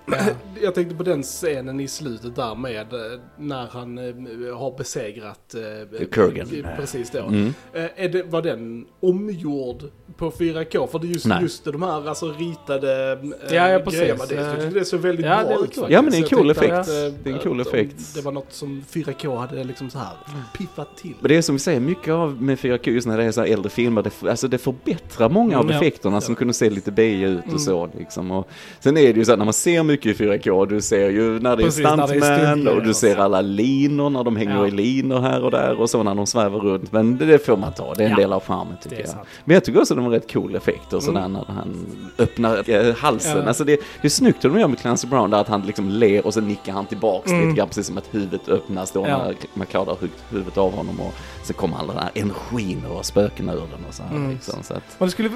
Jag 0.62 0.76
tänkte 0.76 0.96
på 0.96 1.04
den 1.04 1.24
scenen 1.24 1.80
i 1.80 1.88
slutet 1.88 2.36
där 2.36 2.56
med 2.56 2.81
eh, 2.82 3.20
när 3.38 3.68
han 3.68 3.98
eh, 3.98 4.58
har 4.58 4.78
besegrat 4.78 5.56
eh, 6.00 6.08
Kurgan. 6.12 6.48
Precis 6.78 7.12
då. 7.12 7.20
Mm. 7.20 7.54
Är 7.96 8.10
det, 8.10 8.24
var 8.24 8.42
den 8.42 8.86
omgjord 9.00 9.84
på 10.18 10.32
4K? 10.32 10.88
För 10.88 11.00
det 11.00 11.08
är 11.08 11.10
just, 11.10 11.26
Nej. 11.26 11.42
just 11.42 11.66
de 11.66 11.82
här 11.84 12.08
alltså, 12.10 12.32
ritade 12.40 13.20
Ja, 13.52 13.70
ja, 13.70 13.80
precis. 13.80 14.00
grejerna. 14.00 14.26
Det, 14.30 14.36
jag 14.36 14.60
tyckte 14.62 14.80
det 14.80 14.86
såg 14.86 15.00
väldigt 15.00 15.26
Ja, 15.26 15.44
bra 15.44 15.54
är 15.54 15.64
ut. 15.64 15.78
Ja, 15.90 16.02
men 16.02 16.12
det 16.12 16.18
är 16.18 16.24
en 16.24 16.30
cool 16.30 16.50
effekt. 16.52 16.74
att, 16.74 16.88
Det 17.24 17.30
är 17.30 17.34
en 17.34 17.40
cool 17.40 17.60
effekt. 17.60 18.16
Det 18.16 18.22
var 18.22 18.32
något 18.32 18.54
som 18.54 18.84
4K 18.92 19.38
hade 19.38 19.64
liksom 19.64 19.90
så 19.90 19.98
här 19.98 20.14
piffat 20.58 20.98
till. 20.98 21.14
Men 21.20 21.30
det 21.30 21.38
är 21.38 21.42
som 21.42 21.56
vi 21.56 21.60
säger, 21.60 21.80
mycket 21.80 22.14
av 22.14 22.42
med 22.42 22.58
4K 22.58 22.90
just 22.90 23.08
när 23.08 23.18
det 23.18 23.24
är 23.24 23.32
så 23.32 23.42
här 23.42 23.48
äldre 23.48 23.70
filmer, 23.70 24.02
det, 24.04 24.30
alltså 24.30 24.48
det 24.48 24.58
förbättrar 24.58 25.30
många 25.30 25.58
av 25.58 25.62
Mm, 25.64 25.74
ja. 25.74 25.82
effekterna 25.82 26.22
som 26.22 26.36
kunde 26.36 26.54
se 26.54 26.70
lite 26.70 26.92
B 26.92 27.22
ut 27.24 27.54
och 27.54 27.62
så 27.62 27.90
liksom. 27.98 28.32
Och 28.32 28.50
sen 28.80 28.98
är 28.98 29.14
det 29.14 29.20
ju 29.20 29.26
så 29.26 29.32
att 29.32 29.38
när 29.38 29.46
man 29.46 29.54
ser 29.54 29.84
mycket 29.84 30.22
i 30.22 30.24
4K, 30.24 30.66
du 30.70 30.82
ser 30.82 31.10
ju 31.10 31.40
när 31.40 31.56
det 31.56 31.64
är 31.64 31.66
Precis, 31.66 31.86
är 31.86 32.08
stuntman 32.08 32.68
stuntgrejer 32.72 32.78
och 32.78 32.84
du 32.84 32.90
och 32.90 32.96
ser 32.96 33.18
alla 33.18 33.42
linor 33.42 34.10
när 34.10 34.24
de 34.24 34.36
hänger 34.36 34.56
Ja. 34.56 34.68
i 34.68 34.72
linor 34.72 35.20
här 35.22 35.44
och 35.44 35.52
där 35.52 35.80
och 35.82 35.90
så 35.90 36.04
när 36.04 36.16
de 36.16 36.28
svävar 36.28 36.60
runt. 36.60 36.92
Men 36.92 37.18
det, 37.18 37.26
det 37.26 37.46
får 37.46 37.58
man 37.58 37.74
ta, 37.74 37.94
det 37.94 38.04
är 38.04 38.06
en 38.06 38.12
Ja. 38.12 38.18
del 38.18 38.34
av 38.34 38.44
charmen 38.44 38.78
tycker 38.84 39.00
jag. 39.00 39.08
sant. 39.10 39.28
Men 39.46 39.54
jag 39.54 39.64
tycker 39.66 39.80
också 39.82 39.96
det 39.96 40.02
var 40.02 40.10
rätt 40.10 40.34
cool 40.34 40.56
effekt 40.56 40.94
och 40.94 41.04
sådär 41.04 41.28
när 41.28 41.46
han 41.48 41.86
öppnar 42.18 42.70
eh, 42.70 42.96
halsen. 42.96 43.38
Ja. 43.38 43.48
Alltså 43.48 43.64
det, 43.64 43.80
det 44.02 44.08
är 44.08 44.10
snyggt 44.10 44.46
hur 44.46 44.50
de 44.50 44.60
gör 44.60 44.68
med 44.68 44.80
Clancy 44.80 45.08
Brown 45.08 45.30
där 45.30 45.38
att 45.38 45.48
han 45.48 45.62
liksom 45.62 45.90
ler 45.90 46.26
och 46.26 46.34
sen 46.34 46.48
nickar 46.48 46.74
han 46.74 46.86
tillbaks 46.86 47.32
Mm. 47.32 47.48
lite 47.48 47.58
grann 47.58 47.68
precis 47.68 47.88
som 47.88 47.98
att 47.98 48.08
huvudet 48.12 48.50
öppnas 48.50 48.92
då 48.92 49.02
när 49.02 49.36
McCloud 49.54 49.88
har 49.88 49.96
huggt 49.96 50.24
huvudet 50.30 50.58
av 50.58 50.76
honom 50.76 51.00
och 51.00 51.14
så 51.44 51.54
kommer 51.54 51.78
all 51.78 51.88
den 51.88 51.98
här 51.98 52.10
energin 52.14 52.84
och 52.86 53.06
spöken 53.06 53.50
ur 53.50 53.54
den 53.54 53.86
och 53.88 53.94
så 53.94 54.04
här 54.04 54.16
Mm. 54.16 54.32
liksom. 54.32 54.64
Så 54.64 54.74
att, 54.74 54.84
Man 54.98 55.12
skulle 55.12 55.30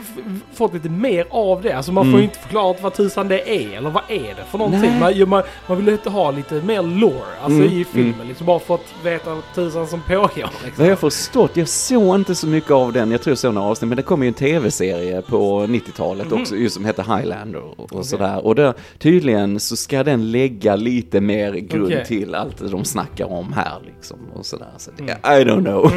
fått 0.54 0.74
lite 0.74 0.89
mer 0.89 1.28
av 1.30 1.62
det. 1.62 1.74
Alltså 1.74 1.91
man 1.91 2.04
får 2.04 2.10
Mm. 2.10 2.19
ju 2.19 2.24
inte 2.24 2.39
förklarat 2.39 2.82
vad 2.82 2.93
tusan 2.93 3.28
det 3.28 3.50
är. 3.65 3.78
Eller 3.78 3.89
vad 3.89 4.04
är 4.10 4.19
det 4.36 4.43
för 4.52 4.58
någonting? 4.58 5.00
Man, 5.00 5.30
man, 5.30 5.43
man 5.67 5.78
vill 5.78 5.89
inte 5.89 6.10
ha 6.10 6.32
lite 6.32 6.56
mer 6.62 6.82
lore. 6.82 7.25
Alltså 7.44 7.60
Mm, 7.62 7.74
i 7.74 7.86
filmen. 7.86 8.28
Liksom 8.28 8.46
bara 8.46 8.60
fått 8.60 8.86
veta 9.04 9.34
vad 9.36 9.44
tusan 9.56 9.88
som 9.88 10.02
pågår. 10.02 10.28
Liksom. 10.66 10.72
vad 10.78 10.88
jag 10.88 11.00
förstått, 11.00 11.58
jag 11.58 11.68
såg 11.68 12.16
inte 12.16 12.36
så 12.36 12.48
mycket 12.48 12.72
av 12.72 12.94
den, 12.94 13.12
jag 13.12 13.22
tror 13.22 13.32
jag 13.32 13.38
såg 13.38 13.54
några 13.54 13.68
avsnitt, 13.68 13.88
men 13.90 13.96
det 13.96 14.04
kom 14.04 14.22
ju 14.24 14.28
en 14.28 14.34
tv-serie 14.34 15.22
på 15.22 15.66
90-talet 15.68 16.32
Mhm. 16.32 16.42
också, 16.42 16.56
just 16.56 16.76
som 16.76 16.86
hette 16.86 17.02
Highlander 17.04 17.62
och, 17.80 17.94
och 17.94 18.06
sådär. 18.06 18.46
Och 18.46 18.56
där, 18.56 18.74
tydligen 18.98 19.60
så 19.60 19.76
ska 19.76 20.04
den 20.04 20.32
lägga 20.32 20.76
lite 20.76 21.22
mer 21.22 21.54
grund 21.54 21.86
Okej. 21.86 22.06
till 22.06 22.36
allt 22.36 22.72
de 22.72 22.86
snackar 22.86 23.26
om 23.26 23.54
här 23.54 23.78
liksom 23.86 24.18
och 24.34 24.46
sådär. 24.46 24.68
Så 24.78 24.92
det, 24.98 25.04
Mm. 25.04 25.42
I 25.42 25.44
don't 25.52 25.64
know. 25.64 25.92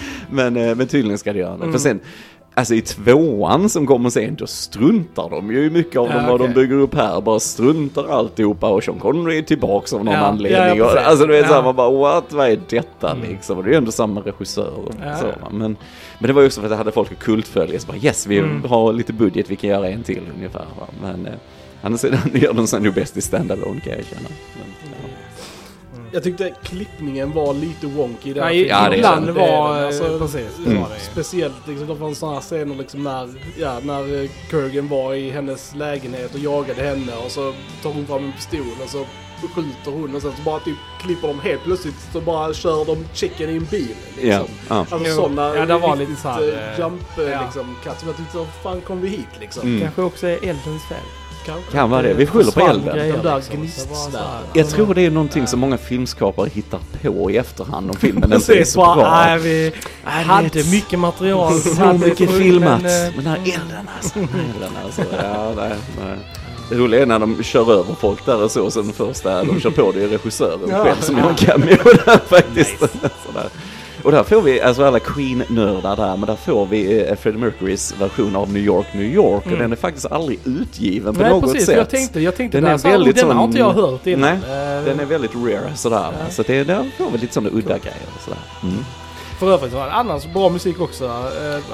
men, 0.30 0.56
eh, 0.56 0.74
men 0.74 0.86
tydligen 0.86 1.18
ska 1.18 1.32
det 1.32 1.38
göra 1.38 1.56
det. 1.56 1.62
Mm. 1.62 1.72
För 1.72 1.78
sen, 1.78 2.00
Alltså 2.58 2.74
i 2.74 2.80
tvåan 2.80 3.68
som 3.68 3.86
kommer 3.86 4.10
sen, 4.10 4.34
då 4.36 4.46
struntar 4.46 5.30
de 5.30 5.50
ju 5.52 5.64
i 5.66 5.70
mycket 5.70 5.96
av 6.00 6.06
Ja, 6.10 6.14
dem, 6.16 6.26
vad 6.26 6.40
de 6.40 6.48
bygger 6.52 6.74
upp 6.76 6.94
här. 6.94 7.20
Bara 7.20 7.40
struntar 7.40 8.04
alltihopa 8.08 8.68
och 8.68 8.84
Sean 8.84 8.98
Connery 8.98 9.38
är 9.38 9.42
tillbaks 9.42 9.92
av 9.92 10.04
någon 10.04 10.14
Ja, 10.14 10.20
anledning. 10.20 10.78
ja, 10.78 10.84
och, 10.92 10.98
alltså 10.98 11.26
du 11.26 11.32
vet 11.32 11.42
Ja. 11.42 11.48
såhär, 11.48 11.62
man 11.62 11.76
bara 11.76 11.90
what, 11.90 12.32
vad 12.32 12.48
är 12.48 12.60
detta 12.68 13.10
Mm. 13.10 13.28
liksom? 13.30 13.58
Och 13.58 13.64
det 13.64 13.68
är 13.70 13.72
ju 13.72 13.76
ändå 13.78 13.92
samma 13.92 14.20
regissör 14.20 14.70
och 14.86 14.92
så. 15.20 15.26
Men, 15.50 15.76
men 16.18 16.26
det 16.28 16.32
var 16.32 16.42
ju 16.42 16.46
också 16.46 16.60
för 16.60 16.66
att 16.66 16.72
det 16.72 16.76
hade 16.76 16.92
folk 16.92 17.12
ett 17.12 17.18
kultfölje, 17.18 17.80
så 17.80 17.86
bara 17.86 17.96
yes, 17.96 18.26
vi 18.26 18.38
Mm. 18.38 18.64
har 18.64 18.92
lite 18.92 19.12
budget, 19.12 19.50
vi 19.50 19.56
kan 19.56 19.70
göra 19.70 19.88
en 19.88 20.02
till 20.02 20.22
ungefär. 20.36 20.64
Va? 20.80 20.86
Men 21.02 21.26
eh, 21.26 21.32
annars 21.82 22.04
är 22.04 22.20
det- 22.32 22.38
gör 22.38 22.52
de 22.52 22.66
sen 22.66 22.82
nog 22.82 22.94
bäst 22.94 23.16
i 23.16 23.20
standalone 23.20 23.80
kan 23.80 23.92
jag 23.92 24.04
känna. 24.06 24.28
Men. 24.58 24.85
Jag 26.12 26.22
tyckte 26.22 26.54
klippningen 26.64 27.32
var 27.32 27.54
lite 27.54 27.86
wonky 27.86 28.32
där. 28.32 28.50
I- 28.50 28.68
Ja, 28.68 28.88
det 28.90 28.96
ibland 28.96 29.24
sant. 29.26 29.36
var... 29.38 29.76
Alltså, 29.82 30.12
eh, 30.12 30.18
precis, 30.18 30.46
det 30.64 30.70
Mm. 30.70 30.82
var 30.82 30.88
det. 30.88 31.00
Speciellt 31.00 31.66
liksom, 31.68 31.86
det 31.86 31.96
fanns 31.96 32.18
sådana 32.18 32.40
scener 32.40 32.74
liksom 32.74 33.02
när, 33.02 33.28
ja, 33.58 33.78
när 33.82 34.22
eh, 34.24 34.30
Kurgan 34.50 34.88
var 34.88 35.14
i 35.14 35.30
hennes 35.30 35.74
lägenhet 35.74 36.34
och 36.34 36.40
jagade 36.40 36.82
henne 36.82 37.12
och 37.24 37.30
så 37.30 37.52
tar 37.82 37.90
hon 37.92 38.06
fram 38.06 38.24
en 38.24 38.32
pistol 38.32 38.60
och 38.84 38.90
så 38.90 39.04
skjuter 39.54 39.90
hon 39.90 40.14
och 40.14 40.22
sen 40.22 40.32
så 40.36 40.42
bara 40.42 40.60
typ 40.60 40.76
klipper 41.00 41.28
de 41.28 41.40
helt 41.40 41.62
plötsligt 41.64 41.94
så 42.12 42.20
bara 42.20 42.54
kör 42.54 42.84
de 42.84 43.04
chicken 43.14 43.50
i 43.50 43.56
en 43.56 43.64
bil. 43.64 43.94
Liksom. 44.16 44.28
Ja, 44.30 44.44
ja. 44.68 44.86
Alltså 44.90 45.14
sådana 45.14 45.56
Ja, 45.56 45.66
det 45.66 45.78
var 45.78 45.96
lite 45.96 46.16
så 46.22 46.28
här, 46.28 46.42
eh, 46.52 46.72
eh, 46.72 46.78
jump 46.80 47.18
eh, 47.18 47.24
ja. 47.24 47.42
liksom 47.44 47.76
cut 47.84 47.92
jag 48.06 48.16
tyckte, 48.16 48.46
fan 48.62 48.80
kom 48.80 49.00
vi 49.00 49.08
hit 49.08 49.28
liksom? 49.40 49.62
Mm. 49.68 49.80
Kanske 49.80 50.02
också 50.02 50.26
är 50.26 50.32
eldens 50.36 50.82
fel. 50.88 50.98
Kanske. 51.46 51.72
Kan 51.72 51.90
vara 51.90 52.02
det, 52.02 52.14
vi 52.14 52.26
skyller 52.26 52.52
på 52.52 52.60
elden. 52.60 52.94
grejer, 52.96 53.12
De 53.16 53.22
där 53.22 53.36
liksom. 53.36 53.88
Jag 54.52 54.68
tror 54.68 54.94
det 54.94 55.02
är 55.06 55.10
någonting 55.10 55.46
som 55.46 55.60
många 55.60 55.78
filmskapare 55.78 56.50
hittar 56.54 56.78
på 57.02 57.30
i 57.30 57.36
efterhand 57.36 57.90
om 57.90 57.96
filmen 57.96 58.32
inte 58.32 58.58
är 58.58 58.64
så 58.64 58.80
bra. 58.80 59.10
nej, 59.10 59.38
vi 59.38 59.72
Nej, 60.04 60.24
hade 60.24 60.64
mycket 60.70 60.98
material. 60.98 61.52
Så 61.60 61.92
mycket 61.92 62.30
filmat. 62.30 62.82
men, 62.82 63.06
eh, 63.06 63.12
Men 63.14 63.24
den 63.24 63.26
här 63.26 63.36
elden 63.44 63.88
alltså. 63.96 64.18
elden 64.18 64.72
alltså. 64.84 65.02
Ja, 65.22 65.52
nej, 65.56 65.72
nej. 66.04 66.16
Det 66.70 66.76
roliga 66.76 67.02
är 67.02 67.06
när 67.06 67.18
de 67.18 67.42
kör 67.42 67.72
över 67.72 67.94
folk 68.00 68.26
där 68.26 68.42
och 68.42 68.50
så, 68.50 68.70
sen 68.70 68.92
första 68.92 69.44
de 69.44 69.60
kör 69.60 69.70
på 69.70 69.92
det 69.92 70.02
är 70.04 70.08
regissören 70.08 70.60
Ja. 70.68 70.84
själv 70.84 71.00
som 71.00 71.18
gör 71.18 71.28
en 71.28 71.34
cameo 71.34 71.76
där 72.06 72.18
faktiskt. 72.28 72.78
Sådär. 73.26 73.48
Och 74.06 74.12
där 74.12 74.22
får 74.22 74.42
vi, 74.42 74.60
alltså 74.60 74.84
alla 74.84 74.98
Queen-nördar 74.98 75.96
där, 75.96 76.16
men 76.16 76.26
där 76.26 76.36
får 76.36 76.66
vi 76.66 77.06
eh, 77.08 77.14
Freddie 77.16 77.38
Mercurys 77.38 77.94
version 78.00 78.36
av 78.36 78.52
New 78.52 78.62
York, 78.62 78.86
New 78.94 79.02
York 79.14 79.40
och 79.40 79.46
Mm. 79.46 79.58
den 79.58 79.72
är 79.72 79.76
faktiskt 79.76 80.06
aldrig 80.12 80.38
utgiven 80.44 81.14
på 81.14 81.20
Nej, 81.20 81.30
något 81.30 81.44
precis. 81.44 81.66
sätt. 81.66 81.76
Jag 81.76 81.90
tänkte, 81.90 82.20
jag 82.20 82.36
tänkte 82.36 82.56
Den 82.58 82.64
där, 82.64 82.72
är 82.72 82.78
så 82.78 82.88
här, 82.88 82.94
väldigt 82.98 83.16
denna 83.16 83.34
har 83.34 83.44
inte 83.44 83.58
jag 83.58 83.72
hört 83.72 84.06
innan. 84.06 84.38
Nej, 84.48 84.84
Den 84.84 85.00
är 85.00 85.04
väldigt 85.04 85.34
rare 85.34 85.76
sådär. 85.76 85.96
Ja. 86.24 86.30
Så 86.30 86.42
det, 86.42 86.64
där 86.64 86.90
får 86.98 87.10
vi 87.12 87.18
lite 87.18 87.34
sådana 87.34 87.50
udda 87.50 87.78
grejer 87.78 88.06
och 88.16 88.22
sådär. 88.24 88.38
Mm. 88.62 88.84
För 89.38 89.52
övrigt 89.52 89.72
var 89.72 89.86
det 89.86 89.92
annars 89.92 90.26
bra 90.32 90.48
musik 90.48 90.80
också. 90.80 91.04
eh, 91.04 91.10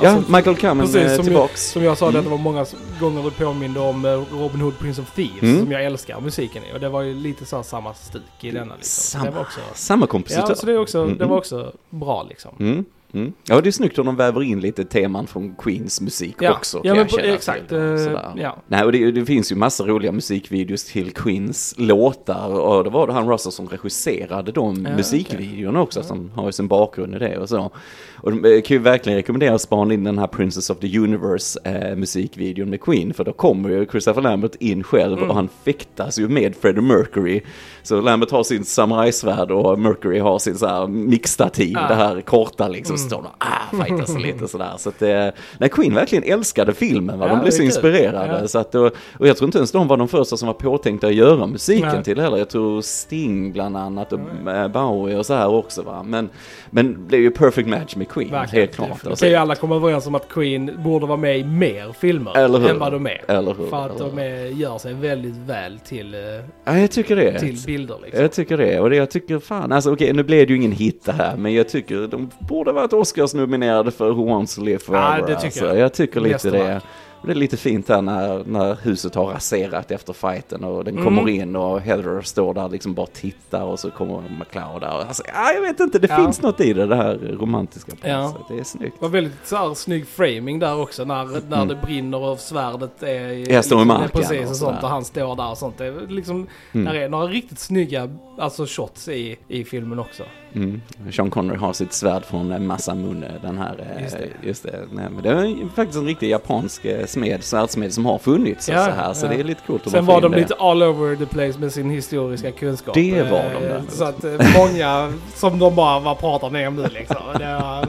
Ja, 0.02 0.08
alltså, 0.10 0.32
Michael 0.32 0.56
Kamen 0.56 0.86
precis, 0.86 1.02
eh, 1.02 1.16
som 1.16 1.24
tillbaks. 1.24 1.70
Som 1.70 1.84
jag 1.84 1.98
sa, 1.98 2.08
Mm. 2.08 2.24
det 2.24 2.30
var 2.30 2.38
många 2.38 2.66
gånger 3.00 3.22
det 3.22 3.30
påminde 3.30 3.80
om 3.80 4.04
eh, 4.04 4.10
Robin 4.10 4.60
Hood 4.60 4.78
Prince 4.78 5.02
of 5.02 5.10
Thieves, 5.14 5.42
Mm. 5.42 5.60
som 5.60 5.72
jag 5.72 5.84
älskar 5.84 6.20
musiken 6.20 6.62
i. 6.64 6.76
Och 6.76 6.80
det 6.80 6.88
var 6.88 7.02
ju 7.02 7.14
lite 7.14 7.44
så 7.46 7.62
samma 7.62 7.94
stuk 7.94 8.22
i 8.40 8.50
denna 8.50 8.74
liksom. 8.74 9.20
Samma, 9.20 9.40
också, 9.40 9.60
samma 9.74 10.06
kompositör. 10.06 10.44
ja, 10.48 10.54
så 10.54 10.66
det, 10.66 10.78
också, 10.78 10.98
Mm, 10.98 11.12
det 11.18 11.24
var 11.24 11.26
mm. 11.26 11.38
också 11.38 11.72
bra 11.90 12.26
liksom. 12.28 12.84
Mm. 13.14 13.32
Ja, 13.48 13.60
det 13.60 13.68
är 13.68 13.70
snyggt 13.70 13.98
om 13.98 14.06
de 14.06 14.16
väver 14.16 14.42
in 14.42 14.60
lite 14.60 14.84
teman 14.84 15.26
från 15.26 15.54
Queens 15.54 16.00
musik 16.00 16.36
Ja. 16.40 16.52
också. 16.52 16.80
Ja, 16.84 16.94
men 16.94 17.06
exakt, 17.24 17.68
Sådär. 17.68 18.32
ja. 18.36 18.56
Nej, 18.66 18.84
och 18.84 18.92
det, 18.92 19.10
det 19.10 19.24
finns 19.26 19.52
ju 19.52 19.56
massa 19.56 19.84
roliga 19.84 20.12
musikvideos 20.12 20.84
till 20.84 21.12
Queens 21.12 21.74
låtar 21.78 22.48
och 22.60 22.84
det 22.84 22.90
var 22.90 23.06
det 23.06 23.12
han 23.12 23.28
Russell 23.28 23.52
som 23.52 23.68
regisserade 23.68 24.52
de 24.52 24.86
Ja, 24.90 24.96
musikvideorna 24.96 25.80
också 25.82 26.02
som 26.02 26.30
har 26.34 26.46
ju 26.46 26.52
sin 26.52 26.68
bakgrund 26.68 27.14
i 27.14 27.18
det 27.18 27.38
och 27.38 27.48
så. 27.48 27.70
Och 28.16 28.30
de 28.30 28.44
eh, 28.54 28.62
kan 28.62 28.74
ju 28.76 28.78
verkligen 28.82 29.16
rekommendera 29.16 29.54
att 29.54 29.60
spana 29.60 29.94
in 29.94 30.04
den 30.04 30.18
här 30.18 30.26
Princess 30.26 30.70
of 30.70 30.78
the 30.78 30.98
Universe 30.98 31.58
eh, 31.64 31.96
musikvideon 31.96 32.70
med 32.70 32.80
Queen 32.80 33.14
för 33.14 33.24
då 33.24 33.32
kommer 33.32 33.68
ju 33.68 33.86
Christopher 33.86 34.22
Lambert 34.22 34.54
in 34.60 34.82
själv 34.82 35.12
Mm. 35.12 35.28
och 35.30 35.36
han 35.36 35.48
fäktas 35.64 36.18
ju 36.18 36.28
med 36.28 36.56
Freddie 36.56 36.80
Mercury. 36.80 37.40
Så 37.82 38.00
Lambert 38.00 38.30
har 38.30 38.42
sin 38.44 38.64
samurajsvärd 38.64 39.50
och 39.50 39.78
Mercury 39.78 40.18
har 40.18 40.38
sin 40.38 40.58
så 40.58 40.66
här 40.66 40.86
mixtativ, 40.86 41.72
det 41.74 41.94
här 41.94 42.20
korta 42.20 42.68
liksom, 42.68 42.98
Står 43.06 43.22
de 43.22 43.28
ah, 43.38 43.84
fightas 43.84 44.18
lite 44.18 44.48
sådär. 44.52 44.72
Så 44.78 44.88
att 44.88 44.98
det, 44.98 45.32
nej, 45.58 45.68
Queen 45.68 45.94
verkligen 45.94 46.24
älskade 46.24 46.74
filmen, 46.74 47.18
va? 47.18 47.24
Ja, 47.26 47.28
de 47.28 47.38
blev 47.40 47.44
det 47.50 47.54
är 47.54 47.56
så 47.56 47.62
inspirerade. 47.62 48.38
Ja. 48.40 48.48
Så 48.48 48.58
att, 48.58 48.74
och, 48.74 48.92
och 49.18 49.28
jag 49.28 49.36
tror 49.36 49.48
inte 49.48 49.58
ens 49.58 49.72
de 49.72 49.88
var 49.88 49.96
de 49.96 50.08
första 50.08 50.36
som 50.36 50.46
var 50.46 50.54
påtänkta 50.54 51.06
att 51.06 51.14
göra 51.14 51.46
musiken 51.46 51.88
Nej. 51.94 52.04
till 52.04 52.20
heller. 52.20 52.36
Jag 52.36 52.48
tror 52.48 52.80
Sting 52.82 53.52
bland 53.52 53.76
annat 53.76 54.12
och 54.12 54.20
eh, 54.48 54.68
Bowie 54.68 55.18
och 55.18 55.26
så 55.26 55.34
här 55.34 55.48
också 55.48 55.82
va. 55.82 56.02
Men, 56.02 56.28
men 56.70 56.92
det 56.92 56.98
blev 56.98 57.20
ju 57.20 57.30
perfect 57.30 57.68
match 57.68 57.96
med 57.96 58.08
Queen, 58.08 58.30
Verkligen. 58.30 58.62
helt 58.66 58.76
klart. 58.76 59.06
Alltså, 59.06 59.24
kan 59.24 59.30
ju 59.30 59.36
alla 59.36 59.54
komma 59.54 59.76
överens 59.76 60.06
om 60.06 60.14
att 60.14 60.28
Queen 60.28 60.70
borde 60.84 61.06
vara 61.06 61.16
med 61.18 61.38
i 61.38 61.44
mer 61.44 61.92
filmer 62.00 62.36
Eller 62.38 62.58
hur? 62.58 62.70
än 62.70 62.78
vad 62.78 62.92
de 62.92 63.06
är. 63.06 63.20
eller 63.28 63.54
hur? 63.54 63.66
För 63.66 63.86
att 63.86 63.98
de 63.98 64.18
är, 64.18 64.44
gör 64.46 64.78
sig 64.78 64.94
väldigt 64.94 65.36
väl 65.36 65.78
till, 65.78 66.14
eh, 66.14 66.20
Ja, 66.64 66.78
jag 66.78 66.90
tycker 66.90 67.16
det. 67.16 67.38
till 67.40 67.58
bilder 67.66 67.96
liksom. 68.02 68.22
Jag 68.22 68.32
tycker 68.32 68.56
det, 68.56 68.80
och 68.80 68.90
det 68.90 68.96
jag 68.96 69.10
tycker 69.10 69.38
fan, 69.38 69.72
alltså 69.72 69.92
okej 69.92 70.12
nu 70.12 70.22
blev 70.22 70.46
det 70.46 70.52
ju 70.52 70.56
ingen 70.56 70.72
hit 70.72 71.02
det 71.04 71.12
här, 71.12 71.36
men 71.36 71.54
jag 71.54 71.68
tycker 71.68 72.06
de 72.06 72.30
borde 72.48 72.72
varit 72.72 72.91
Oscars 72.92 73.34
nominerade 73.34 73.90
för 73.90 74.10
Who 74.10 74.24
Wants 74.24 74.54
to 74.54 74.62
Live 74.62 74.78
Forever. 74.78 75.18
Ja, 75.18 75.26
det 75.26 75.34
tycker 75.34 75.46
alltså. 75.46 75.66
jag. 75.66 75.78
jag. 75.78 75.94
tycker 75.94 76.20
lite 76.20 76.32
Mästerverk. 76.34 76.82
det. 76.82 76.88
Det 77.24 77.30
är 77.30 77.34
lite 77.34 77.56
fint 77.56 77.88
här 77.88 78.02
när, 78.02 78.44
när 78.44 78.74
huset 78.82 79.14
har 79.14 79.26
raserat 79.26 79.90
efter 79.90 80.12
fighten 80.12 80.64
och 80.64 80.84
den 80.84 80.94
Mm. 80.94 81.04
kommer 81.04 81.28
in 81.28 81.56
och 81.56 81.80
Heather 81.80 82.20
står 82.22 82.54
där 82.54 82.68
liksom 82.68 82.94
bara 82.94 83.06
tittar 83.06 83.62
och 83.62 83.78
så 83.80 83.90
kommer 83.90 84.22
McLeod 84.38 84.80
där. 84.80 84.94
Och 84.96 85.02
alltså, 85.06 85.22
ja, 85.34 85.52
jag 85.52 85.60
vet 85.62 85.80
inte, 85.80 85.98
det 85.98 86.08
Ja. 86.10 86.16
finns 86.16 86.42
något 86.42 86.60
i 86.60 86.72
det, 86.72 86.86
det 86.86 86.96
här 86.96 87.14
romantiska 87.40 87.92
på 87.92 88.08
Ja. 88.08 88.34
Det 88.48 88.58
är 88.58 88.64
snyggt. 88.64 88.96
Det 88.98 89.02
var 89.02 89.08
väldigt 89.08 89.46
så 89.46 89.56
här, 89.56 89.74
snygg 89.74 90.06
framing 90.06 90.58
där 90.58 90.80
också 90.80 91.04
när, 91.04 91.48
när 91.50 91.66
det 91.66 91.74
brinner 91.74 92.18
och 92.18 92.38
svärdet 92.38 93.02
är... 93.02 93.24
Mm. 93.32 93.44
Jag 93.54 93.64
står 93.64 93.78
i 93.78 93.84
liksom, 93.84 93.86
marken 93.88 94.20
Precis 94.20 94.44
och 94.44 94.50
och 94.50 94.56
sånt 94.56 94.82
och 94.82 94.88
han 94.88 95.04
står 95.04 95.36
där 95.36 95.50
och 95.50 95.58
sånt. 95.58 95.78
Det 95.78 95.86
är 95.86 96.06
liksom, 96.08 96.46
Mm. 96.72 96.84
där 96.86 97.00
är 97.00 97.08
några 97.08 97.26
riktigt 97.26 97.58
snygga 97.58 98.10
alltså 98.38 98.66
shots 98.68 99.08
i, 99.08 99.36
i 99.48 99.64
filmen 99.64 99.98
också. 99.98 100.22
Mm. 100.54 100.80
Sean 101.12 101.30
Connery 101.30 101.56
har 101.56 101.72
sitt 101.72 101.92
svärd 101.92 102.24
från 102.24 102.52
eh, 102.52 102.58
Masamune, 102.58 103.32
den 103.42 103.58
här... 103.58 103.94
eh, 103.96 104.02
Just 104.02 104.16
det. 104.18 104.28
Just 104.48 104.62
det. 104.62 104.78
Nej, 104.92 105.06
men 105.10 105.22
det 105.22 105.28
är 105.30 105.68
faktiskt 105.74 105.98
en 105.98 106.06
riktig 106.06 106.30
japansk 106.30 106.84
eh, 107.16 107.20
smed, 107.22 107.44
svärdsmed 107.44 107.92
som 107.94 108.06
har 108.06 108.18
funnits 108.18 108.68
Ja, 108.68 108.84
så 108.84 108.90
här. 108.90 109.12
Så 109.14 109.26
ja. 109.26 109.30
det 109.30 109.40
är 109.40 109.44
lite 109.44 109.60
coolt 109.66 109.86
att 109.86 109.92
Sen 109.92 110.06
var 110.06 110.20
de 110.20 110.32
det. 110.32 110.38
lite 110.38 110.54
all 110.54 110.82
over 110.82 111.16
the 111.16 111.26
place 111.26 111.58
med 111.58 111.72
sin 111.72 111.90
historiska 111.90 112.50
kunskap. 112.52 112.94
Det 112.94 113.22
var 113.22 113.44
de 113.60 113.66
Eh, 113.66 113.72
där. 113.72 113.82
Så 113.88 114.04
att 114.04 114.24
eh, 114.24 114.32
många 114.58 115.12
som 115.34 115.58
de 115.58 115.74
bara 115.74 115.98
vad 116.00 116.18
pratar 116.18 116.50
ni 116.50 116.66
om 116.66 116.76
nu 116.76 116.86
liksom. 116.92 117.16
Det 117.38 117.44
var 117.44 117.86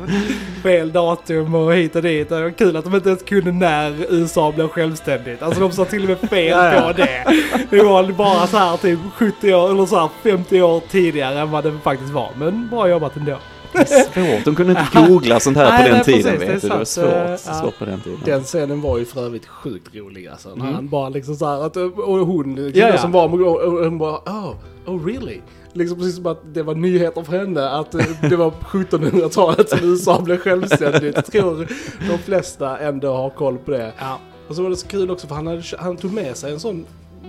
fel 0.63 0.91
datum 0.91 1.55
och 1.55 1.73
hit 1.73 1.95
och 1.95 2.01
dit. 2.01 2.29
Det 2.29 2.41
var 2.41 2.49
kul 2.51 2.75
att 2.77 2.83
de 2.83 2.95
inte 2.95 3.09
ens 3.09 3.23
kunde 3.23 3.51
när 3.51 3.93
USA 4.09 4.51
blev 4.51 4.67
självständigt. 4.67 5.41
Alltså 5.41 5.59
de 5.61 5.71
sa 5.71 5.85
till 5.85 6.03
och 6.03 6.09
med 6.09 6.29
fel 6.29 6.81
på 6.81 6.91
det. 6.93 7.23
Det 7.69 7.83
var 7.83 8.03
bara 8.11 8.47
så 8.47 8.57
här 8.57 8.77
typ 8.77 8.99
70 9.15 9.53
år 9.53 9.71
eller 9.71 9.85
så 9.85 9.99
här 9.99 10.09
50 10.23 10.61
år 10.61 10.81
tidigare 10.89 11.39
än 11.39 11.51
vad 11.51 11.63
det 11.63 11.73
faktiskt 11.83 12.11
var. 12.13 12.29
Men 12.37 12.69
bra 12.69 12.89
jobbat 12.89 13.15
ändå. 13.15 13.37
Det 13.73 13.79
är 13.91 14.35
svårt, 14.35 14.45
de 14.45 14.55
kunde 14.55 14.71
inte 14.71 15.07
googla 15.07 15.39
sånt 15.39 15.57
här 15.57 15.69
Nej, 15.69 15.77
på 15.83 15.87
den 15.89 15.95
nej, 15.95 16.03
tiden 16.05 16.37
precis, 16.39 16.39
det 16.39 16.45
är 16.47 16.53
vet 16.53 16.61
du. 16.61 16.67
Det 16.69 16.75
var 16.77 16.85
sant. 16.85 17.07
Eh, 17.07 17.35
svårt, 17.37 17.53
ja. 17.55 17.61
svårt 17.61 17.79
på 17.79 17.85
den 17.85 18.01
tiden. 18.01 18.19
Den 18.25 18.43
scenen 18.43 18.81
var 18.81 18.97
ju 18.97 19.05
för 19.05 19.25
övrigt 19.25 19.45
sjukt 19.45 19.95
rolig 19.95 20.27
alltså. 20.27 20.49
När 20.49 20.55
Mm. 20.63 20.73
han 20.75 20.89
bara 20.89 21.09
liksom 21.09 21.35
så 21.35 21.45
här 21.45 21.65
att, 21.65 21.77
och 21.77 22.17
hon, 22.27 22.55
killen 22.55 22.71
Ja, 22.75 22.87
ja. 22.89 22.97
som 22.97 23.11
var 23.11 23.43
och 23.43 23.61
och 23.61 23.83
hon 23.85 23.97
bara 23.97 24.15
oh, 24.17 24.53
oh 24.85 25.05
really? 25.05 25.39
Liksom 25.73 25.97
precis 25.97 26.15
som 26.15 26.25
att 26.25 26.41
det 26.53 26.63
var 26.63 26.75
nyheter 26.75 27.23
för 27.23 27.37
henne 27.37 27.69
att 27.69 27.95
eh, 27.95 28.05
det 28.29 28.35
var 28.35 28.49
på 28.49 28.65
1700-talet 28.77 29.69
som 29.69 29.79
USA 29.83 30.21
blev 30.21 30.37
självständigt. 30.37 31.15
Jag 31.15 31.25
tror 31.25 31.67
de 32.09 32.17
flesta 32.17 32.77
ändå 32.77 33.13
har 33.13 33.29
koll 33.29 33.57
på 33.57 33.71
det. 33.71 33.91
Ja. 33.99 34.19
Och 34.47 34.55
så 34.55 34.63
var 34.63 34.69
det 34.69 34.75
så 34.75 34.87
kul 34.87 35.11
också 35.11 35.27
för 35.27 35.35
han, 35.35 35.47
hade, 35.47 35.63
han 35.79 35.97
tog 35.97 36.13
med 36.13 36.37
sig 36.37 36.53
en 36.53 36.59
sån 36.59 36.85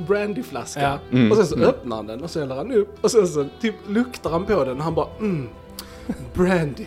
brandyflaska. 0.08 0.80
Ja. 0.82 0.98
Mm, 1.18 1.30
Och 1.30 1.36
sen 1.36 1.46
så 1.46 1.54
mm. 1.56 1.68
öppnar 1.68 1.96
han 1.96 2.06
den 2.06 2.22
och 2.22 2.30
så 2.30 2.40
häller 2.40 2.54
han 2.54 2.72
upp. 2.72 2.98
Och 3.04 3.10
sen 3.10 3.28
så 3.28 3.46
typ 3.60 3.74
luktar 3.88 4.30
han 4.30 4.44
på 4.44 4.64
den 4.64 4.76
och 4.78 4.84
han 4.84 4.94
bara 4.94 5.06
mm. 5.20 5.48
Brandy. 6.34 6.84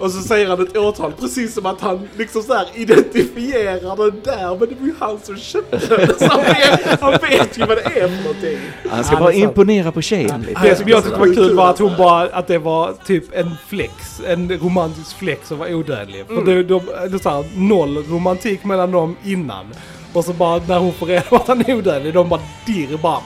Och 0.00 0.10
så 0.10 0.22
säger 0.22 0.48
han 0.48 0.62
ett 0.62 0.76
årtal 0.76 1.12
precis 1.20 1.54
som 1.54 1.66
att 1.66 1.80
han 1.80 2.08
liksom 2.16 2.42
så 2.42 2.54
här 2.54 2.66
identifierar 2.74 3.96
den 3.96 4.20
där. 4.24 4.48
Men 4.58 4.68
det 4.68 4.74
var 4.80 4.86
ju 4.86 4.94
han 4.98 5.18
som 5.22 5.36
köpte 5.36 5.96
den. 5.96 6.18
Så 6.18 6.24
han 6.26 6.40
vet, 6.42 7.00
han 7.00 7.12
vet 7.12 7.58
ju 7.58 7.66
vad 7.66 7.76
det 7.76 7.82
är 7.82 8.08
för 8.08 8.22
någonting. 8.22 8.58
Han 8.90 9.04
ska 9.04 9.14
Ja, 9.14 9.20
bara 9.20 9.32
imponera 9.32 9.92
på 9.92 10.02
tjejen 10.02 10.42
lite. 10.42 10.60
Det 10.62 10.76
som 10.76 10.88
jag 10.88 11.02
tyckte 11.04 11.18
var 11.18 11.34
kul 11.34 11.54
var 11.56 11.70
att 11.70 11.78
hon 11.78 11.96
bara, 11.98 12.22
att 12.22 12.46
det 12.46 12.58
var 12.58 12.92
typ 13.06 13.24
en 13.32 13.50
flex, 13.68 14.20
en 14.26 14.58
romantisk 14.58 15.18
flex 15.18 15.48
som 15.48 15.58
var 15.58 15.74
odödlig. 15.74 16.26
För 16.26 16.44
det, 16.44 16.62
de, 16.62 16.80
det 16.86 17.14
är 17.16 17.18
så 17.22 17.28
här, 17.30 17.44
noll 17.56 17.96
romantik 17.96 18.64
mellan 18.64 18.92
dem 18.92 19.16
innan. 19.24 19.66
Och 20.12 20.24
så 20.24 20.32
bara 20.32 20.60
när 20.66 20.78
hon 20.78 20.92
får 20.92 21.06
reda 21.06 21.20
på 21.20 21.36
att 21.36 21.48
han 21.48 21.60
är 21.60 21.74
odödlig, 21.74 22.14
de 22.14 22.28
bara 22.28 22.40
dirr 22.66 22.96
bara. 22.96 23.18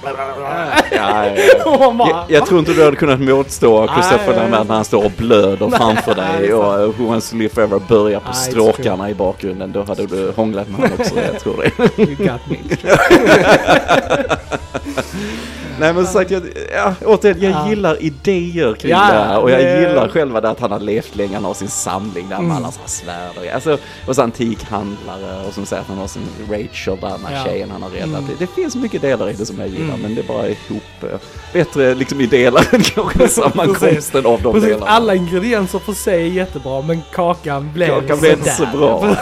Ja, 0.93 1.27
ja, 1.65 1.93
bara, 1.99 2.09
Jag, 2.09 2.25
jag 2.29 2.47
tror 2.47 2.59
inte 2.59 2.73
du 2.73 2.85
hade 2.85 2.97
kunnat 2.97 3.21
motstå 3.21 3.89
Christopher. 3.89 4.37
Lambert 4.37 4.69
när 4.69 4.75
han 4.75 4.85
står 4.85 5.05
och 5.05 5.13
blöder 5.17 5.71
framför 5.71 6.15
Nej, 6.17 6.33
det 6.33 6.39
dig 6.47 6.55
och 6.55 6.95
Who 6.99 7.07
Wants 7.07 7.31
to 7.31 7.37
Live 7.37 7.55
Forever 7.55 7.81
börjar 7.89 8.21
på 8.21 8.27
Nej, 8.27 8.35
stråkarna 8.35 9.11
i 9.11 9.15
bakgrunden. 9.15 9.73
Då 9.73 9.85
hade 9.85 10.07
du 10.07 10.33
hånglat 10.37 10.69
med 10.69 10.77
honom 10.81 10.93
också, 10.99 11.15
jag 11.33 11.41
tror 11.41 11.57
det. 11.57 11.73
you 12.03 12.15
got 12.15 12.41
me. 12.47 12.57
Nej 15.81 15.93
men 15.95 16.05
som 16.05 16.13
sagt, 16.13 16.31
jag, 16.31 16.43
ja, 16.75 16.95
återigen, 17.05 17.41
jag 17.43 17.53
Ja. 17.53 17.69
gillar 17.69 18.03
idéer 18.03 18.75
kring 18.75 18.91
Ja, 18.91 18.99
det 18.99 19.05
här 19.05 19.39
och 19.39 19.51
jag 19.51 19.61
det- 19.61 19.81
gillar 19.81 20.09
själva 20.09 20.41
det 20.41 20.51
att 20.51 20.61
han 20.61 20.73
har 20.73 20.81
levt 20.81 21.17
länge, 21.17 21.35
han 21.35 21.45
har 21.45 21.55
sin 21.55 21.69
samling 21.69 22.29
där 22.29 22.37
med 22.37 22.45
Mm. 22.45 22.57
alla 22.57 22.73
sådana 22.73 22.89
svärd 22.89 23.31
och, 23.47 23.55
alltså, 23.55 23.79
och 24.07 24.17
så 24.17 24.23
antikhandlare 24.23 25.47
och 25.49 25.55
som 25.55 25.67
säger 25.67 25.83
att 25.83 25.89
han 25.89 25.99
har 25.99 26.07
sin 26.07 26.23
Rachel 26.51 26.97
där, 27.01 27.09
den 27.09 27.25
här 27.27 27.37
Ja. 27.37 27.45
tjejen 27.45 27.71
han 27.71 27.83
har 27.83 27.91
räddat. 27.91 28.09
Mm. 28.21 28.31
Det, 28.39 28.47
finns 28.47 28.77
mycket 28.77 29.03
delar 29.03 29.31
i 29.31 29.33
det 29.33 29.47
som 29.47 29.59
jag 29.59 29.69
gillar 29.69 29.85
Mm. 29.85 30.01
men 30.01 30.15
det 30.15 30.21
är 30.21 30.27
bara 30.29 30.49
ihop 30.49 30.83
eh, 31.03 31.09
bättre 31.53 31.95
liksom 31.95 32.21
i 32.21 32.27
delar 32.27 32.67
än 32.75 32.83
kanske 32.83 33.29
sammankomsten 33.29 34.27
av 34.27 34.43
de 34.43 34.53
Precis, 34.53 34.69
delarna. 34.69 34.91
alla 34.91 35.15
ingredienser 35.15 35.79
för 35.79 35.93
sig 35.93 36.23
är 36.23 36.27
jättebra, 36.33 36.83
men 36.83 37.03
kakan 37.15 37.71
blev 37.75 37.89
Kakan 38.01 38.21
blev 38.21 38.33
inte 38.33 38.51
så 38.51 38.67
bra. 38.77 39.17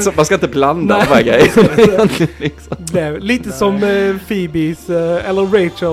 Så, 0.02 0.12
man 0.16 0.24
ska 0.24 0.34
inte 0.34 0.48
blanda 0.48 0.96
Nej. 0.96 1.06
de 1.08 1.14
här 1.14 1.22
grejerna. 1.22 2.08
liksom. 2.38 3.18
lite 3.20 3.52
som 3.52 3.74
eh, 3.82 4.16
Phoebes, 4.28 4.90
eh, 4.90 5.28
eller 5.30 5.42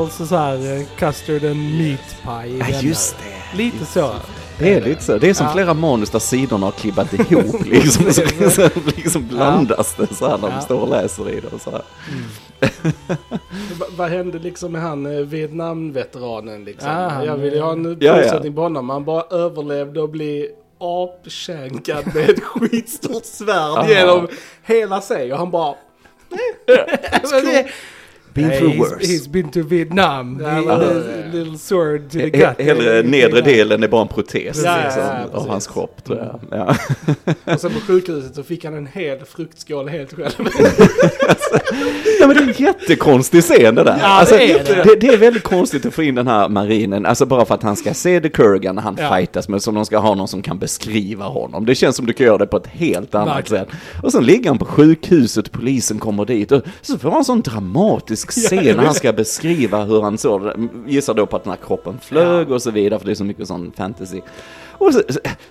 Rachels 0.04 0.30
så 0.30 0.36
här 0.36 0.78
eh, 0.78 0.86
custard 0.98 1.44
and 1.46 1.78
meat 1.78 2.16
pie 2.24 2.58
Ja 2.72 2.82
just 2.82 3.16
det. 3.18 3.58
Lite 3.58 3.86
så. 3.86 4.12
Det 4.60 4.74
är 4.74 4.82
lite 4.82 5.04
så. 5.04 5.18
Det 5.18 5.30
är 5.30 5.34
som 5.34 5.46
Ja. 5.46 5.54
flera 5.54 5.74
manus 5.74 6.10
där 6.10 6.20
sidorna 6.20 6.66
har 6.66 6.72
klibbat 6.72 7.14
ihop 7.14 7.66
liksom. 7.66 8.12
så, 8.14 8.50
så 8.50 8.70
liksom 8.96 9.28
blandas 9.28 9.96
det 9.98 10.16
så 10.16 10.28
här 10.30 10.38
när 10.38 10.48
Ja. 10.50 10.56
de 10.56 10.62
står 10.62 10.80
och 10.82 10.90
läser 10.90 11.30
i 11.30 11.40
det 11.40 11.48
och 11.48 11.62
så 11.62 11.72
här. 11.72 11.82
Va- 13.80 13.86
Vad 13.98 14.10
hände 14.10 14.40
liksom 14.40 14.72
med 14.72 14.82
han 14.82 15.06
eh, 15.06 15.12
Vietnam-veteranen 15.22 16.64
liksom? 16.66 16.90
Ah, 16.92 17.24
jag 17.24 17.38
ville 17.38 17.62
ha 17.62 17.72
en 17.72 17.86
Ja, 17.86 17.96
ja. 18.00 18.22
fortsättning 18.24 18.56
på 18.56 18.62
honom. 18.62 18.90
Han 18.90 19.06
bara 19.06 19.24
överlevde 19.38 20.02
och 20.02 20.10
bli 20.10 20.50
apkänkad 20.80 22.16
med 22.16 22.30
ett 22.30 22.44
skitstort 22.44 23.26
svärd 23.26 23.90
genom 23.90 24.28
hela 24.64 25.02
sig. 25.02 25.34
Och 25.34 25.40
han 25.40 25.52
bara... 25.52 25.76
Det- 26.66 27.68
Been 28.36 28.50
Hey, 28.50 28.60
through 28.60 28.74
he's, 28.74 28.80
worse. 28.80 29.06
he's 29.08 29.28
been 29.30 29.50
to 29.52 29.62
Vietnam. 29.64 30.40
Ja, 30.44 30.48
He- 30.50 30.72
a 30.72 31.34
little 31.34 31.58
sword 31.58 32.10
to 32.12 32.18
the 32.18 32.26
He- 32.26 32.30
gut. 32.56 32.66
Hellre 32.68 33.04
nedre 33.04 33.42
delen 33.42 33.84
är 33.84 33.88
bara 33.88 34.02
en 34.02 34.08
protes 34.08 34.64
Ja, 34.64 34.78
liksom, 34.84 35.02
ja, 35.04 35.40
av 35.40 35.50
hans 35.50 35.68
kropp 35.68 36.04
tror 36.04 36.18
jag. 36.18 36.40
Ja. 36.52 36.76
Och 37.54 37.60
sen 37.62 37.72
på 37.74 37.80
sjukhuset 37.80 38.36
så 38.36 38.44
fick 38.44 38.66
han 38.66 38.74
en 38.74 38.88
hel 38.88 39.20
fruktskål 39.26 39.90
helt 39.90 40.14
själv. 40.14 40.32
ja 42.20 42.28
men 42.28 42.36
det 42.38 42.44
är 42.44 42.48
en 42.48 42.54
jättekonstig 42.58 43.42
scen 43.44 43.76
det 43.76 43.84
där. 43.84 43.98
Ja, 44.02 44.06
alltså, 44.08 44.36
det 44.38 44.52
är 44.52 44.64
det. 44.64 44.84
det. 44.84 44.96
Det 45.00 45.08
är 45.08 45.18
väldigt 45.18 45.44
konstigt 45.44 45.86
att 45.86 45.94
få 45.94 46.04
in 46.04 46.16
den 46.16 46.28
här 46.28 46.50
marinen, 46.50 47.06
alltså 47.06 47.26
bara 47.26 47.46
för 47.46 47.56
att 47.56 47.64
han 47.64 47.76
ska 47.76 47.94
se 47.94 48.20
The 48.22 48.30
Kurgan 48.30 48.76
när 48.76 48.82
han 48.82 48.98
Ja. 49.00 49.16
fightas 49.16 49.50
med, 49.50 49.62
som 49.62 49.76
de 49.76 49.86
ska 49.86 49.98
ha 49.98 50.16
någon 50.16 50.28
som 50.28 50.42
kan 50.42 50.60
beskriva 50.60 51.26
honom. 51.26 51.66
Det 51.66 51.76
känns 51.76 51.96
som 51.96 52.06
du 52.06 52.14
kan 52.14 52.26
göra 52.26 52.38
det 52.38 52.48
på 52.48 52.58
ett 52.58 52.68
helt 52.68 53.16
annat 53.16 53.38
Verkligen. 53.38 53.66
sätt. 53.66 53.76
Och 54.04 54.12
sen 54.12 54.24
ligger 54.26 54.50
han 54.50 54.58
på 54.58 54.66
sjukhuset, 54.66 55.52
polisen 55.52 56.00
kommer 56.00 56.26
dit 56.26 56.52
och 56.52 56.62
så 56.82 56.98
får 56.98 57.10
han 57.10 57.18
en 57.20 57.26
sån 57.26 57.42
dramatisk 57.42 58.25
scen 58.32 58.78
när 58.78 58.86
han 58.86 58.94
ska 58.94 59.14
beskriva 59.14 59.84
hur 59.84 60.02
han 60.02 60.18
såg 60.18 60.44
det. 60.44 60.56
Gissar 60.88 61.14
då 61.14 61.26
på 61.26 61.36
att 61.36 61.44
den 61.44 61.52
här 61.52 61.60
kroppen 61.68 62.00
flög 62.02 62.52
och 62.52 62.62
så 62.62 62.72
vidare, 62.72 63.00
för 63.00 63.06
det 63.06 63.12
är 63.12 63.16
så 63.16 63.24
mycket 63.24 63.48
sån 63.48 63.72
fantasy. 63.78 64.22
Och 64.78 64.94
så, 64.94 65.02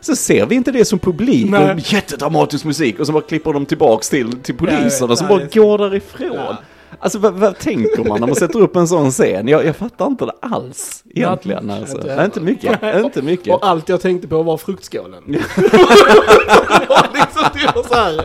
så 0.00 0.16
ser 0.16 0.46
vi 0.46 0.54
inte 0.54 0.72
det 0.72 0.84
som 0.84 0.98
publik, 0.98 1.50
Nej. 1.50 1.72
och 1.72 1.92
jättedramatisk 1.92 2.64
musik 2.64 3.00
och 3.00 3.06
så 3.06 3.12
bara 3.12 3.22
klipper 3.22 3.52
de 3.52 3.66
tillbaks 3.66 4.10
till, 4.10 4.32
till 4.42 4.54
Ja, 4.60 4.66
poliserna 4.66 5.16
som 5.16 5.26
Ja, 5.26 5.28
bara 5.28 5.38
det 5.38 5.56
är 5.56 5.60
går 5.60 5.78
därifrån. 5.78 6.36
Ja. 6.36 6.56
Alltså 6.98 7.18
vad, 7.18 7.34
vad 7.34 7.58
tänker 7.58 8.04
man 8.04 8.20
när 8.20 8.26
man 8.26 8.36
sätter 8.36 8.60
upp 8.60 8.76
en 8.76 8.88
sån 8.88 9.10
scen? 9.10 9.48
Jag, 9.48 9.64
jag 9.66 9.76
fattar 9.76 10.06
inte 10.06 10.24
det 10.24 10.32
alls 10.40 11.04
egentligen. 11.14 11.70
Alltså. 11.70 11.96
Inte 11.96 12.22
inte 12.24 12.40
mycket, 12.40 12.82
inte 13.04 13.22
mycket. 13.22 13.54
Och 13.54 13.66
allt 13.66 13.88
jag 13.88 14.00
tänkte 14.00 14.28
på 14.28 14.42
var 14.42 14.56
fruktskålen. 14.56 15.22
det 17.02 17.18
var 17.18 17.26
liksom 17.26 17.42
det 17.54 17.72
var 17.76 17.82
så 17.88 17.94
här. 17.94 18.24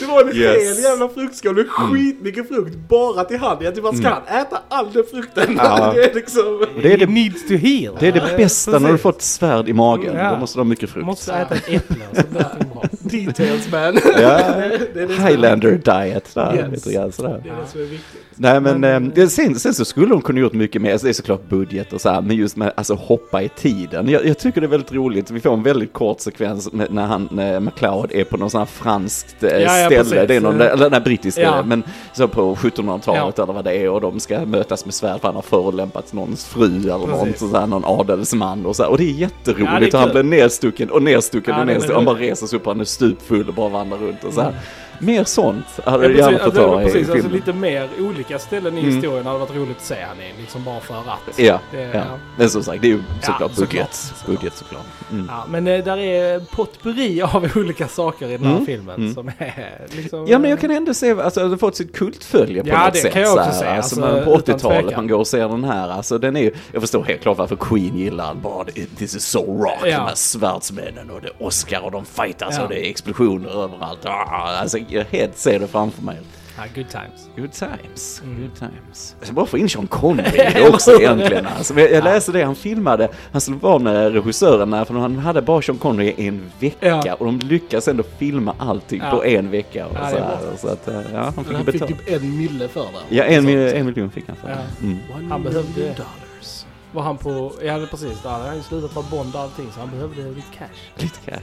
Det 0.00 0.06
var 0.06 0.20
en 0.22 0.36
Yes. 0.36 0.76
hel 0.76 0.84
jävla 0.84 1.08
fruktskål 1.08 1.54
med 1.54 1.68
skitmycket 1.68 2.48
frukt 2.48 2.76
bara 2.88 3.24
till 3.24 3.38
hand. 3.38 3.62
Jag 3.62 3.74
typ, 3.74 3.84
vad 3.84 3.96
ska 3.96 4.08
han 4.08 4.40
äta 4.40 4.58
all 4.68 4.92
den 4.92 5.04
frukten? 5.10 5.54
Ja. 5.58 5.92
Det 5.94 6.04
är 6.04 6.14
liksom... 6.14 6.66
Det 6.82 6.92
är 6.92 6.98
det, 6.98 7.06
needs 7.06 7.48
to 7.48 7.54
heal. 7.54 7.96
det 8.00 8.08
är 8.08 8.12
det 8.12 8.34
bästa 8.36 8.78
när 8.78 8.92
du 8.92 8.98
fått 8.98 9.16
ett 9.16 9.22
svärd 9.22 9.68
i 9.68 9.72
magen. 9.72 10.16
Ja. 10.16 10.30
Då 10.30 10.36
måste 10.38 10.58
du 10.58 10.60
ha 10.60 10.64
mycket 10.64 10.90
frukt. 10.90 11.06
Måste 11.06 11.32
äta 11.32 11.54
ett 11.54 11.68
äpple 11.68 11.96
så 12.12 12.22
blir 12.30 12.40
bra. 12.72 12.84
Details 13.00 13.70
man. 13.72 13.94
Ja. 14.04 14.38
det 14.94 15.00
är 15.00 15.06
det 15.08 15.14
Highlander 15.28 15.70
diet 15.70 16.34
där. 16.34 16.54
Yes. 16.56 16.70
Lite 16.70 16.92
grann 16.92 17.12
sådär. 17.12 17.40
Det 17.44 17.48
är 17.50 17.54
det 17.62 17.66
som 17.72 17.80
är 17.80 17.84
viktigt. 17.84 18.20
Nej 18.34 18.60
men, 18.60 18.80
Men, 18.80 19.12
eh, 19.12 19.26
sen, 19.28 19.54
sen 19.58 19.74
så 19.74 19.84
skulle 19.84 20.06
de 20.06 20.22
kunna 20.22 20.40
gjort 20.40 20.52
mycket 20.52 20.82
mer, 20.82 20.92
alltså, 20.92 21.04
det 21.06 21.10
är 21.10 21.14
såklart 21.14 21.48
budget 21.48 21.92
och 21.92 22.00
så 22.00 22.08
här, 22.10 22.20
men 22.22 22.36
just 22.36 22.56
med 22.56 22.72
alltså 22.76 22.94
hoppa 22.94 23.42
i 23.42 23.48
tiden. 23.48 24.08
Jag, 24.08 24.26
jag 24.26 24.38
tycker 24.38 24.60
det 24.60 24.66
är 24.66 24.68
väldigt 24.68 24.92
roligt, 24.92 25.30
vi 25.30 25.40
får 25.40 25.52
en 25.52 25.62
väldigt 25.62 25.92
kort 25.92 26.20
sekvens 26.20 26.72
med, 26.72 26.92
när 26.92 27.06
han, 27.06 27.28
när 27.40 27.60
McLeod 27.60 28.12
är 28.12 28.24
på 28.24 28.36
någon 28.36 28.50
sån 28.50 28.58
här 28.58 28.66
franskt 28.66 29.42
eh, 29.42 29.50
Ja, 29.50 29.58
ja, 29.78 29.86
ställe, 29.86 29.96
precis. 30.02 30.28
det 30.28 30.34
är 30.34 30.40
någon, 30.40 30.60
eller 30.60 30.90
nej, 30.90 31.00
brittisk 31.00 31.38
Ja. 31.38 31.62
men 31.62 31.82
så 32.12 32.28
på 32.28 32.54
1700-talet 32.56 33.34
Ja. 33.36 33.42
eller 33.44 33.52
vad 33.52 33.64
det 33.64 33.72
är 33.76 33.88
och 33.90 34.00
de 34.00 34.20
ska 34.20 34.38
mötas 34.46 34.84
med 34.84 34.94
svärd 34.94 35.20
för 35.20 35.28
han 35.28 35.34
har 35.34 35.42
förolämpat 35.42 36.12
någons 36.12 36.44
fru 36.46 36.66
eller 36.80 36.98
någon, 36.98 37.24
Precis. 37.32 37.50
så 37.50 37.58
här, 37.58 37.66
någon 37.66 37.84
adelsman 37.84 38.66
och 38.66 38.76
så 38.76 38.82
här, 38.82 38.90
och 38.90 38.98
det 38.98 39.04
är 39.04 39.12
jätteroligt 39.12 39.70
Ja, 39.72 39.78
det 39.80 39.86
är 39.86 39.94
och 39.94 40.00
han 40.00 40.10
blir 40.10 40.22
nedstucken 40.22 40.90
och 40.90 41.02
nedstucken 41.02 41.54
och 41.54 41.66
nedstucken, 41.66 41.94
han 41.96 42.04
bara 42.04 42.18
reser 42.18 42.46
sig 42.46 42.56
upp 42.58 42.66
han 42.66 42.80
är 42.80 42.84
stupfull 42.84 43.48
och 43.48 43.54
bara 43.54 43.68
vandrar 43.68 43.98
runt 43.98 44.24
och 44.24 44.32
så 44.32 44.40
här. 44.40 44.54
Mer 45.02 45.24
sånt 45.24 45.64
hade 45.84 45.96
Ja, 46.04 46.08
precis, 46.08 46.18
gärna 46.18 46.38
fått 46.38 46.46
alltså, 46.46 46.66
ha 46.66 46.80
i 46.82 46.84
alltså, 46.84 47.12
filmen. 47.12 47.32
lite 47.32 47.52
mer 47.52 47.88
olika 48.00 48.38
ställen 48.38 48.78
i 48.78 48.80
Mm. 48.80 48.94
historien 48.94 49.26
hade 49.26 49.38
varit 49.38 49.56
roligt 49.56 49.76
att 49.76 49.84
se 49.84 49.96
han 50.08 50.16
i. 50.20 50.40
Liksom 50.40 50.64
bara 50.64 50.80
för 50.80 50.94
att. 50.94 51.38
Ja, 51.38 51.60
Det- 51.72 51.80
ja. 51.82 51.88
ja. 51.94 52.02
Men 52.36 52.50
som 52.50 52.62
sagt, 52.62 52.82
det 52.82 52.88
är 52.88 52.90
ju 52.90 53.02
såklart 53.20 53.38
såklart, 53.52 53.56
budget. 53.70 53.94
såklart. 53.94 54.26
Budget 54.40 54.56
såklart. 54.56 54.84
Mm. 55.10 55.26
Ja, 55.28 55.44
men 55.48 55.66
eh, 55.66 55.84
där 55.84 55.96
är 55.98 56.40
potpurri 56.40 57.22
av 57.34 57.48
olika 57.56 57.88
saker 57.88 58.28
i 58.28 58.32
den 58.36 58.44
här 58.46 58.52
Mm, 58.52 58.66
filmen 58.66 58.94
mm. 58.96 59.14
som 59.14 59.28
är 59.38 59.86
liksom... 59.96 60.26
Ja 60.28 60.38
men 60.38 60.50
jag 60.50 60.60
kan 60.60 60.70
ändå 60.70 60.94
se, 60.94 61.10
alltså 61.20 61.40
den 61.40 61.50
har 61.50 61.56
fått 61.56 61.76
sitt 61.76 61.96
kultfölje 61.96 62.62
på 62.62 62.68
Ja, 62.68 62.84
något 62.84 62.92
det 62.94 62.98
sätt. 63.00 63.12
kan 63.12 63.22
jag 63.22 63.36
också 63.38 63.52
säga, 63.52 63.70
Alltså, 63.70 64.02
alltså, 64.04 64.24
på 64.24 64.38
utan 64.38 64.54
80-talet 64.54 64.80
tvekan. 64.80 64.92
man 64.96 65.08
går 65.08 65.18
och 65.18 65.26
ser 65.26 65.48
den 65.48 65.64
här, 65.64 65.88
alltså 65.88 66.18
den 66.18 66.36
är 66.36 66.40
ju, 66.40 66.52
jag 66.72 66.82
förstår 66.82 67.04
helt 67.04 67.20
klart 67.22 67.38
varför 67.38 67.56
Queen 67.56 67.96
gillar 67.98 68.26
den 68.28 68.40
bara, 68.42 68.64
this 68.98 69.14
is 69.16 69.24
so 69.24 69.62
rock, 69.62 69.78
Ja. 69.82 69.86
de 69.86 69.92
här 69.94 70.14
svärdsmännen 70.14 71.10
och 71.10 71.20
det 71.20 71.28
är 71.28 71.46
Oscar 71.46 71.80
och 71.84 71.90
de 71.90 72.04
fightas 72.04 72.54
Ja. 72.56 72.62
och 72.62 72.68
det 72.68 72.86
är 72.86 72.90
explosioner 72.90 73.48
överallt. 73.64 74.04
Ah, 74.04 74.58
alltså 74.60 74.78
jag 74.92 75.04
helt 75.04 75.38
ser 75.38 75.58
det 75.58 75.66
framför 75.66 76.02
mig. 76.02 76.16
Ja, 76.56 76.62
good 76.74 76.88
times. 76.88 77.28
Good 77.36 77.52
times, 77.52 78.20
Mm. 78.24 78.40
good 78.42 78.54
times. 78.58 79.16
Jag 79.18 79.26
ska 79.26 79.34
bara 79.34 79.46
få 79.46 79.58
in 79.58 79.68
Sean 79.68 79.86
Connery 79.86 80.66
också 80.68 81.00
egentligen. 81.00 81.46
Alltså, 81.46 81.74
men 81.74 81.84
jag 81.84 82.04
läste 82.04 82.32
det, 82.32 82.42
han 82.44 82.54
filmade, 82.54 83.08
han 83.32 83.40
skulle 83.40 83.56
vara 83.56 83.78
med 83.78 84.12
regissören 84.12 84.86
för 84.86 84.94
han 84.94 85.18
hade 85.18 85.42
bara 85.42 85.62
Sean 85.62 85.78
Connery 85.78 86.14
i 86.16 86.26
en 86.28 86.50
vecka 86.60 87.02
Ja. 87.06 87.14
och 87.14 87.26
de 87.26 87.38
lyckas 87.38 87.88
ändå 87.88 88.02
filma 88.18 88.54
allting 88.58 89.00
Ja. 89.04 89.10
på 89.10 89.24
en 89.24 89.50
vecka. 89.50 89.86
Och 89.86 89.96
Ja, 90.00 90.10
så 90.10 90.16
här, 90.16 90.38
så 90.58 90.68
att, 90.68 90.88
eh, 90.88 91.00
ja, 91.12 91.32
han 91.34 91.44
fick 91.44 91.54
han 91.56 91.64
fick 91.66 91.86
typ 91.86 92.08
en 92.10 92.36
mille 92.38 92.68
för 92.68 92.80
det. 93.08 93.16
Ja, 93.16 93.24
en, 93.24 93.44
mil- 93.46 93.74
en 93.74 93.86
miljon 93.86 94.10
fick 94.10 94.24
han 94.26 94.36
för 94.36 94.48
Ja. 94.48 94.54
det. 94.80 94.84
Mm. 94.86 94.98
Han 95.30 95.42
behövde- 95.42 95.80
dollars. 95.82 96.64
Var 96.92 97.02
han 97.02 97.16
på... 97.18 97.52
Ja, 97.62 97.86
precis. 97.90 98.22
Där 98.22 98.30
hade 98.30 98.44
han 98.44 98.56
ju 98.56 98.62
slutat 98.62 98.94
vara 98.96 99.06
Bond 99.10 99.34
och 99.34 99.40
allting 99.40 99.66
så 99.74 99.80
han 99.80 99.90
behövde 99.90 100.22
lite 100.22 100.46
cash. 100.58 101.02
Lite 101.02 101.18
cash, 101.30 101.40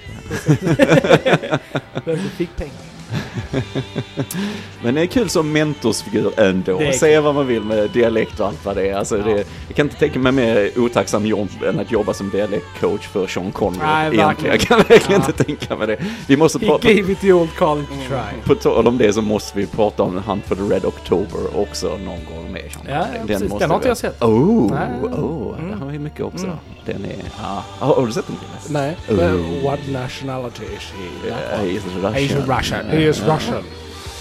ja. 1.26 1.58
Behövde 2.06 2.30
fickpengar. 2.30 2.74
Men 4.84 4.96
det 4.96 5.02
är 5.02 5.06
kul 5.06 5.30
som 5.30 5.52
mentorsfigur 5.52 6.40
ändå. 6.40 6.80
Det 6.80 6.94
Säga 6.94 7.22
vad 7.22 7.36
man 7.36 7.48
vill 7.48 7.62
med 7.64 7.90
dialekt 7.90 8.40
och 8.40 8.48
allt 8.48 8.66
vad 8.66 8.76
det 8.76 8.90
är. 8.90 8.96
Alltså, 8.96 9.18
Ja. 9.18 9.24
det, 9.26 9.32
jag 9.68 9.76
kan 9.76 9.86
inte 9.86 9.98
tänka 10.00 10.20
mig 10.20 10.32
mer 10.32 10.72
otacksam 10.80 11.26
jobb 11.26 11.50
än 11.70 11.80
att 11.80 11.92
jobba 11.92 12.14
som 12.14 12.30
dialektcoach 12.30 13.08
för 13.08 13.28
Sean 13.28 13.52
Connery. 13.52 13.82
Nej, 13.88 14.14
egentligen. 14.14 14.52
Jag 14.56 14.62
kan 14.68 14.78
verkligen 14.78 15.22
Ja. 15.22 15.28
inte 15.30 15.44
tänka 15.44 15.76
mig 15.76 15.88
det. 15.88 15.98
Vi 16.28 16.38
måste 16.38 16.60
He 16.60 16.66
prata... 16.66 16.88
gave 16.94 17.12
it 17.12 17.20
the 17.22 17.34
old 17.34 17.56
college 17.56 17.88
try. 18.08 18.42
På 18.46 18.56
tal 18.56 18.88
om 18.88 18.98
det 18.98 19.14
så 19.14 19.22
måste 19.22 19.58
vi 19.58 19.68
prata 19.68 20.04
om 20.04 20.18
Hunt 20.26 20.46
for 20.48 20.56
the 20.56 20.62
Red 20.76 20.86
October 20.86 21.58
också 21.60 21.88
någon 21.88 22.26
gång 22.36 22.52
med 22.52 22.62
Sean 22.72 22.86
Ja, 22.90 22.94
ja, 22.94 23.06
Connery. 23.06 23.28
precis. 23.28 23.50
måste 23.50 23.64
Den 23.64 23.70
har 23.70 23.78
inte 23.78 23.88
jag 23.88 23.98
sett. 23.98 24.22
Oh, 24.24 24.72
Nej. 24.72 25.12
oh, 25.14 25.60
Mm. 25.60 25.72
där 25.72 25.78
har 25.78 25.92
vi 25.92 26.00
mycket 26.00 26.22
också. 26.22 26.46
Mm. 26.46 26.58
Den 26.88 27.06
är... 27.06 27.32
Ja. 27.44 27.64
Har, 27.80 27.96
har 27.96 28.06
du 28.06 28.12
sett 28.12 28.28
den? 28.28 28.38
Nej. 28.70 28.98
Men 29.08 29.64
what 29.64 29.80
nationality 29.88 30.64
is 30.64 30.94
he? 30.98 31.30
That 31.30 31.60
one? 31.60 31.70
he's 31.70 31.86
Russian. 31.86 32.14
He's 32.14 32.58
Russian. 32.58 32.90
He 32.90 33.10
is 33.10 33.22
Russian. 33.22 33.64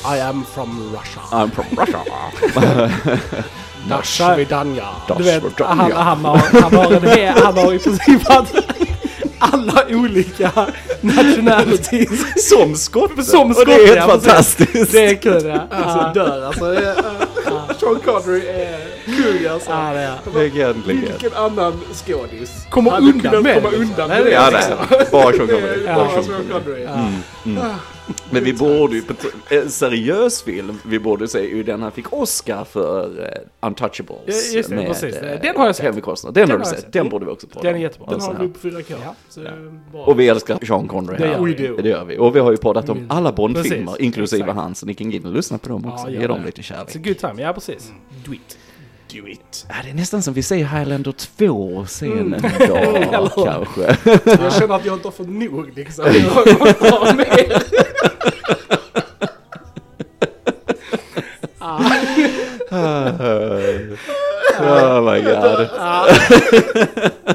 I 0.05 0.21
am 0.21 0.45
from 0.45 0.93
Russia. 0.93 1.21
I'm 1.33 1.51
from 1.51 1.67
Russia. 1.79 2.03
Nashvidanya. 3.89 4.89
Du 5.17 5.23
vet, 5.23 5.43
Russia. 5.43 5.67
han, 5.67 5.93
han, 5.93 6.25
har, 6.25 6.37
han, 6.61 6.75
har 6.75 6.93
en 6.93 7.03
he, 7.03 7.27
han 7.27 7.57
har 7.57 7.73
i 7.73 7.79
princip 7.79 8.29
haft 8.29 8.55
alla 9.39 9.85
olika 9.91 10.51
nationalities. 11.01 12.49
Som 12.49 12.75
skotte! 12.77 13.23
Som 13.23 13.51
Och 13.51 13.57
skotte, 13.57 13.71
det 13.71 13.83
är 13.83 13.87
helt 13.87 13.97
ja, 13.97 14.07
fantastiskt! 14.07 14.93
Det 14.93 15.07
är 15.07 15.15
kul 15.15 15.45
ja. 15.45 15.67
Alltså 15.71 16.21
dör 16.21 16.47
alltså. 16.47 16.65
Sean 17.81 18.01
Connery 18.05 18.47
är 18.47 18.79
kung 19.05 19.47
alltså. 19.53 19.71
ja, 19.71 19.93
det 19.93 20.01
är. 20.01 20.39
Legend, 20.43 20.87
legend. 20.87 21.09
Vilken 21.09 21.35
annan 21.35 21.81
skådis 22.07 22.67
Kommer 22.71 22.99
undan 22.99 23.43
med 23.43 23.55
komma 23.55 23.71
liksom. 23.71 23.91
undan 23.91 24.09
med 24.09 24.25
det 24.25 24.31
det? 24.31 24.37
är 24.37 24.51
Ja. 24.71 24.77
Bara 25.13 25.33
Sean 25.33 25.47
Det 25.47 25.53
Connery. 25.53 25.85
Ja. 25.87 25.95
bara 25.95 26.09
Sean 26.11 26.25
Sean 26.25 26.45
Connery. 26.53 26.87
Mm, 28.31 28.45
mm. 28.45 28.55
Men 28.59 28.69
vi 28.69 28.79
borde 28.79 28.95
ju, 28.97 29.03
på 29.03 29.15
en 29.51 29.71
seriös 29.71 30.43
film, 30.43 30.79
vi 30.87 30.99
borde 30.99 31.29
se 31.29 31.41
ju 31.41 31.63
den 31.63 31.83
han 31.83 31.93
fick 31.93 32.13
Oscar 32.13 32.65
för 32.65 33.09
uh, 33.21 33.27
Untouchables. 33.69 34.21
Ja, 34.53 34.57
just 34.57 34.69
det, 34.71 34.75
med, 34.77 34.87
precis. 34.87 35.17
eh, 35.17 35.41
Den 35.43 35.57
har 35.57 35.67
jag 35.67 35.77
sett. 35.77 35.85
Henry 35.85 36.01
Costner. 36.01 36.33
Den, 36.33 36.41
har 36.43 36.47
du 36.47 36.53
har 36.53 36.59
jag 36.61 36.67
sett. 36.69 36.81
sett. 36.81 36.93
Den 36.93 37.09
borde 37.09 37.25
vi 37.25 37.31
också 37.31 37.47
prata 37.47 37.67
Den 37.67 37.77
är 37.77 37.81
jättebra. 37.81 38.11
Den 38.11 38.21
Så 38.21 38.33
har 38.33 38.43
vi 38.43 38.49
på 38.49 38.59
4K. 38.59 38.95
Ja. 39.05 39.15
Så 39.29 39.41
det 39.41 39.49
är 39.49 39.81
bra. 39.93 40.05
Och 40.05 40.21
vi 40.21 40.29
älskar 40.29 40.59
Sean 40.67 40.89
Connery 40.89 41.17
Det 41.19 41.27
här. 41.27 41.33
gör 41.33 41.41
vi. 41.77 41.83
Det 41.83 41.89
gör 41.89 42.05
vi. 42.05 42.19
Och 42.19 42.37
vi 42.37 42.41
har 42.41 42.51
ju 42.51 42.57
poddat 42.57 42.89
om 42.89 43.07
alla 43.09 43.33
Bondfilmer, 43.33 44.03
inklusive 44.03 44.43
Exakt. 44.43 44.59
hans. 44.59 44.79
Så 44.79 44.87
ni 44.87 44.95
kan 44.95 45.11
gå 45.11 45.17
in 45.17 45.27
och 45.27 45.33
lyssna 45.33 45.59
på 45.59 45.69
dem 45.69 45.85
också. 45.93 46.11
Ja, 46.11 46.21
Ge 46.21 46.27
dem 46.27 46.45
lite 46.45 46.61
It's 46.61 46.73
a 46.73 46.87
kärlek. 46.93 47.07
good 47.07 47.19
time, 47.19 47.43
ja 47.43 47.53
precis. 47.53 47.93
Do 48.25 48.33
it. 48.35 48.59
Do 49.13 49.29
it. 49.29 49.67
Ja, 49.69 49.75
det 49.85 49.91
är 49.91 49.95
nästan 49.95 50.23
som 50.23 50.35
vi 50.35 50.43
säger 50.43 50.65
Highlander 50.67 51.13
2 51.13 51.87
sen 51.87 52.13
Mm. 52.13 52.35
en 52.35 52.69
dag 52.69 53.31
kanske. 53.45 53.97
Jag 54.43 54.53
känner 54.53 54.75
att 54.75 54.85
jag 54.87 54.95
inte 54.95 55.07
har 55.09 55.13
fått 55.13 55.29
nog 55.29 55.71
liksom. 55.77 56.05
Jag 56.07 56.59
måste 56.59 56.89
ha 56.91 57.13
mer. 61.67 62.59
oh 64.59 65.05
my 65.05 65.21
god. 65.21 65.69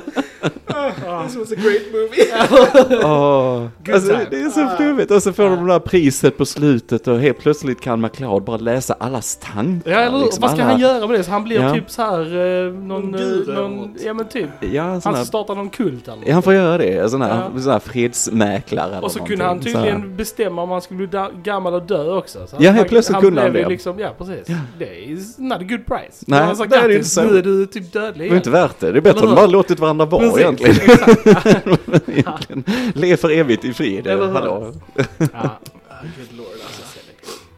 This 1.32 1.36
was 1.36 1.52
a 1.52 1.56
great 1.56 1.94
movie. 1.94 2.24
Åh, 2.24 2.48
oh. 3.06 3.72
Good 3.78 3.81
alltså, 3.94 4.18
det 4.32 4.42
är 4.42 4.50
så 4.50 4.70
flummigt. 4.78 5.12
Och 5.12 5.24
så 5.24 5.34
får 5.34 5.44
de 5.44 5.68
det 5.68 5.74
där 5.74 5.80
priset 5.80 6.38
på 6.38 6.46
slutet 6.46 7.08
och 7.08 7.20
helt 7.20 7.40
plötsligt 7.40 7.82
kan 7.82 8.02
McLeod 8.02 8.44
bara 8.44 8.58
läsa 8.58 8.94
allas 9.00 9.36
tankar. 9.36 9.92
Ja, 9.92 10.00
eller 10.00 10.20
liksom, 10.20 10.42
Vad 10.42 10.52
ska 10.52 10.62
alla- 10.62 10.72
han 10.72 10.80
göra 10.82 11.08
med 11.08 11.20
det? 11.20 11.24
Så 11.24 11.32
han 11.32 11.44
blir 11.44 11.62
Ja. 11.62 11.74
typ 11.74 11.90
så 11.92 12.02
här 12.02 12.20
eh, 12.22 12.74
någon... 12.74 13.12
Någon 13.12 13.50
eh, 13.50 13.56
någon 13.56 13.96
ja 14.06 14.14
men 14.14 14.28
typ. 14.28 14.50
Ja, 14.74 14.84
Han 14.84 14.92
här, 14.94 15.00
ska 15.14 15.26
starta 15.26 15.54
någon 15.54 15.70
kult 15.70 16.08
eller 16.08 16.18
ja, 16.28 16.34
han 16.34 16.44
får 16.44 16.54
göra 16.54 16.78
det. 16.78 17.10
Sån 17.12 17.22
här, 17.22 17.50
Ja. 17.56 17.62
sån 17.62 17.72
här 17.72 17.80
fredsmäklare 17.80 19.00
Och 19.00 19.12
så 19.12 19.20
kunde 19.20 19.44
han 19.44 19.48
någonting. 19.56 19.74
Så 19.74 19.80
här. 19.80 19.86
tydligen 19.92 20.18
bestämma 20.18 20.62
om 20.62 20.70
han 20.70 20.82
skulle 20.82 21.08
bli 21.08 21.20
gammal 21.44 21.74
och 21.74 21.84
dö 21.84 22.12
också. 22.18 22.48
Så 22.48 22.56
Ja, 22.60 22.72
helt 22.72 22.88
plötsligt 22.90 23.20
kunde 23.20 23.42
han 23.42 23.52
blev 23.52 23.62
ju 23.62 23.68
det. 23.68 23.70
Liksom, 23.74 24.00
ja, 24.00 24.10
precis. 24.18 24.48
Det 24.80 24.86
är 24.86 25.42
not 25.42 25.58
a 25.62 25.64
good 25.70 25.86
price. 25.86 26.26
Nej, 26.28 26.40
Han 26.40 26.56
sagt, 26.56 26.72
det 26.72 26.78
är 26.78 26.82
det 26.88 26.94
"Grattis, 26.94 27.18
inte 27.18 27.28
så." 27.28 27.34
Nu 27.34 27.38
är 27.40 27.44
du 27.44 27.66
typ 27.66 27.94
dödlig 27.94 28.30
Det 28.32 28.36
är 28.36 28.38
inte 28.38 28.50
värt 28.50 28.80
det. 28.80 28.92
Det 28.92 29.00
är 29.00 29.02
bättre 29.02 29.20
om 29.20 29.26
de 29.30 29.36
bara 29.36 29.48
låtit 29.48 29.80
varandra 29.80 30.06
vara 30.06 30.40
egentligen. 30.40 30.76
egentligen. 32.08 32.64
Le 32.94 33.18
för 33.18 33.30
evigt 33.32 33.66
i 33.66 33.74
frid. 33.82 34.08
Eller 34.08 34.26
hur? 34.28 34.34
Hallå. 34.34 34.74
Ja. 35.18 35.60
Good 36.02 36.38
lord 36.38 36.48
alltså. 36.66 36.82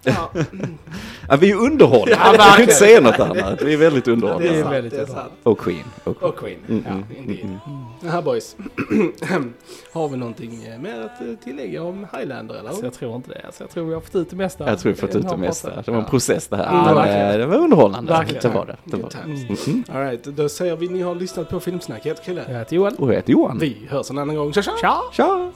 Ja, 0.05 0.31
Ja, 1.29 1.35
vi 1.35 1.51
är 1.51 1.55
underhållande. 1.55 2.11
Ja, 2.11 2.33
jag 2.35 2.53
kan 2.53 2.61
inte 2.61 2.73
säga 2.73 3.01
något 3.01 3.19
annat. 3.19 3.61
Vi 3.61 3.73
är 3.73 3.77
väldigt 3.77 4.05
det 4.05 4.11
är 4.11 4.69
väldigt 4.69 4.93
det 4.93 5.01
är. 5.01 5.25
Och 5.43 5.59
Queen. 5.59 5.83
Och 6.03 6.17
Queen. 6.19 6.29
Och 6.31 6.39
Queen. 6.39 6.59
Mm, 6.69 6.83
Ja, 6.87 6.91
mm, 6.91 7.05
indeed. 7.17 7.39
mm, 7.45 7.57
Jaha 8.05 8.21
boys. 8.21 8.55
Har 9.93 10.09
vi 10.09 10.17
någonting 10.17 10.63
eh, 10.65 10.79
mer 10.79 11.01
att 11.01 11.21
eh, 11.21 11.27
tillägga 11.43 11.83
om 11.83 12.07
Highlander 12.17 12.55
eller? 12.55 12.71
Så 12.71 12.85
jag 12.85 12.93
tror 12.93 13.15
inte 13.15 13.29
det. 13.29 13.41
Alltså, 13.45 13.63
jag 13.63 13.69
tror 13.69 13.85
vi 13.85 13.93
har 13.93 14.01
fått 14.01 14.15
ut 14.15 14.29
det 14.29 14.35
mesta. 14.35 14.69
Jag 14.69 14.79
tror 14.79 14.91
vi 14.91 14.97
fått 14.97 15.15
ut 15.15 15.21
det 15.21 15.29
har 15.29 15.37
mesta. 15.37 15.81
Det 15.85 15.91
var 15.91 15.97
en 15.99 16.05
process 16.05 16.47
det 16.47 16.57
här. 16.57 16.63
Ja, 16.65 16.85
Men 16.85 16.95
verkligen. 16.95 17.27
eh, 17.31 17.37
det 17.37 17.45
var 17.45 17.57
underhållande. 17.57 18.11
Verkligen. 18.13 18.41
Det 18.41 18.49
var 18.49 18.65
det. 18.65 18.77
det, 18.83 18.97
var 18.97 19.09
det. 19.09 19.17
Mm. 19.71 19.83
All 19.93 20.01
right, 20.01 20.23
då 20.23 20.49
säger 20.49 20.75
vi 20.75 20.87
ni 20.87 21.01
har 21.01 21.15
lyssnat 21.15 21.49
på 21.49 21.59
Filmsnacket 21.59 22.25
killar. 22.25 22.45
Jag 22.49 22.59
heter 22.59 22.75
Johan. 22.75 22.95
Och 22.95 23.09
jag 23.09 23.15
heter 23.15 23.31
Johan. 23.31 23.57
Vi 23.59 23.77
hörs 23.89 24.09
en 24.09 24.17
annan 24.17 24.35
gång. 24.35 24.53
Tja 24.53 24.61
tja! 24.61 24.71
Tja! 24.81 25.01
Tja! 25.11 25.51